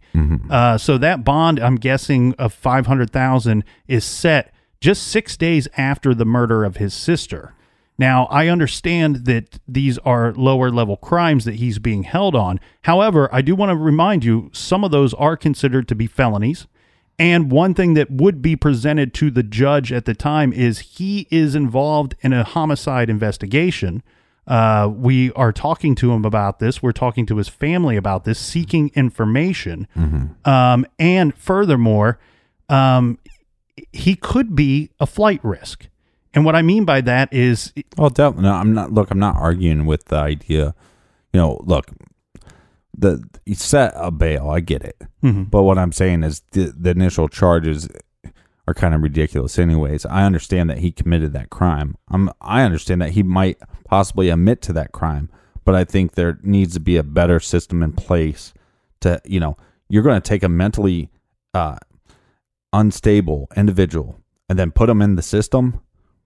Uh, 0.50 0.76
so 0.76 0.98
that 0.98 1.24
bond, 1.24 1.58
I'm 1.58 1.76
guessing, 1.76 2.34
of 2.34 2.52
five 2.52 2.86
hundred 2.86 3.10
thousand 3.10 3.64
is 3.86 4.04
set 4.04 4.52
just 4.80 5.04
six 5.04 5.36
days 5.36 5.68
after 5.76 6.14
the 6.14 6.24
murder 6.26 6.64
of 6.64 6.76
his 6.76 6.92
sister. 6.92 7.54
Now, 7.98 8.26
I 8.30 8.48
understand 8.48 9.26
that 9.26 9.60
these 9.68 9.98
are 9.98 10.32
lower 10.32 10.70
level 10.70 10.96
crimes 10.96 11.44
that 11.44 11.56
he's 11.56 11.78
being 11.78 12.04
held 12.04 12.34
on. 12.34 12.58
However, 12.82 13.28
I 13.32 13.42
do 13.42 13.54
want 13.54 13.70
to 13.70 13.76
remind 13.76 14.24
you 14.24 14.50
some 14.52 14.82
of 14.82 14.90
those 14.90 15.14
are 15.14 15.36
considered 15.36 15.88
to 15.88 15.94
be 15.94 16.06
felonies. 16.06 16.66
And 17.18 17.52
one 17.52 17.74
thing 17.74 17.94
that 17.94 18.10
would 18.10 18.42
be 18.42 18.56
presented 18.56 19.14
to 19.14 19.30
the 19.30 19.42
judge 19.42 19.92
at 19.92 20.06
the 20.06 20.14
time 20.14 20.52
is 20.52 20.78
he 20.80 21.28
is 21.30 21.54
involved 21.54 22.16
in 22.22 22.32
a 22.32 22.42
homicide 22.42 23.10
investigation. 23.10 24.02
Uh, 24.46 24.90
we 24.92 25.30
are 25.34 25.52
talking 25.52 25.94
to 25.96 26.12
him 26.12 26.24
about 26.24 26.58
this. 26.58 26.82
We're 26.82 26.92
talking 26.92 27.26
to 27.26 27.36
his 27.36 27.48
family 27.48 27.96
about 27.96 28.24
this, 28.24 28.38
seeking 28.40 28.90
information. 28.94 29.86
Um, 30.44 30.86
and 30.98 31.34
furthermore, 31.36 32.18
um, 32.68 33.18
he 33.92 34.16
could 34.16 34.56
be 34.56 34.90
a 34.98 35.06
flight 35.06 35.38
risk. 35.44 35.86
And 36.34 36.44
what 36.44 36.56
I 36.56 36.62
mean 36.62 36.84
by 36.84 37.00
that 37.02 37.32
is, 37.32 37.72
Well, 37.96 38.10
definitely. 38.10 38.44
No, 38.48 38.54
I'm 38.54 38.72
not. 38.72 38.92
Look, 38.92 39.10
I'm 39.10 39.18
not 39.18 39.36
arguing 39.36 39.84
with 39.86 40.06
the 40.06 40.16
idea. 40.16 40.74
You 41.32 41.40
know, 41.40 41.60
look, 41.64 41.90
the 42.96 43.22
you 43.44 43.54
set 43.54 43.92
a 43.96 44.10
bail. 44.10 44.48
I 44.50 44.60
get 44.60 44.82
it, 44.82 44.96
but 45.22 45.62
what 45.62 45.78
I'm 45.78 45.92
saying 45.92 46.22
is 46.22 46.42
the, 46.52 46.74
the 46.76 46.90
initial 46.90 47.28
charges 47.28 47.88
are 48.66 48.74
kind 48.74 48.94
of 48.94 49.02
ridiculous. 49.02 49.58
Anyways, 49.58 50.06
I 50.06 50.24
understand 50.24 50.70
that 50.70 50.78
he 50.78 50.90
committed 50.92 51.32
that 51.34 51.50
crime. 51.50 51.96
I'm. 52.08 52.30
I 52.40 52.62
understand 52.62 53.02
that 53.02 53.10
he 53.10 53.22
might 53.22 53.58
possibly 53.84 54.30
admit 54.30 54.62
to 54.62 54.72
that 54.74 54.92
crime, 54.92 55.30
but 55.64 55.74
I 55.74 55.84
think 55.84 56.12
there 56.12 56.38
needs 56.42 56.74
to 56.74 56.80
be 56.80 56.96
a 56.96 57.02
better 57.02 57.40
system 57.40 57.82
in 57.82 57.92
place 57.92 58.54
to. 59.00 59.20
You 59.24 59.40
know, 59.40 59.56
you're 59.88 60.02
going 60.02 60.20
to 60.20 60.26
take 60.28 60.42
a 60.42 60.48
mentally 60.48 61.10
uh, 61.54 61.76
unstable 62.72 63.48
individual 63.56 64.18
and 64.48 64.58
then 64.58 64.70
put 64.70 64.86
them 64.86 65.02
in 65.02 65.16
the 65.16 65.22
system 65.22 65.80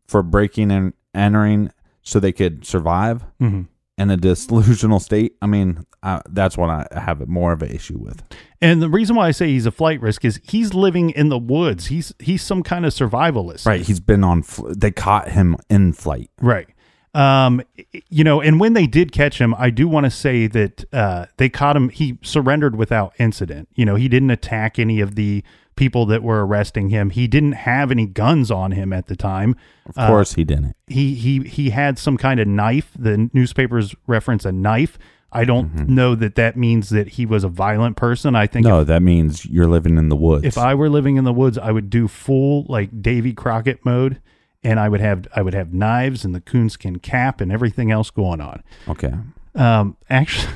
for 0.07 0.23
breaking 0.23 0.71
and 0.71 0.93
entering 1.15 1.71
so 2.03 2.21
they 2.21 2.33
could 2.33 2.65
survive 2.65 3.25
in 3.41 3.69
a 4.11 4.17
delusional 4.17 5.01
state. 5.01 5.35
I 5.43 5.47
mean, 5.47 5.85
uh, 6.03 6.21
that's 6.29 6.57
what 6.57 6.71
I 6.71 6.87
have 6.93 7.27
more 7.27 7.53
of 7.53 7.63
an 7.63 7.71
issue 7.71 7.99
with. 7.99 8.23
and 8.61 8.81
the 8.83 8.89
reason 8.89 9.17
why 9.17 9.27
I 9.29 9.31
say 9.33 9.49
he's 9.49 9.67
a 9.67 9.71
flight 9.73 10.01
risk 10.01 10.25
is 10.25 10.41
he's 10.45 10.73
living 10.75 11.11
in 11.11 11.31
the 11.31 11.39
woods. 11.39 11.87
He's 11.87 12.15
he's 12.19 12.43
some 12.43 12.63
kind 12.63 12.87
of 12.87 12.93
survivalist. 12.93 13.67
Right. 13.67 13.81
He's 13.81 13.99
been 14.01 14.23
on, 14.23 14.43
fl- 14.43 14.69
they 14.77 14.91
caught 14.93 15.31
him 15.31 15.57
in 15.69 15.93
flight. 15.93 16.31
Right. 16.41 16.69
Um, 17.15 17.63
you 18.11 18.23
know, 18.25 18.43
and 18.43 18.61
when 18.61 18.75
they 18.75 18.87
did 18.87 19.11
catch 19.11 19.41
him, 19.41 19.55
I 19.57 19.71
do 19.71 19.89
want 19.89 20.05
to 20.05 20.11
say 20.11 20.47
that 20.49 20.85
uh, 20.93 21.27
they 21.39 21.49
caught 21.49 21.75
him. 21.75 21.89
He 21.89 22.19
surrendered 22.23 22.77
without 22.77 23.15
incident. 23.19 23.71
You 23.75 23.87
know, 23.87 23.95
he 23.95 24.07
didn't 24.09 24.31
attack 24.31 24.79
any 24.79 25.01
of 25.01 25.15
the 25.15 25.43
people 25.77 26.07
that 26.07 26.23
were 26.23 26.45
arresting 26.45 26.89
him. 26.89 27.11
He 27.11 27.27
didn't 27.27 27.53
have 27.53 27.91
any 27.91 28.07
guns 28.07 28.51
on 28.51 28.73
him 28.73 28.93
at 28.93 29.07
the 29.07 29.17
time. 29.17 29.55
Of 29.87 29.95
course, 29.95 30.35
he 30.35 30.45
didn't. 30.45 30.75
He 30.87 31.15
he 31.15 31.41
he 31.41 31.71
had 31.71 31.99
some 31.99 32.17
kind 32.17 32.41
of 32.41 32.49
knife. 32.49 32.93
The 32.99 33.31
newspapers 33.33 33.95
reference 34.07 34.45
a 34.45 34.53
knife. 34.53 34.99
I 35.33 35.45
don't 35.45 35.89
know 35.89 36.15
that 36.15 36.35
that 36.37 36.57
means 36.57 36.89
that 36.91 37.09
he 37.09 37.27
was 37.27 37.45
a 37.45 37.49
violent 37.49 37.97
person. 37.97 38.35
I 38.35 38.47
think 38.47 38.65
No, 38.65 38.81
if, 38.81 38.87
that 38.87 39.03
means 39.03 39.45
you're 39.45 39.67
living 39.67 39.99
in 39.99 40.09
the 40.09 40.17
woods. 40.17 40.45
if 40.45 40.57
I 40.57 40.75
were 40.75 40.89
living 40.89 41.17
in 41.17 41.25
the 41.25 41.33
woods, 41.33 41.59
I 41.59 41.73
would 41.73 41.91
do 41.91 42.09
full 42.09 42.65
like 42.69 43.03
Davy 43.03 43.35
Crockett 43.35 43.85
mode, 43.85 44.21
and 44.65 44.81
I 44.81 44.89
would 44.89 45.01
have 45.01 45.27
I 45.37 45.43
would 45.43 45.53
have 45.53 45.75
knives 45.75 46.25
and 46.25 46.35
the 46.35 46.41
coonskin 46.41 47.01
cap 47.01 47.41
and 47.41 47.53
everything 47.53 47.91
else 47.91 48.11
going 48.11 48.41
on. 48.41 48.63
okay. 48.89 49.13
Um, 49.55 49.97
actually, 50.11 50.53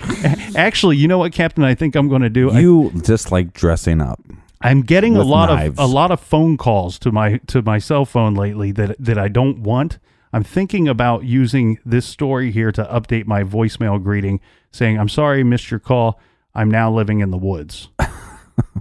actually, 0.56 0.96
you 0.96 1.08
know 1.08 1.18
what, 1.18 1.32
Captain? 1.32 1.64
I 1.64 1.74
think 1.74 1.94
I'm 1.96 2.08
going 2.08 2.22
to 2.22 2.30
do. 2.30 2.50
I, 2.50 2.60
You 2.60 2.92
just 3.02 3.32
like 3.32 3.52
dressing 3.52 4.00
up. 4.00 4.20
I'm 4.60 4.82
getting 4.82 5.16
a 5.16 5.22
lot 5.22 5.48
knives. 5.48 5.78
of 5.78 5.84
a 5.90 5.92
lot 5.92 6.10
of 6.10 6.20
phone 6.20 6.56
calls 6.56 6.98
to 7.00 7.12
my 7.12 7.38
to 7.46 7.62
my 7.62 7.78
cell 7.78 8.04
phone 8.04 8.34
lately 8.34 8.72
that 8.72 8.96
that 8.98 9.18
I 9.18 9.28
don't 9.28 9.60
want. 9.60 9.98
I'm 10.32 10.44
thinking 10.44 10.86
about 10.86 11.24
using 11.24 11.78
this 11.84 12.06
story 12.06 12.52
here 12.52 12.70
to 12.72 12.84
update 12.84 13.26
my 13.26 13.42
voicemail 13.42 14.02
greeting, 14.02 14.40
saying, 14.70 14.98
"I'm 14.98 15.08
sorry, 15.08 15.42
missed 15.42 15.70
your 15.70 15.80
call. 15.80 16.20
I'm 16.54 16.70
now 16.70 16.92
living 16.92 17.20
in 17.20 17.30
the 17.30 17.38
woods." 17.38 17.88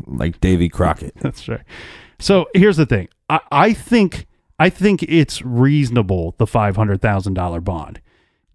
Like 0.05 0.41
Davy 0.41 0.67
Crockett. 0.67 1.13
That's 1.21 1.47
right. 1.47 1.61
So 2.19 2.47
here's 2.53 2.75
the 2.75 2.85
thing. 2.85 3.07
I, 3.29 3.39
I 3.49 3.73
think 3.73 4.27
I 4.57 4.69
think 4.69 5.03
it's 5.03 5.41
reasonable 5.41 6.35
the 6.37 6.47
five 6.47 6.75
hundred 6.75 7.01
thousand 7.01 7.35
dollar 7.35 7.61
bond, 7.61 8.01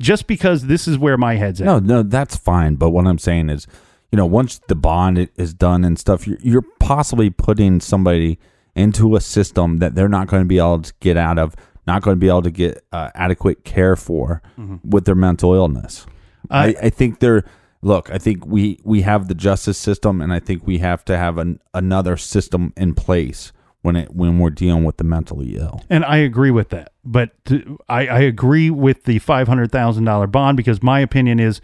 just 0.00 0.26
because 0.26 0.66
this 0.66 0.86
is 0.86 0.98
where 0.98 1.16
my 1.16 1.36
head's 1.36 1.62
at. 1.62 1.64
No, 1.64 1.78
no, 1.78 2.02
that's 2.02 2.36
fine. 2.36 2.74
But 2.74 2.90
what 2.90 3.06
I'm 3.06 3.18
saying 3.18 3.48
is, 3.48 3.66
you 4.12 4.16
know, 4.16 4.26
once 4.26 4.60
the 4.68 4.74
bond 4.74 5.28
is 5.36 5.54
done 5.54 5.84
and 5.84 5.98
stuff, 5.98 6.26
you're, 6.26 6.38
you're 6.40 6.64
possibly 6.78 7.30
putting 7.30 7.80
somebody 7.80 8.38
into 8.74 9.16
a 9.16 9.20
system 9.20 9.78
that 9.78 9.94
they're 9.94 10.08
not 10.08 10.26
going 10.26 10.42
to 10.42 10.48
be 10.48 10.58
able 10.58 10.82
to 10.82 10.92
get 11.00 11.16
out 11.16 11.38
of, 11.38 11.54
not 11.86 12.02
going 12.02 12.16
to 12.16 12.20
be 12.20 12.28
able 12.28 12.42
to 12.42 12.50
get 12.50 12.84
uh, 12.92 13.10
adequate 13.14 13.64
care 13.64 13.96
for 13.96 14.42
with 14.84 15.04
their 15.04 15.14
mental 15.14 15.54
illness. 15.54 16.06
I, 16.50 16.74
I 16.82 16.90
think 16.90 17.20
they're 17.20 17.44
look. 17.82 18.10
I 18.10 18.18
think 18.18 18.46
we 18.46 18.80
we 18.84 19.02
have 19.02 19.28
the 19.28 19.34
justice 19.34 19.78
system, 19.78 20.20
and 20.20 20.32
I 20.32 20.40
think 20.40 20.66
we 20.66 20.78
have 20.78 21.04
to 21.06 21.16
have 21.16 21.38
an, 21.38 21.60
another 21.72 22.16
system 22.16 22.72
in 22.76 22.94
place 22.94 23.52
when 23.82 23.96
it 23.96 24.14
when 24.14 24.38
we're 24.38 24.50
dealing 24.50 24.84
with 24.84 24.96
the 24.96 25.04
mentally 25.04 25.56
ill. 25.56 25.82
And 25.90 26.04
I 26.04 26.16
agree 26.18 26.50
with 26.50 26.70
that. 26.70 26.92
But 27.04 27.32
to, 27.46 27.78
I, 27.88 28.06
I 28.06 28.20
agree 28.20 28.70
with 28.70 29.04
the 29.04 29.18
five 29.18 29.46
hundred 29.46 29.70
thousand 29.70 30.04
dollar 30.04 30.26
bond 30.26 30.56
because 30.56 30.82
my 30.82 31.00
opinion 31.00 31.38
is 31.38 31.60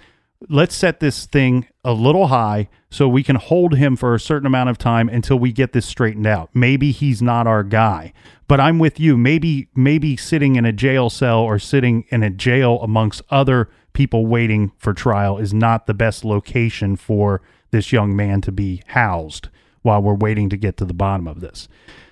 let's 0.49 0.75
set 0.75 1.01
this 1.01 1.27
thing 1.27 1.67
a 1.85 1.93
little 1.93 2.29
high 2.29 2.69
so 2.91 3.09
we 3.09 3.23
can 3.23 3.37
hold 3.37 3.77
him 3.77 3.97
for 3.97 4.15
a 4.15 4.21
certain 4.21 4.47
amount 4.47 4.71
of 4.71 4.79
time 4.79 5.09
until 5.09 5.39
we 5.39 5.53
get 5.53 5.73
this 5.73 5.87
straightened 5.87 6.27
out. 6.27 6.51
Maybe 6.55 6.91
he's 6.93 7.21
not 7.21 7.47
our 7.47 7.63
guy. 7.63 8.13
But 8.49 8.59
I'm 8.59 8.79
with 8.79 8.99
you. 8.99 9.17
Maybe 9.17 9.69
maybe 9.77 10.17
sitting 10.17 10.57
in 10.57 10.65
a 10.65 10.73
jail 10.73 11.09
cell 11.09 11.39
or 11.39 11.59
sitting 11.59 12.05
in 12.09 12.23
a 12.23 12.31
jail 12.31 12.81
amongst 12.83 13.23
other 13.31 13.69
people 13.93 14.27
waiting 14.27 14.73
for 14.79 14.93
trial 14.93 15.39
is 15.39 15.55
not 15.55 15.87
the 15.87 15.95
best 15.95 16.25
location 16.25 16.97
for 16.97 17.43
this 17.71 17.93
young 17.93 18.17
man 18.17 18.41
to 18.41 18.53
be 18.53 18.83
housed 18.89 19.49
while 19.83 20.03
we're 20.03 20.15
waiting 20.15 20.49
to 20.49 20.57
get 20.57 20.77
to 20.77 20.85
the 20.85 20.95
bottom 20.95 21.29
of 21.29 21.41
this. 21.41 21.69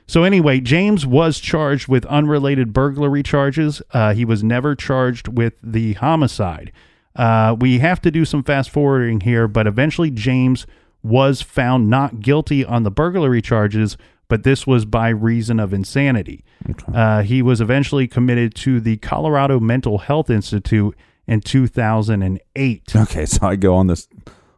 So 0.07 0.23
anyway, 0.23 0.61
James 0.61 1.05
was 1.05 1.39
charged 1.39 1.89
with 1.89 2.07
unrelated 2.07 2.73
burglary 2.73 3.23
charges. 3.23 3.83
Uh, 3.93 4.15
he 4.15 4.25
was 4.25 4.43
never 4.43 4.75
charged 4.75 5.29
with 5.29 5.55
the 5.63 5.95
homicide. 5.95 6.73
Uh, 7.17 7.57
we 7.59 7.79
have 7.79 8.01
to 8.03 8.11
do 8.11 8.25
some 8.25 8.43
fast 8.43 8.71
forwarding 8.71 9.21
here, 9.21 9.49
but 9.49 9.67
eventually 9.67 10.11
James 10.11 10.67
was 11.03 11.43
found 11.43 11.89
not 11.89 12.21
guilty 12.21 12.65
on 12.65 12.83
the 12.83 12.91
burglary 12.91 13.43
charges, 13.43 13.97
but 14.29 14.43
this 14.43 14.67
was 14.67 14.85
by 14.85 15.09
reason 15.09 15.59
of 15.59 15.73
insanity. 15.73 16.45
Uh, 16.93 17.23
he 17.23 17.41
was 17.43 17.61
eventually 17.61 18.07
committed 18.07 18.55
to 18.55 18.81
the 18.81 18.97
Colorado 18.99 19.59
Mental 19.59 19.99
Health 19.99 20.29
Institute 20.29 20.97
in 21.27 21.41
2008. 21.41 22.97
Okay, 22.97 23.27
so 23.27 23.47
I 23.47 23.57
go 23.57 23.75
on 23.75 23.87
this 23.87 24.09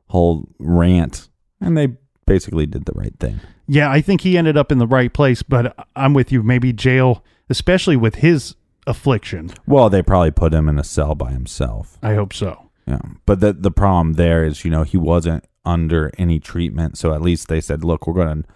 whole 0.08 0.48
rant, 0.58 1.28
and 1.60 1.76
they 1.76 1.88
basically 2.26 2.66
did 2.66 2.84
the 2.86 2.92
right 2.92 3.14
thing. 3.20 3.40
Yeah, 3.68 3.90
I 3.90 4.00
think 4.00 4.22
he 4.22 4.36
ended 4.36 4.56
up 4.56 4.72
in 4.72 4.78
the 4.78 4.86
right 4.86 5.12
place, 5.12 5.42
but 5.42 5.76
I'm 5.94 6.14
with 6.14 6.32
you. 6.32 6.42
Maybe 6.42 6.72
jail, 6.72 7.24
especially 7.48 7.96
with 7.96 8.16
his 8.16 8.56
affliction. 8.86 9.50
Well, 9.66 9.90
they 9.90 10.02
probably 10.02 10.30
put 10.30 10.54
him 10.54 10.68
in 10.68 10.78
a 10.78 10.84
cell 10.84 11.14
by 11.14 11.32
himself. 11.32 11.98
I 12.02 12.14
hope 12.14 12.32
so. 12.32 12.70
Yeah, 12.86 13.00
but 13.26 13.40
the 13.40 13.52
the 13.52 13.70
problem 13.70 14.14
there 14.14 14.44
is, 14.44 14.64
you 14.64 14.70
know, 14.70 14.82
he 14.82 14.96
wasn't 14.96 15.44
under 15.64 16.10
any 16.18 16.40
treatment, 16.40 16.98
so 16.98 17.14
at 17.14 17.22
least 17.22 17.48
they 17.48 17.60
said, 17.60 17.84
"Look, 17.84 18.06
we're 18.06 18.14
going 18.14 18.42
to 18.42 18.48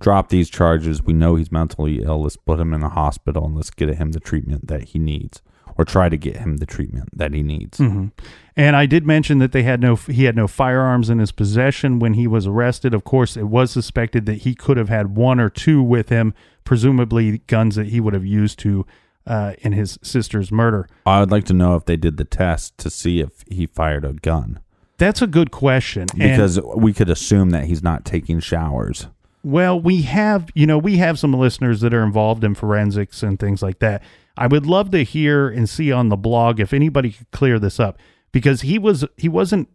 drop 0.00 0.28
these 0.28 0.48
charges. 0.48 1.02
We 1.02 1.12
know 1.12 1.36
he's 1.36 1.50
mentally 1.50 2.02
ill. 2.02 2.22
Let's 2.22 2.36
put 2.36 2.60
him 2.60 2.72
in 2.72 2.82
a 2.82 2.88
hospital 2.88 3.46
and 3.46 3.56
let's 3.56 3.70
get 3.70 3.88
him 3.88 4.12
the 4.12 4.20
treatment 4.20 4.68
that 4.68 4.84
he 4.90 4.98
needs, 4.98 5.42
or 5.76 5.84
try 5.84 6.08
to 6.08 6.16
get 6.16 6.36
him 6.36 6.58
the 6.58 6.66
treatment 6.66 7.08
that 7.16 7.34
he 7.34 7.42
needs." 7.42 7.78
Mm-hmm. 7.78 8.08
And 8.56 8.76
I 8.76 8.86
did 8.86 9.06
mention 9.06 9.38
that 9.38 9.52
they 9.52 9.62
had 9.62 9.80
no 9.80 9.96
he 9.96 10.24
had 10.24 10.36
no 10.36 10.46
firearms 10.46 11.10
in 11.10 11.18
his 11.18 11.32
possession 11.32 11.98
when 11.98 12.14
he 12.14 12.26
was 12.26 12.46
arrested. 12.46 12.94
Of 12.94 13.04
course, 13.04 13.36
it 13.36 13.48
was 13.48 13.70
suspected 13.72 14.26
that 14.26 14.42
he 14.42 14.54
could 14.54 14.76
have 14.76 14.90
had 14.90 15.16
one 15.16 15.40
or 15.40 15.48
two 15.48 15.82
with 15.82 16.10
him, 16.10 16.34
presumably 16.64 17.38
guns 17.46 17.76
that 17.76 17.88
he 17.88 18.00
would 18.00 18.14
have 18.14 18.26
used 18.26 18.58
to 18.60 18.86
uh, 19.30 19.54
in 19.58 19.70
his 19.72 19.96
sister's 20.02 20.50
murder. 20.50 20.88
I 21.06 21.20
would 21.20 21.30
like 21.30 21.44
to 21.44 21.54
know 21.54 21.76
if 21.76 21.84
they 21.84 21.96
did 21.96 22.16
the 22.16 22.24
test 22.24 22.76
to 22.78 22.90
see 22.90 23.20
if 23.20 23.44
he 23.48 23.64
fired 23.64 24.04
a 24.04 24.12
gun, 24.14 24.58
That's 24.98 25.22
a 25.22 25.28
good 25.28 25.52
question. 25.52 26.08
And- 26.18 26.32
because 26.32 26.60
we 26.60 26.92
could 26.92 27.08
assume 27.08 27.50
that 27.50 27.64
he's 27.64 27.82
not 27.82 28.04
taking 28.04 28.40
showers. 28.40 29.06
Well, 29.44 29.80
we 29.80 30.02
have, 30.02 30.50
you 30.54 30.66
know, 30.66 30.76
we 30.76 30.96
have 30.98 31.18
some 31.18 31.32
listeners 31.32 31.80
that 31.80 31.94
are 31.94 32.02
involved 32.02 32.42
in 32.42 32.54
forensics 32.56 33.22
and 33.22 33.38
things 33.38 33.62
like 33.62 33.78
that. 33.78 34.02
I 34.36 34.48
would 34.48 34.66
love 34.66 34.90
to 34.90 35.04
hear 35.04 35.48
and 35.48 35.68
see 35.68 35.92
on 35.92 36.08
the 36.08 36.16
blog 36.16 36.58
if 36.58 36.74
anybody 36.74 37.12
could 37.12 37.30
clear 37.30 37.58
this 37.60 37.78
up 37.78 37.98
because 38.32 38.62
he 38.62 38.78
was 38.78 39.04
he 39.16 39.28
wasn't 39.28 39.68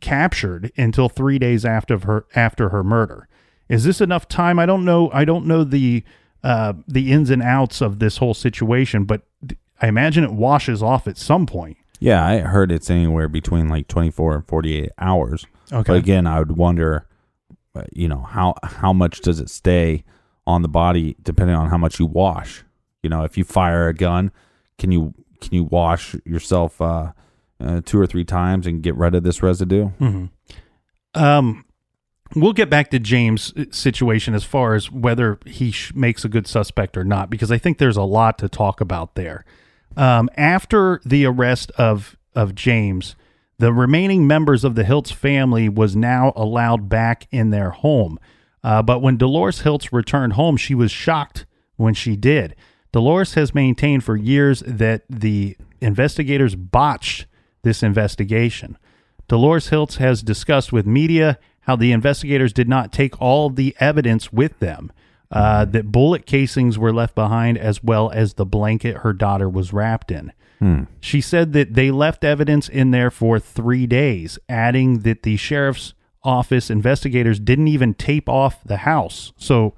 captured 0.00 0.72
until 0.76 1.08
3 1.08 1.38
days 1.38 1.64
after 1.64 1.98
her 1.98 2.26
after 2.34 2.70
her 2.70 2.82
murder. 2.82 3.28
Is 3.68 3.84
this 3.84 4.00
enough 4.00 4.26
time? 4.28 4.58
I 4.58 4.66
don't 4.66 4.84
know. 4.84 5.10
I 5.12 5.24
don't 5.24 5.46
know 5.46 5.62
the 5.62 6.02
uh 6.44 6.74
the 6.86 7.10
ins 7.10 7.30
and 7.30 7.42
outs 7.42 7.80
of 7.80 7.98
this 7.98 8.18
whole 8.18 8.34
situation, 8.34 9.04
but 9.04 9.22
I 9.82 9.88
imagine 9.88 10.22
it 10.22 10.32
washes 10.32 10.82
off 10.82 11.08
at 11.08 11.18
some 11.18 11.46
point. 11.46 11.76
Yeah, 11.98 12.24
I 12.24 12.38
heard 12.38 12.70
it's 12.70 12.90
anywhere 12.90 13.28
between 13.28 13.68
like 13.68 13.88
24 13.88 14.34
and 14.36 14.46
48 14.46 14.90
hours. 14.98 15.46
Okay. 15.72 15.82
But 15.92 15.96
again, 15.96 16.26
I 16.26 16.38
would 16.38 16.52
wonder, 16.56 17.06
uh, 17.74 17.84
you 17.92 18.06
know, 18.08 18.20
how 18.20 18.54
how 18.62 18.92
much 18.92 19.20
does 19.20 19.40
it 19.40 19.48
stay 19.50 20.04
on 20.46 20.62
the 20.62 20.68
body 20.68 21.16
depending 21.22 21.56
on 21.56 21.70
how 21.70 21.78
much 21.78 21.98
you 21.98 22.06
wash? 22.06 22.62
You 23.02 23.10
know, 23.10 23.24
if 23.24 23.36
you 23.38 23.44
fire 23.44 23.88
a 23.88 23.94
gun, 23.94 24.30
can 24.78 24.92
you 24.92 25.14
can 25.40 25.54
you 25.54 25.64
wash 25.64 26.14
yourself 26.24 26.80
uh, 26.80 27.12
uh, 27.60 27.80
two 27.84 27.98
or 27.98 28.06
three 28.06 28.24
times 28.24 28.66
and 28.66 28.82
get 28.82 28.94
rid 28.96 29.14
of 29.14 29.22
this 29.22 29.42
residue? 29.42 29.90
Um, 31.14 31.64
we'll 32.34 32.52
get 32.52 32.70
back 32.70 32.90
to 32.90 32.98
James' 32.98 33.52
situation 33.70 34.34
as 34.34 34.44
far 34.44 34.74
as 34.74 34.90
whether 34.90 35.38
he 35.46 35.70
sh- 35.70 35.94
makes 35.94 36.24
a 36.24 36.28
good 36.28 36.46
suspect 36.46 36.96
or 36.96 37.04
not, 37.04 37.30
because 37.30 37.50
I 37.50 37.58
think 37.58 37.78
there's 37.78 37.96
a 37.96 38.02
lot 38.02 38.38
to 38.38 38.48
talk 38.48 38.80
about 38.80 39.14
there. 39.14 39.44
Um, 39.96 40.28
after 40.36 41.00
the 41.04 41.24
arrest 41.26 41.70
of 41.72 42.16
of 42.34 42.54
James, 42.54 43.14
the 43.58 43.72
remaining 43.72 44.26
members 44.26 44.64
of 44.64 44.74
the 44.74 44.82
Hiltz 44.82 45.12
family 45.12 45.68
was 45.68 45.94
now 45.94 46.32
allowed 46.34 46.88
back 46.88 47.28
in 47.30 47.50
their 47.50 47.70
home. 47.70 48.18
Uh, 48.64 48.82
but 48.82 49.00
when 49.00 49.16
Dolores 49.16 49.62
Hiltz 49.62 49.92
returned 49.92 50.32
home, 50.32 50.56
she 50.56 50.74
was 50.74 50.90
shocked 50.90 51.46
when 51.76 51.94
she 51.94 52.16
did. 52.16 52.56
Dolores 52.92 53.34
has 53.34 53.54
maintained 53.54 54.02
for 54.02 54.16
years 54.16 54.62
that 54.66 55.02
the 55.08 55.56
investigators 55.80 56.56
botched 56.56 57.26
this 57.62 57.82
investigation. 57.82 58.78
Dolores 59.28 59.70
Hiltz 59.70 59.96
has 59.96 60.22
discussed 60.22 60.72
with 60.72 60.86
media 60.86 61.38
how 61.66 61.76
the 61.76 61.92
investigators 61.92 62.52
did 62.52 62.68
not 62.68 62.92
take 62.92 63.20
all 63.20 63.50
the 63.50 63.74
evidence 63.80 64.32
with 64.32 64.58
them, 64.60 64.92
uh, 65.30 65.64
that 65.64 65.90
bullet 65.90 66.26
casings 66.26 66.78
were 66.78 66.92
left 66.92 67.14
behind, 67.14 67.58
as 67.58 67.82
well 67.82 68.10
as 68.10 68.34
the 68.34 68.44
blanket 68.46 68.98
her 68.98 69.12
daughter 69.12 69.48
was 69.48 69.72
wrapped 69.72 70.10
in. 70.10 70.32
She 71.00 71.20
said 71.20 71.52
that 71.52 71.74
they 71.74 71.90
left 71.90 72.24
evidence 72.24 72.70
in 72.70 72.90
there 72.90 73.10
for 73.10 73.38
three 73.38 73.86
days, 73.86 74.38
adding 74.48 75.00
that 75.00 75.22
the 75.22 75.36
sheriff's 75.36 75.92
office 76.22 76.70
investigators 76.70 77.38
didn't 77.38 77.68
even 77.68 77.92
tape 77.92 78.30
off 78.30 78.64
the 78.64 78.78
house. 78.78 79.34
So, 79.36 79.74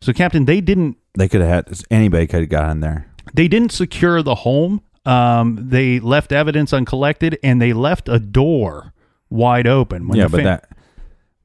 so 0.00 0.14
Captain, 0.14 0.46
they 0.46 0.62
didn't 0.62 0.96
They 1.18 1.28
could 1.28 1.42
have 1.42 1.66
had 1.66 1.80
anybody 1.90 2.26
could 2.26 2.40
have 2.40 2.48
got 2.48 2.70
in 2.70 2.80
there. 2.80 3.08
they 3.34 3.46
didn't 3.46 3.72
secure 3.72 4.22
the 4.22 4.36
home. 4.36 4.80
Um, 5.04 5.58
they 5.68 6.00
left 6.00 6.32
evidence 6.32 6.72
uncollected, 6.72 7.38
and 7.42 7.60
they 7.60 7.74
left 7.74 8.08
a 8.08 8.18
door 8.18 8.94
wide 9.28 9.66
open. 9.66 10.08
When 10.08 10.18
yeah, 10.18 10.28
but 10.28 10.38
fam- 10.38 10.44
that 10.44 10.68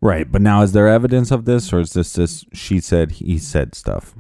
right. 0.02 0.30
But 0.32 0.42
now, 0.42 0.62
is 0.62 0.72
there 0.74 0.88
evidence 0.88 1.32
of 1.32 1.46
this, 1.46 1.72
or 1.72 1.80
is 1.80 1.94
this 1.94 2.14
this 2.14 2.46
she 2.54 2.80
said 2.80 3.14
he 3.14 3.38
said 3.38 3.76
stuff? 3.76 4.14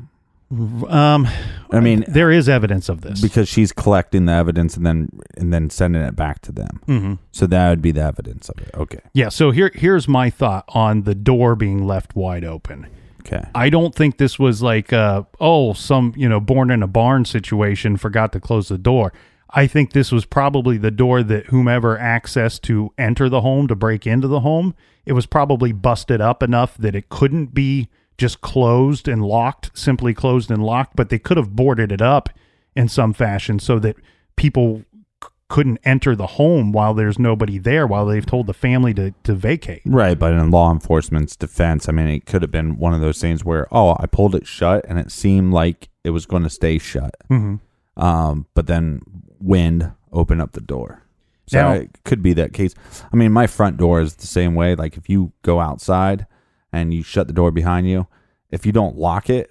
um, 0.89 1.27
I 1.71 1.79
mean, 1.79 2.03
there 2.07 2.29
is 2.29 2.49
evidence 2.49 2.89
of 2.89 3.01
this. 3.01 3.21
because 3.21 3.47
she's 3.47 3.71
collecting 3.71 4.25
the 4.25 4.33
evidence 4.33 4.75
and 4.75 4.85
then 4.85 5.09
and 5.37 5.53
then 5.53 5.69
sending 5.69 6.01
it 6.01 6.15
back 6.15 6.41
to 6.41 6.51
them. 6.51 6.81
Mm-hmm. 6.87 7.13
So 7.31 7.47
that 7.47 7.69
would 7.69 7.81
be 7.81 7.91
the 7.91 8.01
evidence 8.01 8.49
of 8.49 8.57
it. 8.59 8.71
Okay. 8.75 8.99
Yeah, 9.13 9.29
so 9.29 9.51
here 9.51 9.71
here's 9.73 10.07
my 10.07 10.29
thought 10.29 10.65
on 10.69 11.03
the 11.03 11.15
door 11.15 11.55
being 11.55 11.87
left 11.87 12.15
wide 12.15 12.43
open. 12.43 12.87
Okay. 13.21 13.43
I 13.55 13.69
don't 13.69 13.95
think 13.95 14.17
this 14.17 14.37
was 14.37 14.61
like 14.61 14.91
uh 14.91 15.23
oh 15.39 15.73
some, 15.73 16.13
you 16.17 16.27
know, 16.27 16.39
born 16.39 16.69
in 16.69 16.83
a 16.83 16.87
barn 16.87 17.23
situation 17.23 17.95
forgot 17.95 18.33
to 18.33 18.39
close 18.39 18.67
the 18.67 18.77
door. 18.77 19.13
I 19.53 19.67
think 19.67 19.91
this 19.91 20.11
was 20.11 20.25
probably 20.25 20.77
the 20.77 20.91
door 20.91 21.23
that 21.23 21.47
whomever 21.47 21.97
accessed 21.97 22.61
to 22.63 22.93
enter 22.97 23.27
the 23.27 23.41
home 23.41 23.67
to 23.67 23.75
break 23.75 24.07
into 24.07 24.27
the 24.27 24.39
home, 24.41 24.75
it 25.05 25.13
was 25.13 25.25
probably 25.25 25.71
busted 25.71 26.21
up 26.21 26.41
enough 26.41 26.77
that 26.77 26.95
it 26.95 27.09
couldn't 27.09 27.53
be 27.53 27.89
just 28.17 28.41
closed 28.41 29.07
and 29.07 29.23
locked, 29.23 29.71
simply 29.77 30.13
closed 30.13 30.51
and 30.51 30.63
locked, 30.63 30.95
but 30.95 31.09
they 31.09 31.19
could 31.19 31.37
have 31.37 31.55
boarded 31.55 31.91
it 31.91 32.01
up 32.01 32.29
in 32.75 32.87
some 32.87 33.13
fashion 33.13 33.59
so 33.59 33.79
that 33.79 33.95
people 34.35 34.83
c- 35.23 35.29
couldn't 35.49 35.79
enter 35.83 36.15
the 36.15 36.27
home 36.27 36.71
while 36.71 36.93
there's 36.93 37.19
nobody 37.19 37.57
there 37.57 37.87
while 37.87 38.05
they've 38.05 38.25
told 38.25 38.47
the 38.47 38.53
family 38.53 38.93
to, 38.93 39.11
to 39.23 39.33
vacate. 39.33 39.81
Right, 39.85 40.17
but 40.17 40.33
in 40.33 40.51
law 40.51 40.71
enforcement's 40.71 41.35
defense, 41.35 41.89
I 41.89 41.91
mean, 41.91 42.07
it 42.07 42.25
could 42.25 42.41
have 42.41 42.51
been 42.51 42.77
one 42.77 42.93
of 42.93 43.01
those 43.01 43.19
things 43.19 43.43
where, 43.43 43.67
oh, 43.71 43.97
I 43.99 44.05
pulled 44.05 44.35
it 44.35 44.47
shut 44.47 44.85
and 44.87 44.99
it 44.99 45.11
seemed 45.11 45.51
like 45.51 45.89
it 46.03 46.11
was 46.11 46.25
going 46.25 46.43
to 46.43 46.49
stay 46.49 46.77
shut. 46.77 47.15
Mm-hmm. 47.29 47.55
Um, 48.01 48.45
but 48.53 48.67
then 48.67 49.01
wind 49.41 49.91
open 50.11 50.39
up 50.41 50.53
the 50.53 50.61
door. 50.61 51.03
So 51.47 51.61
Now- 51.61 51.71
it 51.73 51.91
could 52.03 52.21
be 52.21 52.33
that 52.33 52.53
case. 52.53 52.73
I 53.11 53.15
mean, 53.15 53.31
my 53.31 53.47
front 53.47 53.77
door 53.77 54.01
is 54.01 54.15
the 54.15 54.27
same 54.27 54.55
way. 54.55 54.75
Like 54.75 54.97
if 54.97 55.09
you 55.09 55.33
go 55.41 55.59
outside 55.59 56.27
and 56.71 56.93
you 56.93 57.03
shut 57.03 57.27
the 57.27 57.33
door 57.33 57.51
behind 57.51 57.89
you, 57.89 58.07
if 58.49 58.65
you 58.65 58.71
don't 58.71 58.97
lock 58.97 59.29
it, 59.29 59.49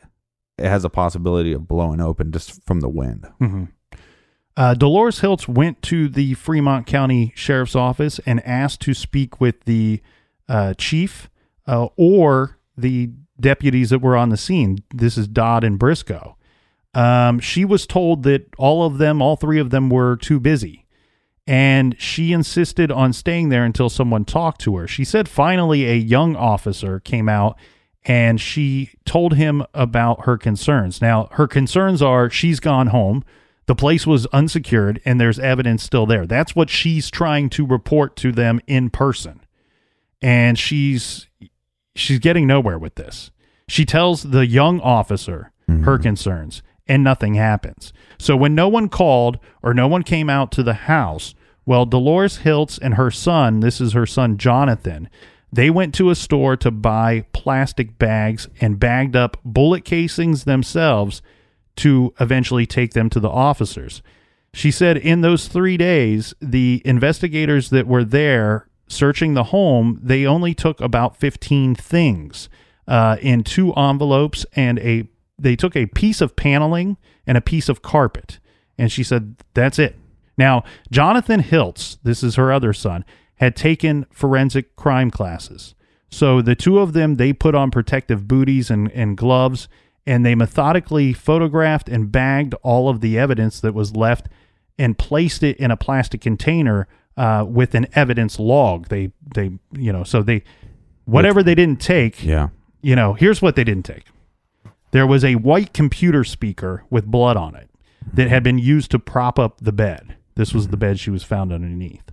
it 0.58 0.66
has 0.68 0.84
a 0.84 0.90
possibility 0.90 1.52
of 1.52 1.66
blowing 1.66 2.00
open 2.00 2.32
just 2.32 2.62
from 2.64 2.80
the 2.80 2.88
wind. 2.88 3.26
Mm-hmm. 3.40 3.64
Uh, 4.56 4.74
Dolores 4.74 5.20
Hiltz 5.20 5.48
went 5.48 5.80
to 5.82 6.08
the 6.08 6.34
Fremont 6.34 6.86
County 6.86 7.32
Sheriff's 7.34 7.76
Office 7.76 8.18
and 8.26 8.44
asked 8.46 8.80
to 8.82 8.92
speak 8.92 9.40
with 9.40 9.64
the 9.64 10.02
uh, 10.48 10.74
chief 10.74 11.30
uh, 11.66 11.88
or 11.96 12.58
the 12.76 13.10
deputies 13.38 13.88
that 13.90 14.00
were 14.00 14.16
on 14.16 14.28
the 14.28 14.36
scene. 14.36 14.78
This 14.94 15.16
is 15.16 15.28
Dodd 15.28 15.64
and 15.64 15.78
Briscoe. 15.78 16.36
Um, 16.94 17.38
she 17.38 17.64
was 17.64 17.86
told 17.86 18.24
that 18.24 18.48
all 18.58 18.84
of 18.84 18.98
them, 18.98 19.22
all 19.22 19.36
three 19.36 19.60
of 19.60 19.70
them, 19.70 19.90
were 19.90 20.16
too 20.16 20.40
busy. 20.40 20.86
And 21.46 22.00
she 22.00 22.32
insisted 22.32 22.92
on 22.92 23.12
staying 23.12 23.48
there 23.48 23.64
until 23.64 23.88
someone 23.88 24.24
talked 24.24 24.60
to 24.62 24.76
her. 24.76 24.86
She 24.86 25.04
said 25.04 25.28
finally 25.28 25.86
a 25.86 25.94
young 25.94 26.36
officer 26.36 27.00
came 27.00 27.28
out 27.28 27.56
and 28.04 28.40
she 28.40 28.90
told 29.04 29.34
him 29.34 29.64
about 29.74 30.24
her 30.24 30.38
concerns. 30.38 31.02
Now, 31.02 31.28
her 31.32 31.46
concerns 31.46 32.02
are 32.02 32.30
she's 32.30 32.60
gone 32.60 32.88
home, 32.88 33.24
the 33.66 33.74
place 33.74 34.06
was 34.06 34.26
unsecured, 34.26 35.00
and 35.04 35.20
there's 35.20 35.38
evidence 35.38 35.82
still 35.82 36.06
there. 36.06 36.26
That's 36.26 36.56
what 36.56 36.70
she's 36.70 37.10
trying 37.10 37.50
to 37.50 37.66
report 37.66 38.16
to 38.16 38.32
them 38.32 38.60
in 38.66 38.90
person. 38.90 39.40
And 40.22 40.58
she's 40.58 41.28
she's 41.94 42.18
getting 42.18 42.46
nowhere 42.46 42.78
with 42.78 42.94
this. 42.96 43.30
She 43.68 43.84
tells 43.84 44.24
the 44.24 44.46
young 44.46 44.80
officer 44.80 45.52
her 45.82 45.98
concerns, 45.98 46.62
and 46.90 47.04
nothing 47.04 47.34
happens. 47.34 47.92
So 48.18 48.36
when 48.36 48.56
no 48.56 48.68
one 48.68 48.88
called 48.88 49.38
or 49.62 49.72
no 49.72 49.86
one 49.86 50.02
came 50.02 50.28
out 50.28 50.50
to 50.52 50.64
the 50.64 50.74
house, 50.74 51.36
well, 51.64 51.86
Dolores 51.86 52.38
Hiltz 52.38 52.80
and 52.82 52.94
her 52.94 53.12
son, 53.12 53.60
this 53.60 53.80
is 53.80 53.92
her 53.92 54.06
son 54.06 54.36
Jonathan, 54.36 55.08
they 55.52 55.70
went 55.70 55.94
to 55.94 56.10
a 56.10 56.16
store 56.16 56.56
to 56.56 56.70
buy 56.72 57.26
plastic 57.32 57.96
bags 57.96 58.48
and 58.60 58.80
bagged 58.80 59.14
up 59.14 59.36
bullet 59.44 59.84
casings 59.84 60.44
themselves 60.44 61.22
to 61.76 62.12
eventually 62.18 62.66
take 62.66 62.92
them 62.92 63.08
to 63.10 63.20
the 63.20 63.30
officers. 63.30 64.02
She 64.52 64.72
said 64.72 64.96
in 64.96 65.20
those 65.20 65.46
three 65.46 65.76
days, 65.76 66.34
the 66.40 66.82
investigators 66.84 67.70
that 67.70 67.86
were 67.86 68.04
there 68.04 68.66
searching 68.88 69.34
the 69.34 69.44
home, 69.44 70.00
they 70.02 70.26
only 70.26 70.54
took 70.54 70.80
about 70.80 71.16
15 71.16 71.76
things 71.76 72.48
uh, 72.88 73.16
in 73.22 73.44
two 73.44 73.72
envelopes 73.74 74.44
and 74.56 74.80
a 74.80 75.08
they 75.42 75.56
took 75.56 75.74
a 75.76 75.86
piece 75.86 76.20
of 76.20 76.36
paneling 76.36 76.96
and 77.26 77.36
a 77.38 77.40
piece 77.40 77.68
of 77.68 77.82
carpet. 77.82 78.38
And 78.78 78.90
she 78.90 79.02
said, 79.02 79.36
that's 79.54 79.78
it. 79.78 79.96
Now, 80.38 80.64
Jonathan 80.90 81.42
Hiltz, 81.42 81.98
this 82.02 82.22
is 82.22 82.36
her 82.36 82.52
other 82.52 82.72
son, 82.72 83.04
had 83.36 83.56
taken 83.56 84.06
forensic 84.10 84.74
crime 84.76 85.10
classes. 85.10 85.74
So 86.10 86.40
the 86.42 86.54
two 86.54 86.78
of 86.78 86.92
them, 86.92 87.16
they 87.16 87.32
put 87.32 87.54
on 87.54 87.70
protective 87.70 88.26
booties 88.26 88.70
and, 88.70 88.90
and 88.92 89.16
gloves, 89.16 89.68
and 90.06 90.24
they 90.24 90.34
methodically 90.34 91.12
photographed 91.12 91.88
and 91.88 92.10
bagged 92.10 92.54
all 92.62 92.88
of 92.88 93.00
the 93.00 93.18
evidence 93.18 93.60
that 93.60 93.74
was 93.74 93.94
left 93.94 94.28
and 94.78 94.96
placed 94.98 95.42
it 95.42 95.56
in 95.58 95.70
a 95.70 95.76
plastic 95.76 96.20
container 96.22 96.88
uh, 97.16 97.44
with 97.46 97.74
an 97.74 97.86
evidence 97.94 98.38
log. 98.38 98.88
They, 98.88 99.12
they, 99.34 99.52
you 99.72 99.92
know, 99.92 100.04
so 100.04 100.22
they, 100.22 100.42
whatever 101.04 101.42
they 101.42 101.54
didn't 101.54 101.80
take, 101.80 102.24
Yeah. 102.24 102.48
you 102.80 102.96
know, 102.96 103.12
here's 103.12 103.42
what 103.42 103.56
they 103.56 103.64
didn't 103.64 103.84
take. 103.84 104.04
There 104.92 105.06
was 105.06 105.24
a 105.24 105.36
white 105.36 105.72
computer 105.72 106.24
speaker 106.24 106.84
with 106.90 107.06
blood 107.06 107.36
on 107.36 107.54
it 107.54 107.70
that 108.12 108.28
had 108.28 108.42
been 108.42 108.58
used 108.58 108.90
to 108.92 108.98
prop 108.98 109.38
up 109.38 109.58
the 109.60 109.72
bed. 109.72 110.16
This 110.34 110.52
was 110.54 110.68
the 110.68 110.76
bed 110.76 110.98
she 110.98 111.10
was 111.10 111.22
found 111.22 111.52
underneath. 111.52 112.10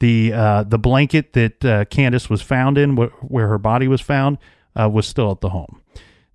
The 0.00 0.32
uh, 0.32 0.62
the 0.64 0.78
blanket 0.78 1.32
that 1.34 1.64
uh, 1.64 1.84
Candace 1.86 2.28
was 2.28 2.42
found 2.42 2.76
in, 2.76 2.96
wh- 2.96 3.30
where 3.30 3.48
her 3.48 3.58
body 3.58 3.86
was 3.88 4.00
found, 4.00 4.38
uh, 4.78 4.88
was 4.88 5.06
still 5.06 5.30
at 5.30 5.40
the 5.40 5.50
home. 5.50 5.80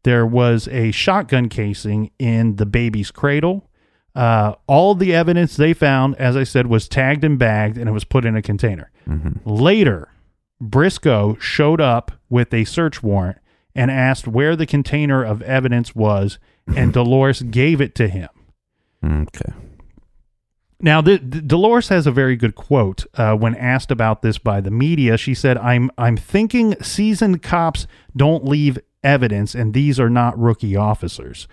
There 0.04 0.26
was 0.26 0.68
a 0.70 0.92
shotgun 0.92 1.50
casing 1.50 2.12
in 2.18 2.56
the 2.56 2.66
baby's 2.66 3.12
cradle. 3.12 3.70
Uh, 4.16 4.56
all 4.68 4.96
the 4.96 5.14
evidence 5.14 5.58
they 5.58 5.74
found, 5.74 6.16
as 6.16 6.36
I 6.38 6.44
said, 6.44 6.68
was 6.68 6.88
tagged 6.88 7.24
and 7.24 7.38
bagged, 7.38 7.78
and 7.78 7.88
it 7.90 7.92
was 7.92 8.04
put 8.06 8.26
in 8.26 8.36
a 8.36 8.42
container. 8.42 8.90
Later, 9.46 10.10
Briscoe 10.60 11.36
showed 11.40 11.82
up 11.82 12.12
with 12.30 12.54
a 12.54 12.64
search 12.64 13.04
warrant 13.04 13.38
and 13.78 13.90
asked 13.90 14.28
where 14.28 14.56
the 14.56 14.66
container 14.66 15.24
of 15.24 15.42
evidence 15.44 15.96
was, 15.96 16.40
and 16.76 16.92
Dolores 16.92 17.42
gave 17.44 17.80
it 17.80 17.96
to 17.96 18.08
him. 18.10 18.30
Okay. 19.06 19.54
Now, 20.80 21.02
the, 21.02 21.18
the- 21.18 21.42
Dolores 21.42 21.88
has 21.90 22.06
a 22.06 22.12
very 22.12 22.36
good 22.36 22.56
quote 22.56 23.06
uh, 23.16 23.36
when 23.36 23.56
asked 23.56 23.90
about 23.92 24.22
this 24.22 24.38
by 24.38 24.62
the 24.62 24.70
media. 24.72 25.18
She 25.18 25.34
said, 25.34 25.58
"I'm 25.58 25.90
I'm 25.98 26.18
thinking 26.18 26.76
seasoned 26.84 27.42
cops 27.42 27.88
don't 28.16 28.46
leave 28.46 28.78
evidence, 29.04 29.56
and 29.56 29.74
these 29.74 30.00
are 30.00 30.10
not 30.10 30.38
rookie 30.38 30.76
officers." 30.76 31.48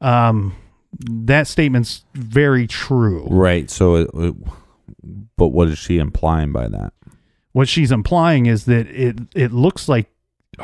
Um, 0.00 0.54
that 0.98 1.46
statement's 1.46 2.04
very 2.14 2.66
true. 2.66 3.26
Right. 3.28 3.70
So, 3.70 3.96
it, 3.96 4.10
it- 4.14 4.36
but 5.36 5.48
what 5.48 5.68
is 5.68 5.78
she 5.78 5.98
implying 5.98 6.52
by 6.52 6.68
that? 6.68 6.92
What 7.52 7.68
she's 7.68 7.90
implying 7.92 8.46
is 8.46 8.64
that 8.66 8.86
it 8.88 9.18
it 9.34 9.52
looks 9.52 9.88
like 9.88 10.10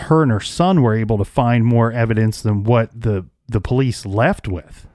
her 0.03 0.23
and 0.23 0.31
her 0.33 0.41
son 0.41 0.83
were 0.83 0.95
able 0.95 1.19
to 1.19 1.25
find 1.25 1.65
more 1.65 1.93
evidence 1.93 2.43
than 2.43 2.65
what 2.65 2.91
the 2.99 3.27
the 3.49 3.61
police 3.61 4.05
left 4.07 4.49
with. 4.49 4.87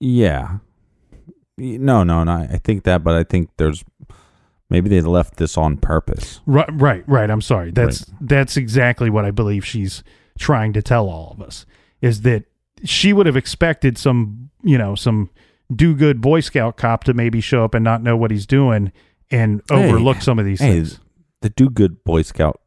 Yeah. 0.00 0.58
No, 1.58 2.04
no, 2.04 2.24
no. 2.24 2.32
I 2.32 2.58
think 2.62 2.84
that, 2.84 3.02
but 3.02 3.14
I 3.14 3.24
think 3.24 3.50
there's 3.56 3.82
maybe 4.68 4.88
they 4.90 5.00
left 5.00 5.36
this 5.36 5.56
on 5.56 5.78
purpose. 5.78 6.40
Right, 6.46 6.68
right, 6.72 7.04
right. 7.08 7.30
I'm 7.30 7.40
sorry. 7.40 7.70
That's 7.70 8.04
that's 8.20 8.56
exactly 8.56 9.08
what 9.10 9.24
I 9.24 9.30
believe 9.30 9.64
she's 9.64 10.02
trying 10.38 10.72
to 10.74 10.82
tell 10.82 11.08
all 11.08 11.30
of 11.32 11.40
us 11.40 11.64
is 12.02 12.20
that 12.22 12.44
she 12.84 13.14
would 13.14 13.24
have 13.24 13.36
expected 13.36 13.96
some, 13.96 14.50
you 14.62 14.76
know, 14.76 14.94
some 14.94 15.30
do 15.74 15.94
good 15.94 16.20
Boy 16.20 16.40
Scout 16.40 16.76
cop 16.76 17.04
to 17.04 17.14
maybe 17.14 17.40
show 17.40 17.64
up 17.64 17.74
and 17.74 17.82
not 17.82 18.02
know 18.02 18.16
what 18.18 18.30
he's 18.30 18.46
doing 18.46 18.92
and 19.30 19.62
Hey, 19.70 19.88
overlook 19.88 20.20
some 20.20 20.38
of 20.38 20.44
these 20.44 20.60
Hey, 20.60 20.74
things. 20.74 21.00
the 21.40 21.48
do 21.48 21.70
good 21.70 22.04
Boy 22.04 22.20
Scout 22.20 22.60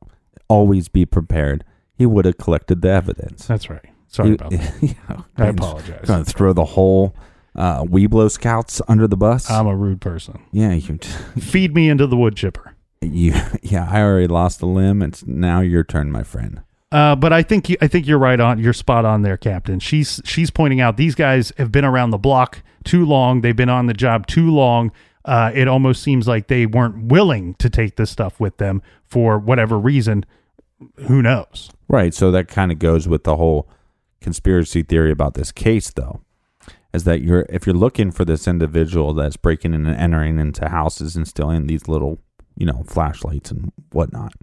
always 0.49 0.89
be 0.89 1.05
prepared. 1.05 1.63
He 1.95 2.05
would 2.05 2.25
have 2.25 2.37
collected 2.37 2.81
the 2.81 2.89
evidence. 2.89 3.45
That's 3.47 3.69
right. 3.69 3.85
Sorry 4.07 4.29
He- 4.29 4.35
about 4.35 4.49
that. 4.51 4.73
yeah, 4.81 5.21
I 5.37 5.47
apologize. 5.47 6.05
Gonna 6.07 6.25
throw 6.25 6.51
the 6.53 6.65
whole 6.65 7.15
uh, 7.55 7.83
Webelo 7.83 8.29
Scouts 8.29 8.81
under 8.87 9.07
the 9.07 9.17
bus. 9.17 9.49
I'm 9.49 9.67
a 9.67 9.75
rude 9.75 10.01
person. 10.01 10.41
yeah, 10.51 10.73
you, 10.73 10.97
Feed 11.39 11.73
me 11.75 11.89
into 11.89 12.07
the 12.07 12.17
wood 12.17 12.35
chipper. 12.35 12.75
you, 13.01 13.33
yeah. 13.61 13.87
I 13.89 14.01
already 14.01 14.27
lost 14.27 14.61
a 14.61 14.65
limb. 14.65 15.01
It's 15.01 15.25
now 15.25 15.61
your 15.61 15.83
turn, 15.83 16.11
my 16.11 16.23
friend. 16.23 16.61
Uh, 16.91 17.15
but 17.15 17.31
I 17.31 17.43
think 17.43 17.69
you, 17.69 17.77
I 17.81 17.87
think 17.87 18.07
you're 18.07 18.17
right 18.17 18.39
on. 18.39 18.57
You're 18.59 18.73
spot 18.73 19.05
on 19.05 19.21
there, 19.21 19.37
Captain. 19.37 19.79
She's 19.79 20.21
she's 20.25 20.49
pointing 20.49 20.81
out 20.81 20.97
these 20.97 21.13
guys 21.15 21.51
have 21.57 21.71
been 21.71 21.85
around 21.85 22.09
the 22.09 22.17
block 22.17 22.63
too 22.83 23.05
long. 23.05 23.41
They've 23.41 23.55
been 23.55 23.69
on 23.69 23.85
the 23.85 23.93
job 23.93 24.25
too 24.25 24.49
long. 24.49 24.91
Uh, 25.23 25.51
it 25.53 25.67
almost 25.67 26.01
seems 26.01 26.27
like 26.27 26.47
they 26.47 26.65
weren't 26.65 27.03
willing 27.11 27.53
to 27.55 27.69
take 27.69 27.95
this 27.97 28.09
stuff 28.09 28.39
with 28.39 28.57
them 28.57 28.81
for 29.05 29.37
whatever 29.37 29.77
reason. 29.77 30.25
Who 31.07 31.21
knows? 31.21 31.69
Right. 31.87 32.13
So 32.13 32.31
that 32.31 32.47
kind 32.47 32.71
of 32.71 32.79
goes 32.79 33.07
with 33.07 33.23
the 33.23 33.35
whole 33.35 33.69
conspiracy 34.21 34.83
theory 34.83 35.11
about 35.11 35.33
this 35.33 35.51
case, 35.51 35.91
though, 35.91 36.21
is 36.93 37.03
that 37.03 37.21
you're 37.21 37.45
if 37.49 37.65
you're 37.65 37.75
looking 37.75 38.11
for 38.11 38.25
this 38.25 38.47
individual 38.47 39.13
that's 39.13 39.37
breaking 39.37 39.73
in 39.73 39.85
and 39.85 39.99
entering 39.99 40.39
into 40.39 40.69
houses 40.69 41.15
and 41.15 41.27
stealing 41.27 41.67
these 41.67 41.87
little, 41.87 42.19
you 42.55 42.65
know, 42.65 42.83
flashlights 42.87 43.51
and 43.51 43.71
whatnot, 43.91 44.33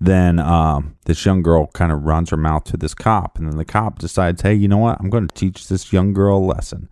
then 0.00 0.38
um, 0.38 0.96
this 1.04 1.24
young 1.24 1.42
girl 1.42 1.66
kind 1.68 1.92
of 1.92 2.02
runs 2.02 2.30
her 2.30 2.36
mouth 2.36 2.64
to 2.64 2.76
this 2.76 2.94
cop, 2.94 3.38
and 3.38 3.48
then 3.48 3.56
the 3.56 3.64
cop 3.64 3.98
decides, 3.98 4.42
hey, 4.42 4.54
you 4.54 4.68
know 4.68 4.78
what? 4.78 4.98
I'm 5.00 5.10
going 5.10 5.28
to 5.28 5.34
teach 5.34 5.68
this 5.68 5.92
young 5.92 6.12
girl 6.12 6.38
a 6.38 6.44
lesson, 6.44 6.88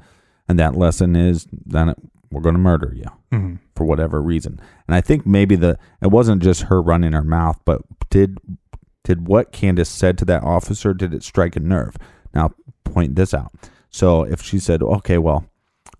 and 0.49 0.59
that 0.59 0.77
lesson 0.77 1.17
is 1.17 1.47
then 1.51 1.91
it, 1.91 1.99
we're 2.33 2.41
going 2.41 2.55
to 2.55 2.61
murder 2.61 2.93
you 2.95 3.05
Mhm. 3.33 3.59
for 3.77 3.85
whatever 3.85 4.21
reason. 4.23 4.59
And 4.89 4.95
I 4.95 5.01
think 5.01 5.27
maybe 5.27 5.55
the 5.57 5.79
it 6.01 6.11
wasn't 6.11 6.43
just 6.43 6.63
her 6.63 6.81
running 6.83 7.13
her 7.13 7.23
mouth, 7.25 7.61
but 7.65 7.83
did 8.11 8.39
did 9.05 9.27
what 9.27 9.53
Candace 9.53 9.89
said 9.89 10.17
to 10.19 10.25
that 10.27 10.43
officer 10.45 10.95
did 10.95 11.13
it 11.13 11.23
strike 11.25 11.57
a 11.57 11.61
nerve? 11.61 11.97
Now 12.35 12.53
point 12.85 13.17
this 13.17 13.35
out. 13.35 13.53
So 13.91 14.23
if 14.23 14.41
she 14.43 14.59
said, 14.59 14.83
"Okay, 14.83 15.19
well, 15.19 15.45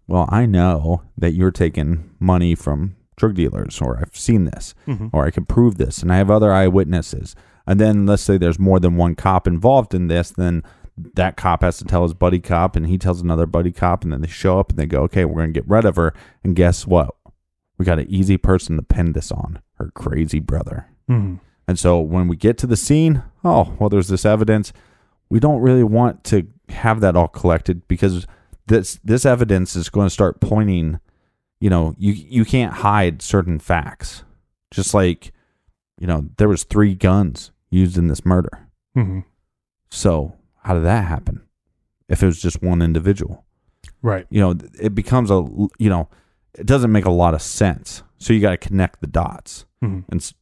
well, 0.07 0.27
I 0.31 0.47
know 0.47 1.03
that 1.19 1.33
you're 1.33 1.51
taking 1.51 2.11
money 2.21 2.55
from 2.55 2.95
drug 3.17 3.35
dealers, 3.35 3.81
or 3.81 3.99
I've 3.99 4.17
seen 4.17 4.45
this, 4.47 4.75
or 5.13 5.25
I 5.27 5.31
can 5.31 5.45
prove 5.45 5.77
this, 5.79 6.03
and 6.03 6.13
I 6.13 6.17
have 6.17 6.31
other 6.31 6.53
eyewitnesses," 6.53 7.35
and 7.67 7.79
then 7.81 8.07
let's 8.07 8.23
say 8.23 8.39
there's 8.39 8.59
more 8.59 8.81
than 8.81 8.97
one 8.97 9.15
cop 9.15 9.47
involved 9.47 9.95
in 9.95 10.09
this, 10.09 10.31
then 10.31 10.63
that 10.97 11.37
cop 11.37 11.63
has 11.63 11.79
to 11.79 11.85
tell 11.85 12.03
his 12.03 12.15
buddy 12.15 12.39
cop, 12.39 12.77
and 12.77 12.87
he 12.87 12.99
tells 12.99 13.21
another 13.21 13.47
buddy 13.47 13.73
cop, 13.73 14.05
and 14.05 14.13
then 14.13 14.21
they 14.21 14.29
show 14.29 14.61
up 14.61 14.71
and 14.71 14.79
they 14.79 14.87
go, 14.87 15.03
"Okay, 15.03 15.25
we're 15.25 15.41
gonna 15.41 15.53
get 15.53 15.69
rid 15.69 15.85
of 15.85 15.97
her," 15.97 16.13
and 16.45 16.55
guess 16.57 16.87
what? 16.87 17.15
We 17.79 17.85
got 17.85 17.99
an 17.99 18.09
easy 18.11 18.37
person 18.37 18.77
to 18.77 18.83
pin 18.83 19.13
this 19.13 19.33
on, 19.33 19.61
her 19.75 19.91
crazy 19.95 20.39
brother. 20.39 20.87
Mhm. 21.09 21.41
And 21.67 21.79
so 21.79 22.01
when 22.01 22.29
we 22.29 22.37
get 22.37 22.59
to 22.59 22.67
the 22.67 22.77
scene, 22.77 23.23
oh, 23.45 23.75
well, 23.79 23.89
there's 23.89 24.09
this 24.09 24.25
evidence. 24.27 24.73
We 25.31 25.41
don't 25.41 25.63
really 25.63 25.85
want 25.85 26.25
to 26.25 26.47
have 26.69 27.01
that 27.01 27.17
all 27.17 27.29
collected 27.29 27.87
because 27.89 28.27
this 28.67 29.01
this 29.03 29.25
evidence 29.25 29.75
is 29.75 29.89
going 29.89 30.07
to 30.07 30.11
start 30.11 30.41
pointing. 30.41 31.01
You 31.61 31.71
know, 31.71 31.95
you 31.97 32.13
you 32.13 32.45
can't 32.45 32.75
hide 32.75 33.23
certain 33.23 33.59
facts. 33.59 34.25
Just 34.71 34.93
like, 34.95 35.33
you 35.99 36.07
know, 36.07 36.29
there 36.37 36.49
was 36.49 36.65
three 36.65 36.95
guns 36.95 37.51
used 37.71 37.97
in 37.97 38.09
this 38.09 38.25
murder. 38.25 38.69
Mhm. 38.97 39.25
So 39.91 40.35
how 40.63 40.75
did 40.75 40.85
that 40.85 41.05
happen? 41.05 41.43
If 42.09 42.23
it 42.23 42.27
was 42.27 42.41
just 42.43 42.63
one 42.63 42.83
individual, 42.83 43.45
Right. 44.03 44.27
you 44.31 44.41
know, 44.41 44.55
it 44.81 44.95
becomes 44.95 45.31
a 45.31 45.47
you 45.79 45.89
know, 45.89 46.09
it 46.59 46.67
doesn't 46.67 46.93
make 46.93 47.05
a 47.05 47.11
lot 47.11 47.35
of 47.35 47.43
sense. 47.43 48.03
So 48.19 48.33
you 48.33 48.41
got 48.41 48.51
to 48.51 48.57
connect 48.69 49.01
the 49.01 49.07
dots. 49.07 49.65
Mhm. 49.83 50.05
And 50.11 50.33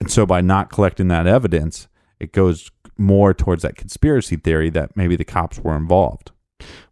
and 0.00 0.10
so 0.10 0.26
by 0.26 0.40
not 0.40 0.70
collecting 0.70 1.08
that 1.08 1.26
evidence, 1.26 1.88
it 2.20 2.32
goes 2.32 2.70
more 2.98 3.32
towards 3.34 3.62
that 3.62 3.76
conspiracy 3.76 4.36
theory 4.36 4.70
that 4.70 4.96
maybe 4.96 5.16
the 5.16 5.24
cops 5.24 5.58
were 5.60 5.76
involved. 5.76 6.30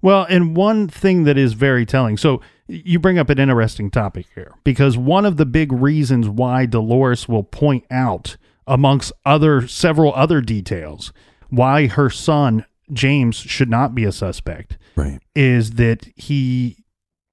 Well, 0.00 0.26
and 0.28 0.56
one 0.56 0.88
thing 0.88 1.24
that 1.24 1.38
is 1.38 1.52
very 1.54 1.86
telling. 1.86 2.16
So 2.16 2.40
you 2.68 2.98
bring 2.98 3.18
up 3.18 3.28
an 3.30 3.38
interesting 3.38 3.90
topic 3.90 4.26
here 4.34 4.52
because 4.64 4.96
one 4.98 5.24
of 5.24 5.36
the 5.36 5.46
big 5.46 5.72
reasons 5.72 6.28
why 6.28 6.66
Dolores 6.66 7.28
will 7.28 7.42
point 7.44 7.84
out 7.90 8.36
amongst 8.66 9.12
other 9.24 9.66
several 9.66 10.12
other 10.14 10.40
details 10.40 11.12
why 11.52 11.86
her 11.86 12.08
son 12.10 12.64
James 12.92 13.36
should 13.36 13.70
not 13.70 13.94
be 13.94 14.04
a 14.04 14.12
suspect 14.12 14.76
Right. 14.96 15.20
is 15.36 15.72
that 15.72 16.08
he 16.16 16.76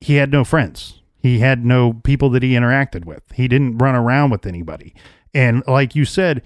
he 0.02 0.16
had 0.16 0.32
no 0.32 0.44
friends. 0.44 1.02
He 1.18 1.40
had 1.40 1.66
no 1.66 1.94
people 1.94 2.30
that 2.30 2.44
he 2.44 2.52
interacted 2.54 3.04
with. 3.06 3.24
He 3.34 3.48
didn't 3.48 3.78
run 3.80 3.96
around 3.96 4.30
with 4.30 4.46
anybody. 4.46 4.94
And 5.34 5.64
like 5.68 5.96
you 5.96 6.06
said, 6.06 6.42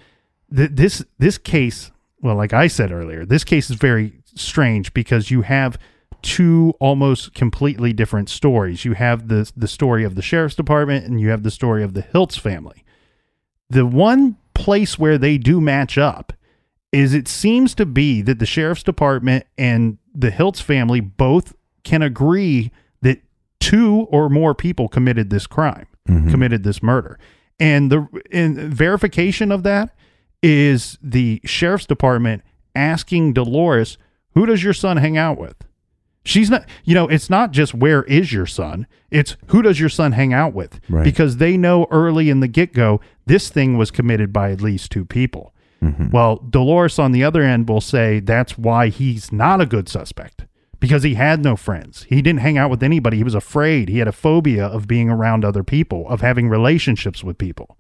th- 0.55 0.71
this 0.73 1.03
this 1.19 1.37
case, 1.37 1.91
well, 2.21 2.35
like 2.35 2.53
I 2.53 2.67
said 2.67 2.91
earlier, 2.91 3.25
this 3.25 3.43
case 3.43 3.69
is 3.69 3.75
very 3.75 4.13
strange 4.35 4.93
because 4.93 5.29
you 5.29 5.41
have 5.43 5.77
two 6.23 6.73
almost 6.79 7.33
completely 7.35 7.91
different 7.93 8.29
stories. 8.29 8.85
You 8.85 8.93
have 8.93 9.27
the 9.27 9.51
the 9.55 9.67
story 9.67 10.03
of 10.03 10.15
the 10.15 10.21
sheriff's 10.21 10.55
department 10.55 11.05
and 11.05 11.19
you 11.19 11.29
have 11.29 11.43
the 11.43 11.51
story 11.51 11.83
of 11.83 11.93
the 11.93 12.01
Hiltz 12.03 12.39
family. 12.39 12.83
The 13.69 13.85
one 13.85 14.37
place 14.55 14.97
where 14.97 15.17
they 15.17 15.37
do 15.37 15.59
match 15.61 15.97
up 15.97 16.33
is 16.93 17.13
it 17.13 17.27
seems 17.27 17.73
to 17.75 17.85
be 17.85 18.21
that 18.21 18.39
the 18.39 18.45
sheriff's 18.45 18.83
department 18.83 19.45
and 19.57 19.97
the 20.13 20.29
Hiltz 20.29 20.61
family 20.61 21.01
both 21.01 21.55
can 21.83 22.03
agree 22.03 22.71
that 23.01 23.19
two 23.59 24.07
or 24.11 24.29
more 24.29 24.53
people 24.53 24.87
committed 24.87 25.31
this 25.31 25.47
crime, 25.47 25.87
mm-hmm. 26.07 26.29
committed 26.29 26.63
this 26.63 26.83
murder. 26.83 27.19
And 27.59 27.91
the 27.91 28.07
and 28.31 28.57
verification 28.57 29.51
of 29.51 29.63
that 29.63 29.95
is 30.43 30.97
the 31.01 31.41
sheriff's 31.43 31.87
department 31.87 32.43
asking 32.75 33.33
Dolores, 33.33 33.97
"Who 34.35 34.45
does 34.45 34.63
your 34.63 34.73
son 34.73 34.97
hang 34.97 35.17
out 35.17 35.39
with?" 35.39 35.55
She's 36.25 36.49
not, 36.49 36.65
you 36.85 36.93
know, 36.95 37.07
it's 37.07 37.29
not 37.29 37.51
just 37.51 37.73
where 37.73 38.03
is 38.03 38.31
your 38.31 38.45
son, 38.45 38.87
it's 39.11 39.35
who 39.47 39.61
does 39.61 39.79
your 39.79 39.89
son 39.89 40.13
hang 40.13 40.31
out 40.31 40.53
with? 40.53 40.79
Right. 40.89 41.03
Because 41.03 41.37
they 41.37 41.57
know 41.57 41.85
early 41.91 42.29
in 42.29 42.39
the 42.39 42.47
get 42.47 42.73
go, 42.73 43.01
this 43.25 43.49
thing 43.49 43.77
was 43.77 43.91
committed 43.91 44.31
by 44.31 44.51
at 44.51 44.61
least 44.61 44.91
two 44.91 45.03
people. 45.05 45.52
Mm-hmm. 45.83 46.09
Well, 46.11 46.37
Dolores 46.37 46.97
on 46.97 47.11
the 47.11 47.23
other 47.23 47.41
end 47.41 47.67
will 47.67 47.81
say 47.81 48.19
that's 48.19 48.57
why 48.57 48.87
he's 48.87 49.31
not 49.31 49.59
a 49.59 49.65
good 49.65 49.89
suspect 49.89 50.45
because 50.79 51.03
he 51.03 51.13
had 51.13 51.43
no 51.43 51.55
friends. 51.55 52.03
He 52.09 52.21
didn't 52.21 52.39
hang 52.39 52.57
out 52.57 52.69
with 52.69 52.83
anybody. 52.83 53.17
He 53.17 53.23
was 53.23 53.35
afraid. 53.35 53.89
He 53.89 53.99
had 53.99 54.07
a 54.07 54.13
phobia 54.13 54.65
of 54.65 54.87
being 54.87 55.09
around 55.09 55.45
other 55.45 55.63
people, 55.63 56.07
of 56.09 56.21
having 56.21 56.49
relationships 56.49 57.23
with 57.23 57.37
people. 57.37 57.77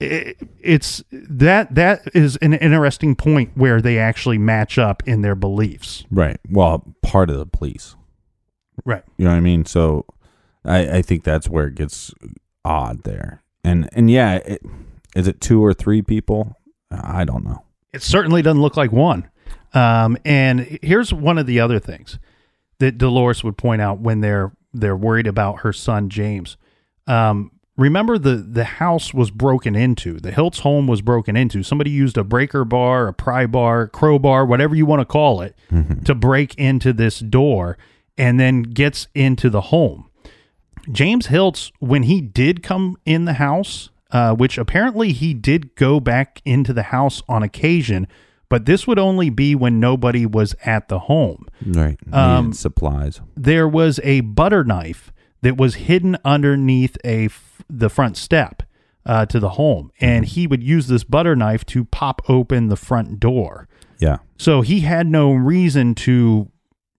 It, 0.00 0.36
it's 0.60 1.02
that 1.10 1.74
that 1.74 2.02
is 2.14 2.36
an 2.36 2.54
interesting 2.54 3.14
point 3.14 3.52
where 3.54 3.80
they 3.80 3.98
actually 3.98 4.38
match 4.38 4.78
up 4.78 5.02
in 5.06 5.22
their 5.22 5.34
beliefs. 5.34 6.04
Right. 6.10 6.38
Well, 6.50 6.94
part 7.02 7.30
of 7.30 7.38
the 7.38 7.46
police. 7.46 7.96
Right. 8.84 9.04
You 9.16 9.26
know 9.26 9.30
what 9.30 9.36
I 9.36 9.40
mean? 9.40 9.64
So 9.64 10.06
I, 10.64 10.98
I 10.98 11.02
think 11.02 11.24
that's 11.24 11.48
where 11.48 11.68
it 11.68 11.74
gets 11.74 12.12
odd 12.64 13.04
there. 13.04 13.42
And 13.64 13.88
and 13.92 14.10
yeah, 14.10 14.36
it, 14.36 14.62
is 15.14 15.28
it 15.28 15.40
two 15.40 15.64
or 15.64 15.72
three 15.72 16.02
people? 16.02 16.56
I 17.02 17.24
don't 17.24 17.44
know. 17.44 17.64
It 17.92 18.02
certainly 18.02 18.42
doesn't 18.42 18.62
look 18.62 18.76
like 18.76 18.92
one. 18.92 19.28
Um, 19.74 20.16
and 20.24 20.78
here's 20.82 21.12
one 21.12 21.38
of 21.38 21.46
the 21.46 21.60
other 21.60 21.78
things 21.78 22.18
that 22.78 22.98
Dolores 22.98 23.42
would 23.44 23.56
point 23.56 23.80
out 23.80 24.00
when 24.00 24.20
they're 24.20 24.52
they're 24.74 24.96
worried 24.96 25.26
about 25.26 25.60
her 25.60 25.72
son 25.72 26.08
James. 26.08 26.56
Um, 27.06 27.50
remember 27.76 28.18
the 28.18 28.36
the 28.36 28.64
house 28.64 29.14
was 29.14 29.30
broken 29.30 29.74
into. 29.74 30.18
The 30.18 30.32
Hiltz 30.32 30.60
home 30.60 30.86
was 30.86 31.00
broken 31.02 31.36
into. 31.36 31.62
Somebody 31.62 31.90
used 31.90 32.16
a 32.18 32.24
breaker 32.24 32.64
bar, 32.64 33.08
a 33.08 33.14
pry 33.14 33.46
bar, 33.46 33.88
crowbar, 33.88 34.44
whatever 34.46 34.74
you 34.74 34.86
want 34.86 35.00
to 35.00 35.06
call 35.06 35.40
it, 35.40 35.56
to 36.04 36.14
break 36.14 36.54
into 36.56 36.92
this 36.92 37.18
door, 37.20 37.78
and 38.18 38.38
then 38.38 38.62
gets 38.62 39.08
into 39.14 39.48
the 39.48 39.60
home. 39.62 40.10
James 40.90 41.28
Hiltz, 41.28 41.70
when 41.78 42.02
he 42.04 42.20
did 42.20 42.62
come 42.62 42.96
in 43.06 43.24
the 43.24 43.34
house, 43.34 43.90
uh, 44.12 44.34
which 44.34 44.58
apparently 44.58 45.12
he 45.12 45.34
did 45.34 45.74
go 45.74 45.98
back 45.98 46.40
into 46.44 46.72
the 46.72 46.84
house 46.84 47.22
on 47.28 47.42
occasion, 47.42 48.06
but 48.48 48.66
this 48.66 48.86
would 48.86 48.98
only 48.98 49.30
be 49.30 49.54
when 49.54 49.80
nobody 49.80 50.26
was 50.26 50.54
at 50.64 50.88
the 50.88 51.00
home. 51.00 51.46
Right. 51.66 51.98
Um, 52.12 52.52
supplies. 52.52 53.20
There 53.36 53.66
was 53.66 53.98
a 54.04 54.20
butter 54.20 54.62
knife 54.62 55.12
that 55.40 55.56
was 55.56 55.74
hidden 55.74 56.16
underneath 56.24 56.96
a 57.04 57.24
f- 57.26 57.62
the 57.68 57.88
front 57.88 58.16
step 58.16 58.62
uh, 59.04 59.26
to 59.26 59.40
the 59.40 59.50
home, 59.50 59.90
and 60.00 60.24
he 60.24 60.46
would 60.46 60.62
use 60.62 60.86
this 60.86 61.02
butter 61.02 61.34
knife 61.34 61.64
to 61.66 61.84
pop 61.86 62.22
open 62.28 62.68
the 62.68 62.76
front 62.76 63.18
door. 63.18 63.68
Yeah. 63.98 64.18
So 64.36 64.60
he 64.60 64.80
had 64.80 65.06
no 65.06 65.32
reason 65.32 65.94
to 65.96 66.52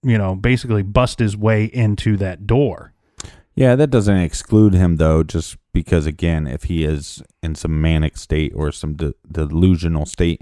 you 0.03 0.18
know, 0.18 0.36
basically 0.36 0.84
bust 0.84 1.20
his 1.20 1.36
way 1.36 1.66
into 1.66 2.18
that 2.18 2.45
door. 2.45 2.93
Yeah, 3.55 3.76
that 3.76 3.89
doesn't 3.89 4.18
exclude 4.18 4.74
him 4.74 4.97
though, 4.97 5.24
just 5.24 5.57
because 5.74 6.06
again, 6.06 6.48
if 6.48 6.66
he 6.66 6.86
is 6.86 7.22
in 7.42 7.56
some 7.56 7.82
manic 7.82 8.18
state 8.18 8.54
or 8.56 8.72
some 8.72 8.94
de- 8.94 9.14
delusional 9.30 10.06
state, 10.06 10.42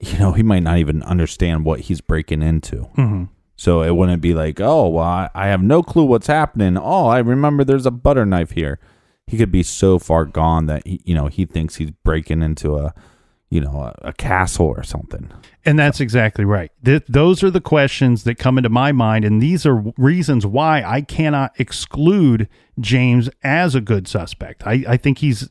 you 0.00 0.18
know, 0.18 0.32
he 0.32 0.42
might 0.42 0.62
not 0.62 0.78
even 0.78 1.02
understand 1.02 1.64
what 1.64 1.80
he's 1.80 2.00
breaking 2.00 2.42
into. 2.42 2.88
Mm-hmm. 2.96 3.24
So 3.56 3.82
it 3.82 3.94
wouldn't 3.94 4.22
be 4.22 4.32
like, 4.32 4.60
oh, 4.60 4.88
well, 4.88 5.04
I, 5.04 5.30
I 5.34 5.48
have 5.48 5.62
no 5.62 5.82
clue 5.82 6.04
what's 6.04 6.28
happening. 6.28 6.78
Oh, 6.78 7.08
I 7.08 7.18
remember 7.18 7.64
there's 7.64 7.84
a 7.84 7.90
butter 7.90 8.24
knife 8.24 8.52
here. 8.52 8.78
He 9.26 9.36
could 9.36 9.52
be 9.52 9.62
so 9.62 9.98
far 9.98 10.24
gone 10.24 10.66
that 10.66 10.86
he, 10.86 11.00
you 11.04 11.14
know 11.14 11.26
he 11.26 11.44
thinks 11.44 11.76
he's 11.76 11.90
breaking 11.90 12.42
into 12.42 12.76
a, 12.76 12.94
you 13.50 13.60
know, 13.60 13.92
a, 14.02 14.08
a 14.08 14.12
castle 14.12 14.66
or 14.66 14.82
something. 14.84 15.28
And 15.64 15.78
that's 15.78 16.00
exactly 16.00 16.44
right. 16.44 16.70
Th- 16.84 17.02
those 17.08 17.42
are 17.42 17.50
the 17.50 17.60
questions 17.60 18.22
that 18.24 18.36
come 18.38 18.56
into 18.58 18.70
my 18.70 18.92
mind, 18.92 19.24
and 19.24 19.42
these 19.42 19.66
are 19.66 19.82
reasons 19.98 20.46
why 20.46 20.82
I 20.84 21.00
cannot 21.00 21.58
exclude 21.58 22.48
James 22.78 23.28
as 23.42 23.74
a 23.74 23.80
good 23.80 24.06
suspect. 24.08 24.66
I, 24.66 24.84
I 24.88 24.96
think 24.96 25.18
he's, 25.18 25.50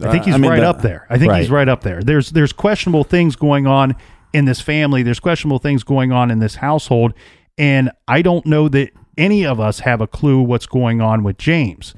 I 0.00 0.10
think 0.12 0.22
Uh, 0.22 0.26
he's 0.26 0.34
I 0.34 0.38
mean, 0.38 0.50
right 0.50 0.60
the- 0.60 0.68
up 0.68 0.82
there. 0.82 1.06
I 1.10 1.18
think 1.18 1.32
he's 1.34 1.50
right. 1.50 1.58
right 1.58 1.68
up 1.68 1.82
there. 1.82 2.00
There's 2.02 2.30
there's 2.30 2.52
questionable 2.52 3.04
things 3.04 3.36
going 3.36 3.66
on 3.66 3.96
in 4.32 4.44
this 4.44 4.60
family. 4.60 5.02
There's 5.02 5.20
questionable 5.20 5.58
things 5.58 5.82
going 5.82 6.12
on 6.12 6.30
in 6.30 6.38
this 6.38 6.54
household, 6.54 7.12
and 7.58 7.90
I 8.06 8.22
don't 8.22 8.46
know 8.46 8.68
that 8.68 8.90
any 9.18 9.44
of 9.44 9.58
us 9.60 9.80
have 9.80 10.00
a 10.00 10.06
clue 10.06 10.40
what's 10.40 10.66
going 10.66 11.00
on 11.00 11.24
with 11.24 11.36
James. 11.36 11.94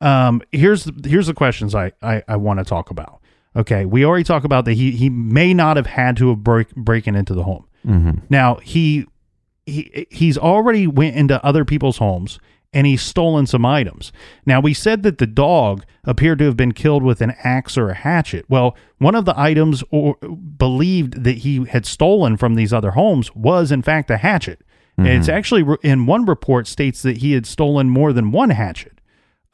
Um, 0.00 0.42
here's 0.52 0.84
the, 0.84 1.08
here's 1.08 1.28
the 1.28 1.34
questions 1.34 1.74
I 1.74 1.92
I, 2.02 2.22
I 2.28 2.36
want 2.36 2.58
to 2.58 2.64
talk 2.64 2.90
about. 2.90 3.20
Okay, 3.56 3.86
we 3.86 4.04
already 4.04 4.24
talked 4.24 4.44
about 4.44 4.64
that 4.66 4.74
he 4.74 4.90
he 4.92 5.08
may 5.08 5.54
not 5.54 5.76
have 5.76 5.86
had 5.86 6.16
to 6.18 6.28
have 6.28 6.44
break 6.44 6.74
breaking 6.74 7.14
into 7.14 7.34
the 7.34 7.42
home. 7.44 7.64
Now 8.28 8.56
he 8.56 9.06
he 9.64 10.06
he's 10.10 10.36
already 10.36 10.86
went 10.86 11.16
into 11.16 11.42
other 11.44 11.64
people's 11.64 11.98
homes 11.98 12.38
and 12.74 12.86
he's 12.86 13.00
stolen 13.00 13.46
some 13.46 13.64
items. 13.64 14.12
Now 14.44 14.60
we 14.60 14.74
said 14.74 15.02
that 15.04 15.18
the 15.18 15.26
dog 15.26 15.84
appeared 16.04 16.38
to 16.40 16.44
have 16.44 16.56
been 16.56 16.72
killed 16.72 17.02
with 17.02 17.20
an 17.22 17.34
axe 17.42 17.78
or 17.78 17.88
a 17.88 17.94
hatchet. 17.94 18.44
Well, 18.48 18.76
one 18.98 19.14
of 19.14 19.24
the 19.24 19.38
items 19.38 19.82
or 19.90 20.16
believed 20.58 21.24
that 21.24 21.38
he 21.38 21.64
had 21.64 21.86
stolen 21.86 22.36
from 22.36 22.56
these 22.56 22.72
other 22.72 22.90
homes 22.90 23.34
was 23.34 23.72
in 23.72 23.82
fact 23.82 24.10
a 24.10 24.18
hatchet. 24.18 24.60
And 24.98 25.06
It's 25.08 25.28
actually 25.28 25.64
in 25.82 26.06
one 26.06 26.24
report 26.26 26.66
states 26.66 27.02
that 27.02 27.18
he 27.18 27.32
had 27.32 27.46
stolen 27.46 27.88
more 27.88 28.12
than 28.12 28.32
one 28.32 28.50
hatchet. 28.50 29.00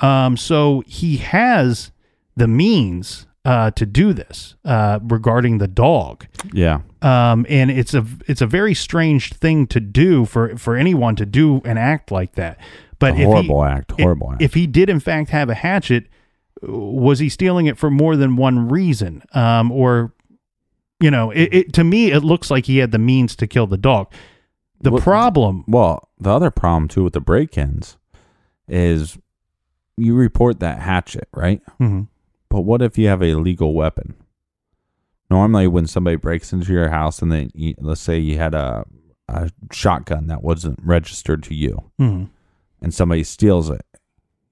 Um, 0.01 0.37
so 0.37 0.83
he 0.87 1.19
has 1.19 1.93
the 2.37 2.49
means 2.49 3.27
uh, 3.45 3.71
to 3.73 3.85
do 3.87 4.13
this 4.13 4.55
uh, 4.65 5.01
regarding 5.03 5.59
the 5.59 5.67
dog 5.69 6.27
Yeah. 6.53 6.81
um, 7.03 7.45
and 7.49 7.71
it's 7.71 7.93
a 7.95 8.07
it's 8.29 8.41
a 8.41 8.47
very 8.47 8.73
strange 8.75 9.33
thing 9.33 9.67
to 9.69 9.81
do 9.81 10.25
for 10.27 10.57
for 10.57 10.77
anyone 10.77 11.17
to 11.17 11.27
do 11.27 11.61
an 11.65 11.77
act 11.79 12.11
like 12.13 12.33
that. 12.37 12.59
But 13.01 13.15
A 13.15 13.19
if 13.19 13.25
horrible 13.27 13.65
he, 13.65 13.69
act, 13.71 13.93
horrible 14.01 14.27
if, 14.29 14.33
act. 14.35 14.43
If 14.43 14.55
he 14.55 14.67
did 14.69 14.89
in 14.89 15.01
fact 15.01 15.31
have 15.31 15.49
a 15.51 15.55
hatchet, 15.55 16.07
was 16.63 17.19
he 17.19 17.29
stealing 17.29 17.67
it 17.67 17.77
for 17.77 17.91
more 17.91 18.15
than 18.15 18.37
one 18.37 18.69
reason? 18.69 19.23
Um, 19.33 19.73
or 19.73 20.13
you 21.01 21.11
know, 21.11 21.33
it, 21.33 21.49
it 21.53 21.73
to 21.73 21.83
me 21.83 22.13
it 22.13 22.21
looks 22.23 22.49
like 22.49 22.67
he 22.67 22.79
had 22.79 22.93
the 22.93 22.99
means 23.01 23.35
to 23.37 23.49
kill 23.49 23.67
the 23.67 23.77
dog. 23.77 24.13
The 24.81 24.93
What- 24.93 25.03
problem, 25.03 25.65
Well, 25.67 26.09
the 26.21 26.31
other 26.33 26.53
problem 26.53 26.87
too 26.87 27.03
with 27.03 27.13
the 27.13 27.21
break-ins 27.21 27.97
is 28.69 29.19
you 29.97 30.15
report 30.15 30.61
that 30.61 30.79
hatchet, 30.79 31.27
right? 31.35 31.61
Mhm. 31.81 32.07
But 32.53 32.61
what 32.63 32.83
if 32.83 32.99
you 32.99 33.09
have 33.09 33.23
a 33.23 33.35
legal 33.35 33.73
weapon? 33.73 34.15
Normally, 35.31 35.67
when 35.67 35.87
somebody 35.87 36.17
breaks 36.17 36.53
into 36.53 36.71
your 36.73 36.91
house 36.91 37.23
and 37.23 37.33
then 37.33 37.51
let's 37.79 38.03
say 38.03 38.19
you 38.19 38.37
had 38.37 38.55
a, 38.55 38.85
a 39.29 39.51
shotgun 39.73 40.27
that 40.27 40.43
wasn't 40.43 40.79
registered 40.83 41.43
to 41.45 41.55
you, 41.55 41.91
Mhm. 41.99 42.29
and 42.83 42.93
somebody 42.93 43.25
steals 43.25 43.71
it, 43.71 43.87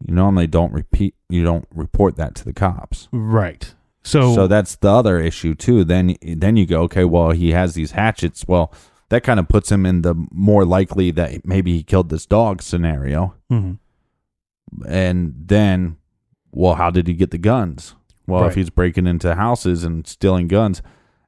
you 0.07 0.15
normally 0.15 0.47
don't 0.47 0.73
repeat. 0.73 1.15
You 1.29 1.45
don't 1.45 1.67
report 1.75 2.17
that 2.17 2.35
to 2.37 2.45
the 2.47 2.55
cops. 2.55 3.09
right? 3.13 3.75
So, 4.03 4.35
So 4.35 4.47
that's 4.47 4.77
the 4.77 4.89
other 4.91 5.21
issue 5.21 5.55
too. 5.55 5.85
Then 5.85 6.17
then 6.23 6.57
you 6.57 6.65
go, 6.65 6.81
okay, 6.85 7.05
well 7.05 7.33
he 7.33 7.51
has 7.51 7.75
these 7.75 7.91
hatchets. 7.91 8.47
Well, 8.49 8.73
that 9.11 9.23
kind 9.23 9.39
of 9.39 9.47
puts 9.47 9.71
him 9.71 9.85
in 9.85 10.01
the 10.01 10.15
more 10.33 10.65
likely 10.65 11.11
that 11.11 11.45
maybe 11.47 11.77
he 11.77 11.83
killed 11.83 12.09
this 12.09 12.25
dog 12.25 12.63
scenario. 12.63 13.35
Mhm. 13.53 13.77
And 14.89 15.35
then, 15.37 15.97
well, 16.53 16.75
how 16.75 16.91
did 16.91 17.07
he 17.07 17.15
get 17.15 17.31
the 17.31 17.39
guns? 17.39 17.95
Well, 18.27 18.43
Right. 18.43 18.49
if 18.49 18.55
he's 18.55 18.71
breaking 18.71 19.07
into 19.07 19.35
houses 19.35 19.83
and 19.85 20.07
stealing 20.07 20.47
guns, 20.49 20.83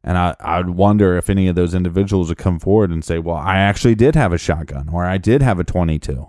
and 0.05 0.19
I 0.19 0.35
I'd 0.41 0.71
wonder 0.71 1.17
if 1.17 1.31
any 1.31 1.49
of 1.49 1.55
those 1.55 1.75
individuals 1.75 2.29
would 2.29 2.39
come 2.39 2.59
forward 2.59 2.91
and 2.91 3.05
say, 3.05 3.19
well, 3.19 3.37
I 3.37 3.57
actually 3.59 3.95
did 3.95 4.15
have 4.15 4.33
a 4.33 4.39
shotgun 4.39 4.89
or 4.93 5.05
I 5.05 5.19
did 5.19 5.43
have 5.43 5.59
a 5.61 5.65
twenty 5.65 5.99
two. 5.99 6.29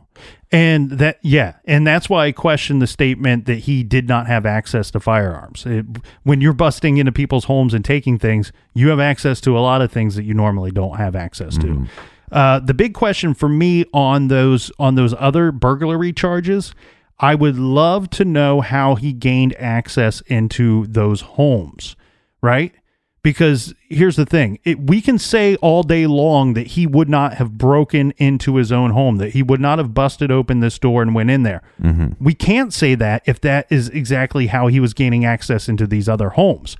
And 0.51 0.91
that, 0.91 1.17
yeah, 1.23 1.55
and 1.65 1.85
that's 1.87 2.07
why 2.07 2.27
I 2.27 2.31
question 2.31 2.77
the 2.77 2.85
statement 2.85 3.45
that 3.47 3.59
he 3.59 3.81
did 3.81 4.07
not 4.07 4.27
have 4.27 4.45
access 4.45 4.91
to 4.91 4.99
firearms. 4.99 5.65
It, 5.65 5.85
when 6.21 6.39
you're 6.41 6.53
busting 6.53 6.97
into 6.97 7.11
people's 7.11 7.45
homes 7.45 7.73
and 7.73 7.83
taking 7.83 8.19
things, 8.19 8.51
you 8.75 8.89
have 8.89 8.99
access 8.99 9.41
to 9.41 9.57
a 9.57 9.61
lot 9.61 9.81
of 9.81 9.91
things 9.91 10.15
that 10.15 10.23
you 10.25 10.35
normally 10.35 10.69
don't 10.69 10.97
have 10.97 11.15
access 11.15 11.57
to. 11.57 11.87
Uh, 12.31 12.59
the 12.59 12.75
big 12.75 12.93
question 12.93 13.33
for 13.33 13.49
me 13.49 13.85
on 13.93 14.27
those 14.27 14.71
on 14.77 14.93
those 14.95 15.15
other 15.17 15.51
burglary 15.51 16.13
charges, 16.13 16.75
I 17.23 17.35
would 17.35 17.57
love 17.57 18.09
to 18.11 18.25
know 18.25 18.59
how 18.59 18.95
he 18.95 19.13
gained 19.13 19.55
access 19.57 20.19
into 20.21 20.85
those 20.87 21.21
homes, 21.21 21.95
right? 22.41 22.73
Because 23.21 23.73
here's 23.89 24.17
the 24.17 24.25
thing 24.25 24.59
it, 24.65 24.77
we 24.77 24.99
can 24.99 25.17
say 25.17 25.55
all 25.55 25.83
day 25.83 26.05
long 26.05 26.53
that 26.55 26.67
he 26.67 26.85
would 26.85 27.07
not 27.07 27.35
have 27.35 27.57
broken 27.57 28.11
into 28.17 28.57
his 28.57 28.73
own 28.73 28.91
home, 28.91 29.19
that 29.19 29.29
he 29.29 29.41
would 29.41 29.61
not 29.61 29.77
have 29.77 29.93
busted 29.93 30.31
open 30.31 30.59
this 30.59 30.77
door 30.77 31.01
and 31.01 31.15
went 31.15 31.29
in 31.31 31.43
there. 31.43 31.61
Mm-hmm. 31.81 32.21
We 32.21 32.33
can't 32.33 32.73
say 32.73 32.93
that 32.95 33.23
if 33.25 33.39
that 33.39 33.67
is 33.69 33.87
exactly 33.87 34.47
how 34.47 34.67
he 34.67 34.81
was 34.81 34.93
gaining 34.93 35.23
access 35.23 35.69
into 35.69 35.87
these 35.87 36.09
other 36.09 36.31
homes. 36.31 36.75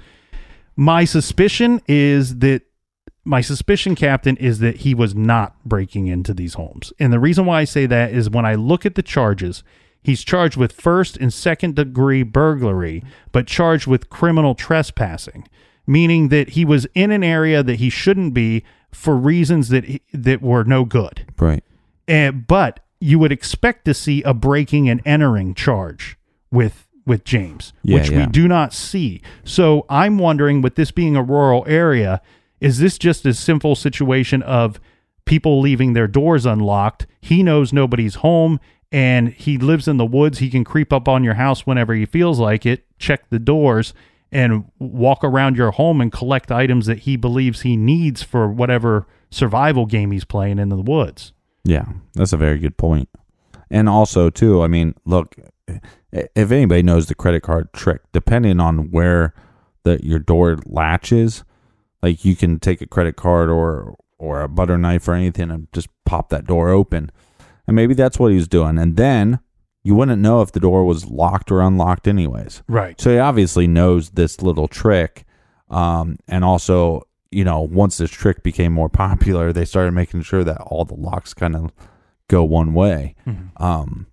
My 0.76 1.06
suspicion 1.06 1.82
is 1.88 2.39
that 2.39 2.64
my 3.24 3.39
suspicion, 3.39 3.96
Captain, 3.96 4.36
is 4.36 4.60
that 4.60 4.78
he 4.78 4.94
was 4.94 5.16
not 5.16 5.56
breaking 5.64 6.08
into 6.08 6.34
these 6.34 6.56
homes. 6.56 6.91
And 7.00 7.14
the 7.14 7.20
reason 7.22 7.46
why 7.46 7.62
I 7.62 7.64
say 7.64 7.86
that 7.86 8.12
is 8.12 8.30
when 8.30 8.46
I 8.46 8.56
look 8.56 8.86
at 8.86 8.96
the 8.96 9.02
charges, 9.02 9.64
he's 10.04 10.24
charged 10.24 10.58
with 10.58 10.72
first 10.72 11.18
and 11.18 11.34
second 11.34 11.76
degree 11.76 12.24
burglary, 12.24 13.04
but 13.32 13.47
charged 13.47 13.88
with 13.88 14.10
criminal 14.10 14.56
trespassing, 14.56 15.47
meaning 15.88 16.30
that 16.30 16.49
he 16.49 16.66
was 16.66 16.86
in 16.93 17.12
an 17.12 17.24
area 17.24 17.64
that 17.64 17.76
he 17.76 17.89
shouldn't 17.89 18.34
be 18.34 18.64
for 18.91 19.16
reasons 19.16 19.70
that 19.70 19.86
he, 19.86 20.01
that 20.14 20.41
were 20.41 20.64
no 20.64 20.86
good. 20.86 21.34
Right. 21.39 21.64
And, 22.08 22.45
but 22.45 22.82
you 22.99 23.20
would 23.20 23.32
expect 23.32 23.86
to 23.86 23.93
see 23.93 24.22
a 24.24 24.34
breaking 24.34 24.89
and 24.89 25.01
entering 25.06 25.54
charge 25.54 26.18
with 26.51 26.88
with 27.06 27.26
James, 27.26 27.74
Yeah, 27.84 27.99
which 27.99 28.10
we 28.10 28.26
do 28.28 28.47
not 28.47 28.74
see. 28.74 29.22
So 29.43 29.86
I'm 29.89 30.18
wondering, 30.18 30.62
with 30.62 30.76
this 30.76 30.91
being 30.91 31.18
a 31.18 31.22
rural 31.24 31.66
area, 31.68 32.22
is 32.62 32.80
this 32.80 32.97
just 32.97 33.26
a 33.26 33.34
simple 33.34 33.76
situation 33.76 34.41
of 34.43 34.80
people 35.26 35.60
leaving 35.60 35.91
their 35.93 36.08
doors 36.08 36.45
unlocked? 36.45 37.06
He 37.20 37.43
knows 37.43 37.74
nobody's 37.74 38.16
home 38.16 38.60
and 38.94 39.30
he 39.30 39.58
lives 39.58 39.88
in 39.88 39.98
the 39.98 40.06
woods. 40.06 40.38
He 40.38 40.52
can 40.52 40.64
creep 40.64 40.94
up 40.94 41.08
on 41.08 41.24
your 41.24 41.34
house 41.34 41.66
whenever 41.66 41.96
he 41.96 42.06
feels 42.06 42.39
like 42.39 42.64
it, 42.66 42.86
check 43.00 43.28
the 43.32 43.39
doors, 43.39 43.94
and 44.32 44.66
walk 44.78 45.24
around 45.24 45.58
your 45.58 45.72
home 45.72 46.00
and 46.00 46.12
collect 46.12 46.52
items 46.52 46.86
that 46.86 47.00
he 47.00 47.18
believes 47.18 47.62
he 47.62 47.76
needs 47.76 48.22
for 48.22 48.48
whatever 48.48 49.08
survival 49.32 49.88
game 49.88 50.12
he's 50.12 50.26
playing 50.26 50.60
in 50.60 50.70
the 50.70 50.78
woods. 50.78 51.34
Yeah, 51.64 51.86
that's 52.14 52.34
a 52.34 52.38
very 52.38 52.60
good 52.60 52.78
point. 52.78 53.10
And 53.72 53.89
also, 53.89 54.30
too, 54.30 54.62
I 54.62 54.68
mean, 54.68 54.94
look, 55.06 55.36
if 56.12 56.52
anybody 56.52 56.84
knows 56.84 57.08
the 57.08 57.16
credit 57.16 57.41
card 57.41 57.74
trick, 57.74 58.02
depending 58.12 58.60
on 58.60 58.91
where 58.91 59.34
the 59.84 60.00
your 60.06 60.20
door 60.20 60.60
latches, 60.68 61.44
like 62.04 62.24
you 62.24 62.36
can 62.36 62.60
take 62.60 62.82
a 62.82 62.88
credit 62.88 63.16
card 63.16 63.50
or 63.50 63.96
or 64.20 64.41
a 64.41 64.48
butter 64.48 64.78
knife 64.78 65.08
or 65.08 65.14
anything 65.14 65.50
and 65.50 65.68
just 65.74 65.88
pop 66.06 66.30
that 66.30 66.46
door 66.46 66.70
open. 66.70 67.12
And 67.68 67.76
maybe 67.76 67.93
that's 67.93 68.20
what 68.20 68.32
he 68.32 68.36
was 68.36 68.47
doing. 68.47 68.78
And 68.78 68.95
then 68.95 69.39
you 69.84 69.95
wouldn't 69.95 70.22
know 70.22 70.41
if 70.41 70.51
the 70.51 70.59
door 70.59 70.86
was 70.86 71.05
locked 71.05 71.51
or 71.51 71.61
unlocked 71.61 72.07
anyways. 72.07 72.64
Right. 72.68 72.99
So 72.99 73.11
he 73.11 73.20
obviously 73.20 73.68
knows 73.68 74.11
this 74.11 74.41
little 74.41 74.68
trick. 74.68 75.26
Um, 75.70 76.18
and 76.28 76.43
also, 76.43 77.07
you 77.32 77.43
know, 77.43 77.61
once 77.61 77.97
this 77.97 78.11
trick 78.11 78.43
became 78.43 78.72
more 78.74 78.89
popular, 79.05 79.51
they 79.51 79.66
started 79.66 79.91
making 79.91 80.22
sure 80.24 80.43
that 80.43 80.61
all 80.61 80.86
the 80.86 80.95
locks 80.95 81.34
kind 81.34 81.55
of 81.55 81.72
go 82.28 82.43
one 82.43 82.74
way. 82.74 83.16
Um, 83.57 84.07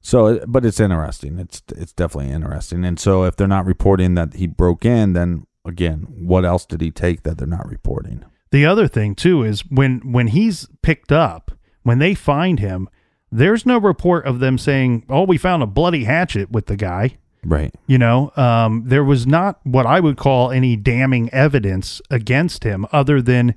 so, 0.00 0.44
but 0.46 0.66
it's 0.66 0.80
interesting. 0.80 1.38
It's 1.38 1.62
it's 1.74 1.92
definitely 1.92 2.30
interesting. 2.30 2.84
And 2.84 3.00
so, 3.00 3.24
if 3.24 3.36
they're 3.36 3.46
not 3.48 3.64
reporting 3.64 4.14
that 4.16 4.34
he 4.34 4.46
broke 4.46 4.84
in, 4.84 5.14
then 5.14 5.46
again, 5.64 6.06
what 6.10 6.44
else 6.44 6.66
did 6.66 6.82
he 6.82 6.90
take 6.90 7.22
that 7.22 7.38
they're 7.38 7.46
not 7.46 7.68
reporting? 7.68 8.22
The 8.50 8.66
other 8.66 8.86
thing 8.86 9.14
too 9.14 9.42
is 9.42 9.62
when 9.70 10.12
when 10.12 10.28
he's 10.28 10.68
picked 10.82 11.10
up, 11.10 11.52
when 11.84 12.00
they 12.00 12.14
find 12.14 12.58
him, 12.58 12.88
there's 13.30 13.64
no 13.64 13.78
report 13.78 14.26
of 14.26 14.40
them 14.40 14.58
saying, 14.58 15.04
"Oh, 15.08 15.22
we 15.22 15.38
found 15.38 15.62
a 15.62 15.66
bloody 15.66 16.04
hatchet 16.04 16.50
with 16.50 16.66
the 16.66 16.76
guy." 16.76 17.16
Right. 17.44 17.74
You 17.86 17.98
know, 17.98 18.32
um, 18.36 18.84
there 18.86 19.04
was 19.04 19.26
not 19.26 19.60
what 19.64 19.86
I 19.86 20.00
would 20.00 20.16
call 20.16 20.50
any 20.50 20.76
damning 20.76 21.28
evidence 21.30 22.00
against 22.10 22.64
him, 22.64 22.86
other 22.90 23.20
than 23.20 23.54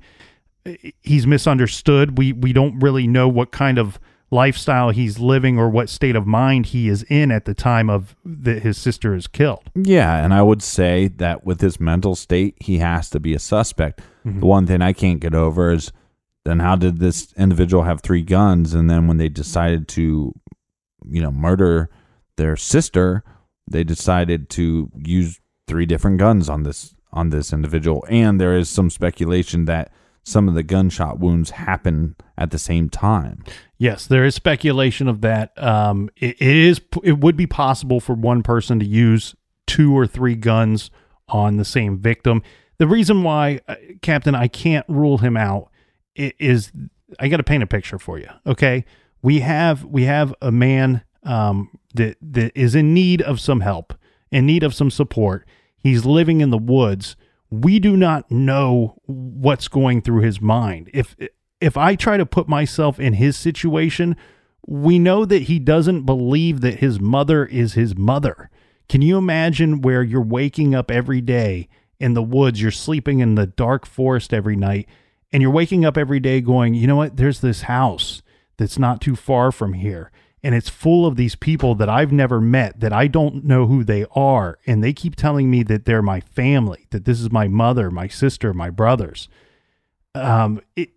he's 1.02 1.26
misunderstood. 1.26 2.18
We 2.18 2.32
we 2.32 2.52
don't 2.52 2.78
really 2.78 3.06
know 3.06 3.28
what 3.28 3.50
kind 3.50 3.78
of 3.78 3.98
lifestyle 4.30 4.90
he's 4.90 5.18
living 5.18 5.58
or 5.58 5.70
what 5.70 5.88
state 5.88 6.14
of 6.14 6.26
mind 6.26 6.66
he 6.66 6.88
is 6.88 7.02
in 7.04 7.30
at 7.30 7.46
the 7.46 7.54
time 7.54 7.88
of 7.88 8.14
that 8.24 8.62
his 8.62 8.76
sister 8.76 9.14
is 9.14 9.26
killed. 9.26 9.70
Yeah, 9.74 10.22
and 10.22 10.34
I 10.34 10.42
would 10.42 10.62
say 10.62 11.08
that 11.16 11.44
with 11.44 11.62
his 11.62 11.80
mental 11.80 12.14
state, 12.14 12.54
he 12.60 12.78
has 12.78 13.08
to 13.10 13.20
be 13.20 13.32
a 13.32 13.38
suspect. 13.38 14.02
The 14.24 14.44
one 14.44 14.66
thing 14.66 14.82
I 14.82 14.92
can't 14.92 15.20
get 15.20 15.34
over 15.34 15.72
is 15.72 15.90
then 16.44 16.60
how 16.60 16.76
did 16.76 16.98
this 16.98 17.32
individual 17.36 17.82
have 17.82 18.00
three 18.00 18.22
guns 18.22 18.74
and 18.74 18.88
then 18.88 19.06
when 19.06 19.16
they 19.16 19.28
decided 19.28 19.88
to 19.88 20.32
you 21.08 21.22
know 21.22 21.30
murder 21.30 21.90
their 22.36 22.56
sister, 22.56 23.24
they 23.66 23.84
decided 23.84 24.48
to 24.50 24.90
use 24.96 25.40
three 25.66 25.86
different 25.86 26.18
guns 26.18 26.48
on 26.48 26.62
this 26.62 26.94
on 27.12 27.30
this 27.30 27.52
individual 27.52 28.04
and 28.08 28.40
there 28.40 28.56
is 28.56 28.68
some 28.68 28.90
speculation 28.90 29.64
that 29.64 29.90
some 30.28 30.46
of 30.46 30.54
the 30.54 30.62
gunshot 30.62 31.18
wounds 31.18 31.50
happen 31.50 32.14
at 32.36 32.50
the 32.50 32.58
same 32.58 32.90
time. 32.90 33.42
Yes, 33.78 34.06
there 34.06 34.24
is 34.24 34.34
speculation 34.34 35.08
of 35.08 35.22
that. 35.22 35.60
Um, 35.62 36.10
it, 36.16 36.36
it 36.40 36.56
is 36.56 36.80
it 37.02 37.20
would 37.20 37.36
be 37.36 37.46
possible 37.46 37.98
for 37.98 38.14
one 38.14 38.42
person 38.42 38.78
to 38.78 38.86
use 38.86 39.34
two 39.66 39.96
or 39.96 40.06
three 40.06 40.34
guns 40.34 40.90
on 41.28 41.56
the 41.56 41.64
same 41.64 41.98
victim. 41.98 42.42
The 42.78 42.86
reason 42.86 43.22
why, 43.22 43.60
uh, 43.68 43.76
Captain, 44.02 44.34
I 44.34 44.48
can't 44.48 44.86
rule 44.88 45.18
him 45.18 45.36
out 45.36 45.70
is 46.18 46.72
I 47.18 47.28
got 47.28 47.38
to 47.38 47.42
paint 47.42 47.62
a 47.62 47.66
picture 47.66 47.98
for 47.98 48.18
you. 48.18 48.28
Okay, 48.46 48.84
we 49.22 49.40
have 49.40 49.84
we 49.84 50.04
have 50.04 50.34
a 50.40 50.52
man 50.52 51.02
um, 51.24 51.70
that 51.94 52.16
that 52.20 52.52
is 52.54 52.74
in 52.74 52.94
need 52.94 53.22
of 53.22 53.40
some 53.40 53.60
help, 53.60 53.94
in 54.30 54.46
need 54.46 54.62
of 54.62 54.74
some 54.74 54.90
support. 54.90 55.46
He's 55.76 56.04
living 56.04 56.40
in 56.40 56.50
the 56.50 56.58
woods. 56.58 57.16
We 57.50 57.78
do 57.78 57.96
not 57.96 58.30
know 58.30 59.00
what's 59.06 59.68
going 59.68 60.02
through 60.02 60.22
his 60.22 60.40
mind. 60.40 60.90
If 60.92 61.16
if 61.60 61.76
I 61.76 61.94
try 61.94 62.16
to 62.16 62.26
put 62.26 62.48
myself 62.48 63.00
in 63.00 63.14
his 63.14 63.36
situation, 63.36 64.16
we 64.66 64.98
know 64.98 65.24
that 65.24 65.42
he 65.42 65.58
doesn't 65.58 66.04
believe 66.04 66.60
that 66.60 66.80
his 66.80 67.00
mother 67.00 67.46
is 67.46 67.74
his 67.74 67.96
mother. 67.96 68.50
Can 68.88 69.02
you 69.02 69.18
imagine 69.18 69.80
where 69.80 70.02
you're 70.02 70.22
waking 70.22 70.74
up 70.74 70.90
every 70.90 71.20
day 71.20 71.68
in 72.00 72.14
the 72.14 72.22
woods, 72.22 72.62
you're 72.62 72.70
sleeping 72.70 73.20
in 73.20 73.34
the 73.34 73.46
dark 73.46 73.86
forest 73.86 74.32
every 74.32 74.56
night, 74.56 74.88
and 75.32 75.42
you're 75.42 75.50
waking 75.50 75.84
up 75.84 75.96
every 75.96 76.20
day 76.20 76.40
going, 76.40 76.74
you 76.74 76.86
know 76.86 76.96
what? 76.96 77.16
There's 77.16 77.40
this 77.40 77.62
house 77.62 78.22
that's 78.56 78.78
not 78.78 79.00
too 79.00 79.16
far 79.16 79.52
from 79.52 79.74
here. 79.74 80.10
And 80.42 80.54
it's 80.54 80.68
full 80.68 81.04
of 81.04 81.16
these 81.16 81.34
people 81.34 81.74
that 81.76 81.88
I've 81.88 82.12
never 82.12 82.40
met, 82.40 82.80
that 82.80 82.92
I 82.92 83.08
don't 83.08 83.44
know 83.44 83.66
who 83.66 83.82
they 83.82 84.06
are. 84.14 84.58
And 84.66 84.82
they 84.82 84.92
keep 84.92 85.16
telling 85.16 85.50
me 85.50 85.62
that 85.64 85.84
they're 85.84 86.02
my 86.02 86.20
family, 86.20 86.86
that 86.90 87.04
this 87.04 87.20
is 87.20 87.32
my 87.32 87.48
mother, 87.48 87.90
my 87.90 88.06
sister, 88.06 88.54
my 88.54 88.70
brothers. 88.70 89.28
Um, 90.14 90.60
it, 90.76 90.90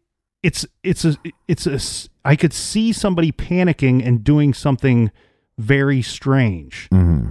it's, 0.43 0.65
it's 0.83 1.05
a, 1.05 1.15
it's 1.47 1.65
a, 1.67 2.09
I 2.23 2.35
could 2.35 2.53
see 2.53 2.93
somebody 2.93 3.31
panicking 3.31 4.05
and 4.05 4.23
doing 4.23 4.53
something 4.53 5.11
very 5.57 6.01
strange 6.01 6.87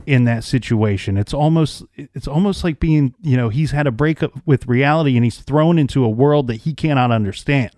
in 0.06 0.24
that 0.24 0.44
situation. 0.44 1.16
It's 1.16 1.34
almost 1.34 1.82
it's 1.96 2.28
almost 2.28 2.62
like 2.64 2.78
being, 2.80 3.14
you 3.22 3.36
know, 3.36 3.48
he's 3.48 3.72
had 3.72 3.86
a 3.86 3.90
breakup 3.90 4.32
with 4.46 4.66
reality 4.66 5.16
and 5.16 5.24
he's 5.24 5.38
thrown 5.38 5.78
into 5.78 6.04
a 6.04 6.08
world 6.08 6.46
that 6.48 6.56
he 6.56 6.74
cannot 6.74 7.10
understand. 7.10 7.72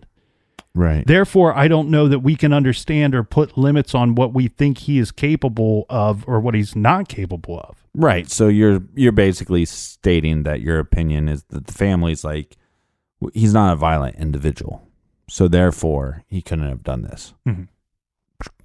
Right. 0.74 1.06
Therefore, 1.06 1.54
I 1.56 1.68
don't 1.68 1.90
know 1.90 2.08
that 2.08 2.20
we 2.20 2.34
can 2.34 2.52
understand 2.52 3.14
or 3.14 3.22
put 3.22 3.58
limits 3.58 3.94
on 3.94 4.14
what 4.14 4.32
we 4.32 4.48
think 4.48 4.78
he 4.78 4.98
is 4.98 5.10
capable 5.12 5.84
of 5.90 6.26
or 6.26 6.40
what 6.40 6.54
he's 6.54 6.74
not 6.74 7.08
capable 7.08 7.60
of. 7.60 7.86
Right. 7.94 8.30
So 8.30 8.48
you're 8.48 8.80
you're 8.94 9.12
basically 9.12 9.64
stating 9.66 10.44
that 10.44 10.60
your 10.62 10.78
opinion 10.78 11.28
is 11.28 11.44
that 11.50 11.66
the 11.66 11.72
family's 11.72 12.24
like 12.24 12.56
he's 13.34 13.52
not 13.52 13.72
a 13.74 13.76
violent 13.76 14.16
individual. 14.16 14.88
So 15.28 15.46
therefore, 15.46 16.24
he 16.26 16.42
couldn't 16.42 16.68
have 16.68 16.82
done 16.82 17.02
this. 17.02 17.34
Mhm. 17.46 17.68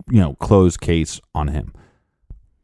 You 0.10 0.22
know, 0.22 0.34
closed 0.36 0.82
case 0.82 1.20
on 1.36 1.50
him. 1.50 1.74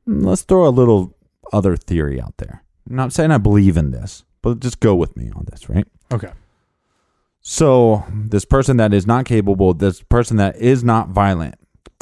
Let's 0.06 0.44
throw 0.44 0.68
a 0.68 0.70
little 0.70 1.16
other 1.52 1.76
theory 1.76 2.22
out 2.22 2.38
there. 2.38 2.64
I'm 2.90 2.96
not 2.96 3.14
saying 3.14 3.32
I 3.32 3.38
believe 3.38 3.78
in 3.78 3.92
this, 3.92 4.24
but 4.42 4.60
just 4.60 4.80
go 4.80 4.96
with 4.96 5.16
me 5.16 5.32
on 5.36 5.46
this, 5.50 5.70
right? 5.70 5.88
Okay. 6.12 6.32
So 7.42 8.06
this 8.10 8.46
person 8.46 8.78
that 8.78 8.94
is 8.94 9.06
not 9.06 9.26
capable, 9.26 9.74
this 9.74 10.02
person 10.02 10.38
that 10.38 10.56
is 10.56 10.84
not 10.84 11.10
violent, 11.10 11.56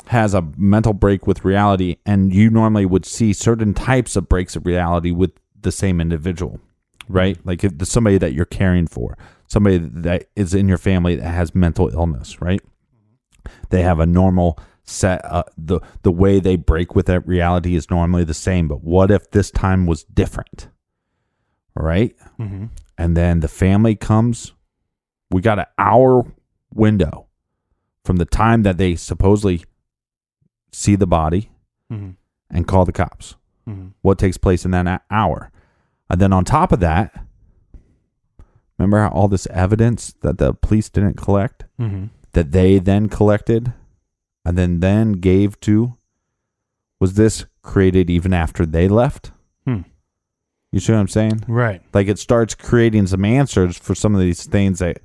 has 0.07 0.34
a 0.34 0.47
mental 0.57 0.93
break 0.93 1.26
with 1.26 1.45
reality, 1.45 1.97
and 2.05 2.34
you 2.34 2.49
normally 2.49 2.86
would 2.86 3.05
see 3.05 3.34
certain 3.34 3.74
types 3.74 4.16
of 4.16 4.28
breaks 4.28 4.55
of 4.55 4.66
reality 4.66 5.12
with 5.12 5.32
the 5.59 5.72
same 5.72 6.01
individual, 6.01 6.59
right? 7.07 7.38
Mm-hmm. 7.38 7.49
Like 7.49 7.64
if 7.64 7.78
there's 7.78 7.89
somebody 7.89 8.18
that 8.18 8.34
you're 8.34 8.45
caring 8.45 8.88
for, 8.88 9.18
somebody 9.47 9.78
that 9.78 10.26
is 10.36 10.53
in 10.53 10.68
your 10.68 10.78
family 10.78 11.16
that 11.16 11.30
has 11.30 11.55
mental 11.55 11.89
illness, 11.89 12.41
right? 12.41 12.62
Mm-hmm. 12.62 13.51
They 13.70 13.84
have 13.84 13.99
a 13.99 14.05
normal 14.05 14.59
set. 14.84 15.24
Uh, 15.26 15.44
the 15.58 15.80
the 16.04 16.12
way 16.12 16.40
they 16.40 16.56
break 16.56 16.96
with 16.96 17.06
that 17.08 17.28
reality 17.28 17.76
is 17.76 17.90
normally 17.90 18.24
the 18.24 18.34
same, 18.34 18.68
but 18.68 18.84
what 18.84 19.12
if 19.12 19.32
this 19.32 19.52
time 19.52 19.86
was 19.86 20.04
different? 20.04 20.68
Right? 21.76 22.16
Mm-hmm. 22.40 22.66
and 22.98 23.16
then 23.16 23.40
the 23.40 23.48
family 23.48 23.96
comes 23.96 24.52
we 25.32 25.42
got 25.42 25.58
an 25.60 25.66
hour 25.78 26.26
window 26.74 27.28
from 28.04 28.18
the 28.18 28.26
time 28.26 28.64
that 28.64 28.78
they 28.78 28.96
supposedly 28.96 29.64
see 30.74 30.96
the 30.98 31.08
body 31.08 31.50
Mm-hmm. 31.92 32.12
and 32.50 32.68
call 32.68 32.84
the 32.86 32.92
cops 32.92 33.36
Mm-hmm. 33.68 33.88
what 34.02 34.20
takes 34.20 34.38
place 34.38 34.66
in 34.66 34.72
that 34.72 35.04
hour 35.10 35.50
and 36.10 36.20
then 36.20 36.34
on 36.34 36.44
top 36.44 36.74
of 36.74 36.82
that 36.82 37.26
remember 38.78 39.00
how 39.00 39.10
all 39.10 39.28
this 39.30 39.48
evidence 39.48 40.14
that 40.22 40.38
the 40.40 40.54
police 40.54 40.90
didn't 40.90 41.16
collect 41.16 41.64
Mm-hmm. 41.80 42.06
that 42.34 42.52
they 42.52 42.80
then 42.80 43.08
collected 43.08 43.72
and 44.46 44.58
then 44.58 44.80
then 44.80 45.14
gave 45.14 45.60
to 45.62 45.98
was 47.00 47.16
this 47.16 47.46
created 47.62 48.10
even 48.10 48.34
after 48.34 48.66
they 48.66 48.88
left? 48.88 49.32
Hmm. 49.66 49.82
you 50.72 50.80
see 50.80 50.92
what 50.94 51.00
i'm 51.00 51.08
saying? 51.08 51.44
Right. 51.48 51.82
like 51.94 52.08
it 52.08 52.20
starts 52.20 52.56
creating 52.56 53.08
some 53.08 53.26
answers 53.26 53.78
for 53.78 53.94
some 53.96 54.14
of 54.16 54.22
these 54.22 54.46
things 54.46 54.80
that 54.80 55.02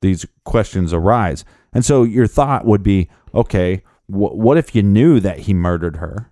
these 0.00 0.24
questions 0.44 0.92
arise. 0.92 1.44
And 1.72 1.84
so 1.84 2.04
your 2.04 2.26
thought 2.28 2.64
would 2.64 2.82
be 2.82 3.08
okay 3.34 3.82
wh- 4.06 4.34
what 4.34 4.56
if 4.56 4.74
you 4.74 4.82
knew 4.82 5.18
that 5.20 5.40
he 5.40 5.54
murdered 5.54 5.96
her? 5.96 6.30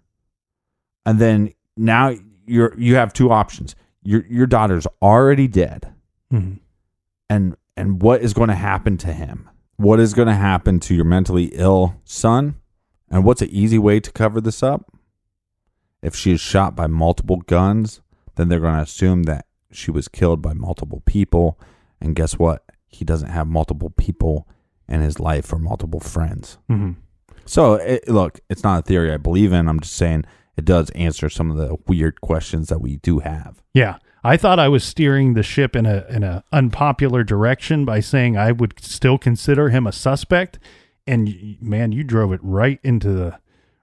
And 1.05 1.19
then 1.19 1.53
now 1.77 2.15
you're 2.47 2.75
you 2.79 2.95
have 2.95 3.13
two 3.13 3.31
options. 3.31 3.75
Your 4.03 4.25
your 4.29 4.47
daughter's 4.47 4.87
already 5.03 5.49
dead. 5.49 5.93
Mm-hmm. 6.33 6.55
and 7.31 7.57
and 7.77 8.03
what 8.03 8.21
is 8.23 8.35
going 8.35 8.49
to 8.49 8.55
happen 8.57 8.97
to 8.99 9.13
him 9.13 9.49
what 9.77 10.01
is 10.01 10.15
going 10.15 10.29
to 10.29 10.35
happen 10.35 10.81
to 10.81 10.95
your 10.95 11.05
mentally 11.05 11.47
ill 11.55 12.01
son 12.05 12.57
and 13.11 13.25
what's 13.25 13.43
an 13.43 13.51
easy 13.51 13.79
way 13.79 14.01
to 14.01 14.11
cover 14.13 14.41
this 14.41 14.63
up? 14.63 14.93
If 16.03 16.15
she 16.15 16.33
is 16.33 16.41
shot 16.41 16.77
by 16.77 16.87
multiple 16.87 17.39
guns 17.39 18.01
then 18.37 18.49
they're 18.49 18.61
going 18.61 18.77
to 18.77 18.83
assume 18.83 19.25
that 19.25 19.47
she 19.73 19.91
was 19.91 20.09
killed 20.09 20.43
by 20.43 20.53
multiple 20.53 21.03
people 21.07 21.59
and 22.01 22.15
guess 22.15 22.39
what? 22.39 22.65
He 22.87 23.05
doesn't 23.05 23.31
have 23.31 23.47
multiple 23.47 23.91
people 23.91 24.49
in 24.89 25.01
his 25.01 25.19
life 25.19 25.53
or 25.53 25.59
multiple 25.59 26.01
friends. 26.01 26.59
Mm-hmm. 26.71 26.93
so 27.45 27.75
it, 27.75 28.09
look 28.09 28.41
it's 28.49 28.63
not 28.63 28.79
a 28.79 28.83
theory 28.83 29.13
i 29.13 29.17
believe 29.17 29.53
in. 29.53 29.69
I'm 29.69 29.81
just 29.81 29.97
saying 29.97 30.25
it 30.57 30.65
does 30.65 30.91
answer 30.91 31.29
some 31.29 31.51
of 31.51 31.57
the 31.57 31.77
weird 31.87 32.21
questions 32.21 32.69
that 32.69 32.81
we 32.81 32.97
do 32.97 33.19
have. 33.19 33.63
Yeah. 33.75 33.97
I 34.25 34.37
thought 34.37 34.59
I 34.59 34.69
was 34.69 34.83
steering 34.85 35.35
the 35.35 35.43
ship 35.43 35.77
in 35.77 35.87
a 35.87 36.05
in 36.09 36.23
a 36.23 36.43
unpopular 36.53 37.23
direction 37.25 37.85
by 37.85 38.01
saying 38.01 38.37
I 38.37 38.53
would 38.53 38.75
still 38.83 39.19
consider 39.19 39.69
him 39.69 39.87
a 39.87 39.93
suspect, 39.93 40.59
and 41.07 41.57
man, 41.61 41.93
you 41.93 42.03
drove 42.05 42.33
it 42.33 42.41
right 42.43 42.81
into 42.83 43.11
the 43.13 43.39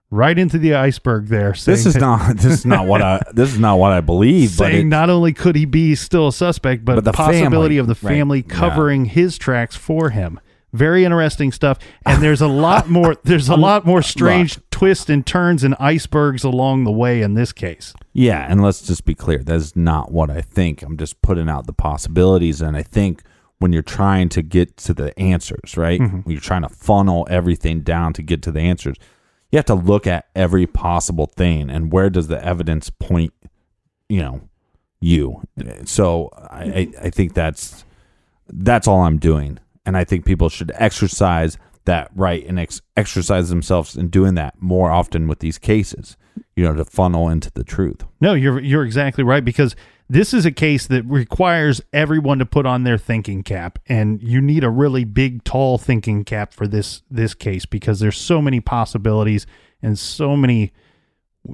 right 0.10 0.38
into 0.38 0.60
the 0.60 0.76
iceberg 0.76 1.28
there. 1.28 1.54
this 1.54 1.86
is 1.86 1.94
that- 1.94 2.00
not 2.00 2.38
this 2.38 2.46
is 2.60 2.66
not 2.68 2.86
what 2.86 3.02
i 3.02 3.20
this 3.34 3.52
is 3.52 3.58
not 3.58 3.80
what 3.80 3.92
i 3.92 4.00
believe 4.00 4.56
but 4.56 4.66
saying 4.66 4.86
it, 4.86 4.90
not 4.90 5.10
only 5.10 5.34
could 5.34 5.56
he 5.56 5.66
be 5.66 5.96
still 5.96 6.28
a 6.28 6.32
suspect, 6.34 6.86
but, 6.86 6.96
But 6.96 7.06
the, 7.06 7.14
possibility 7.14 7.50
family, 7.50 7.78
of 7.80 7.88
the 7.88 7.96
right, 8.08 8.14
family 8.14 8.46
yeah. 8.48 8.54
covering 8.54 9.06
his 9.06 9.40
tracks 9.40 9.76
for 9.76 10.12
him. 10.12 10.40
Very 10.72 11.04
interesting 11.04 11.52
stuff. 11.52 11.78
And 12.06 12.22
there's 12.22 12.42
a 12.42 12.48
lot 12.48 12.90
more 12.90 13.16
there's 13.24 13.50
a 13.50 13.56
lot 13.70 13.86
more 13.88 14.02
strange 14.04 14.60
twists 14.84 15.10
and 15.10 15.26
turns 15.26 15.64
and 15.64 15.76
icebergs 15.80 16.44
along 16.44 16.84
the 16.84 16.92
way 16.92 17.22
in 17.22 17.36
this 17.36 17.54
case. 17.54 17.94
Yeah, 18.12 18.46
and 18.50 18.62
let's 18.62 18.82
just 18.82 19.06
be 19.06 19.16
clear. 19.16 19.38
That's 19.40 19.78
not 19.78 20.12
what 20.12 20.30
I 20.30 20.42
think. 20.42 20.82
I'm 20.82 20.98
just 20.98 21.22
putting 21.22 21.48
out 21.48 21.68
the 21.68 21.74
possibilities. 21.74 22.62
And 22.62 22.76
I 22.76 22.84
think 22.84 23.24
when 23.60 23.72
you're 23.72 23.82
trying 23.82 24.28
to 24.30 24.42
get 24.42 24.76
to 24.78 24.94
the 24.94 25.18
answers, 25.18 25.78
right? 25.78 26.02
Mm-hmm. 26.02 26.18
When 26.18 26.32
you're 26.34 26.42
trying 26.42 26.64
to 26.64 26.70
funnel 26.70 27.26
everything 27.30 27.80
down 27.80 28.12
to 28.14 28.22
get 28.22 28.42
to 28.42 28.52
the 28.52 28.60
answers, 28.60 28.98
you 29.52 29.58
have 29.58 29.66
to 29.66 29.74
look 29.74 30.06
at 30.06 30.28
every 30.36 30.68
possible 30.68 31.28
thing 31.28 31.70
and 31.70 31.90
where 31.90 32.10
does 32.10 32.28
the 32.28 32.44
evidence 32.44 32.90
point, 32.90 33.34
you 34.10 34.20
know, 34.20 34.50
you. 35.00 35.44
So 35.86 36.30
I, 36.34 36.64
I, 36.64 36.94
I 37.04 37.10
think 37.10 37.36
that's 37.36 37.86
that's 38.50 38.86
all 38.86 39.02
I'm 39.02 39.18
doing. 39.18 39.60
And 39.86 39.96
I 39.96 40.04
think 40.04 40.26
people 40.26 40.50
should 40.50 40.74
exercise 40.76 41.58
that 41.86 42.10
right 42.16 42.46
and 42.46 42.60
ex- 42.60 42.82
exercise 42.96 43.50
themselves 43.50 43.96
in 43.96 44.08
doing 44.10 44.36
that 44.36 44.62
more 44.62 44.92
often 44.92 45.28
with 45.28 45.40
these 45.40 45.58
cases 45.58 46.18
you 46.56 46.64
know 46.64 46.74
to 46.74 46.86
funnel 46.86 47.30
into 47.30 47.52
the 47.52 47.64
truth. 47.64 48.04
No, 48.22 48.34
you're 48.34 48.60
you're 48.60 48.86
exactly 48.86 49.24
right 49.24 49.44
because 49.44 49.76
this 50.10 50.34
is 50.34 50.46
a 50.46 50.52
case 50.52 50.86
that 50.88 51.04
requires 51.06 51.82
everyone 51.92 52.40
to 52.40 52.46
put 52.46 52.66
on 52.66 52.84
their 52.84 52.98
thinking 52.98 53.44
cap 53.44 53.80
and 53.88 54.22
you 54.22 54.42
need 54.42 54.64
a 54.64 54.70
really 54.70 55.04
big 55.06 55.44
tall 55.44 55.78
thinking 55.78 56.24
cap 56.24 56.54
for 56.54 56.68
this 56.68 57.02
this 57.10 57.34
case 57.34 57.66
because 57.66 58.00
there's 58.00 58.18
so 58.18 58.42
many 58.42 58.60
possibilities 58.60 59.48
and 59.82 59.98
so 59.98 60.36
many 60.36 60.72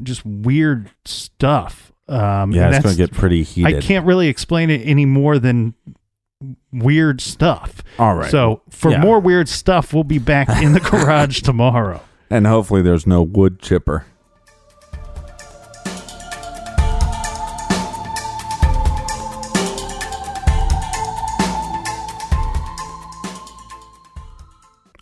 just 0.04 0.26
weird 0.26 0.92
stuff. 1.06 1.92
Um, 2.08 2.52
Yeah, 2.52 2.70
it's 2.70 2.84
going 2.84 2.96
to 2.96 2.98
get 2.98 3.12
pretty 3.14 3.44
heated. 3.44 3.76
I 3.78 3.82
can't 3.82 4.06
really 4.06 4.28
explain 4.28 4.70
it 4.70 4.82
any 4.84 5.06
more 5.06 5.38
than 5.40 5.76
weird 6.72 7.20
stuff. 7.22 7.84
All 7.98 8.16
right. 8.16 8.32
So 8.32 8.62
for 8.70 8.92
Yeah. 8.92 9.02
more 9.02 9.20
weird 9.20 9.50
stuff, 9.50 9.94
we'll 9.94 10.04
be 10.04 10.20
back 10.20 10.48
in 10.62 10.74
the 10.74 10.80
garage 10.80 11.42
tomorrow. 11.44 12.02
and 12.30 12.46
hopefully 12.48 12.82
there's 12.82 13.06
no 13.08 13.22
wood 13.24 13.60
chipper. 13.62 14.06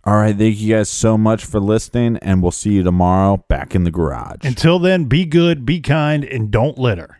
All 0.03 0.15
right, 0.15 0.37
thank 0.37 0.57
you 0.59 0.73
guys 0.73 0.89
so 0.89 1.17
much 1.17 1.43
for 1.43 1.59
listening, 1.59 2.15
and 2.21 2.41
we'll 2.41 2.51
see 2.51 2.71
you 2.73 2.83
tomorrow 2.83 3.43
back 3.49 3.75
in 3.75 3.83
the 3.83 3.91
garage. 3.91 4.37
Until 4.43 4.79
then, 4.79 5.03
be 5.05 5.25
good, 5.25 5.65
be 5.65 5.81
kind, 5.81 6.23
and 6.23 6.49
don't 6.49 6.77
litter. 6.77 7.19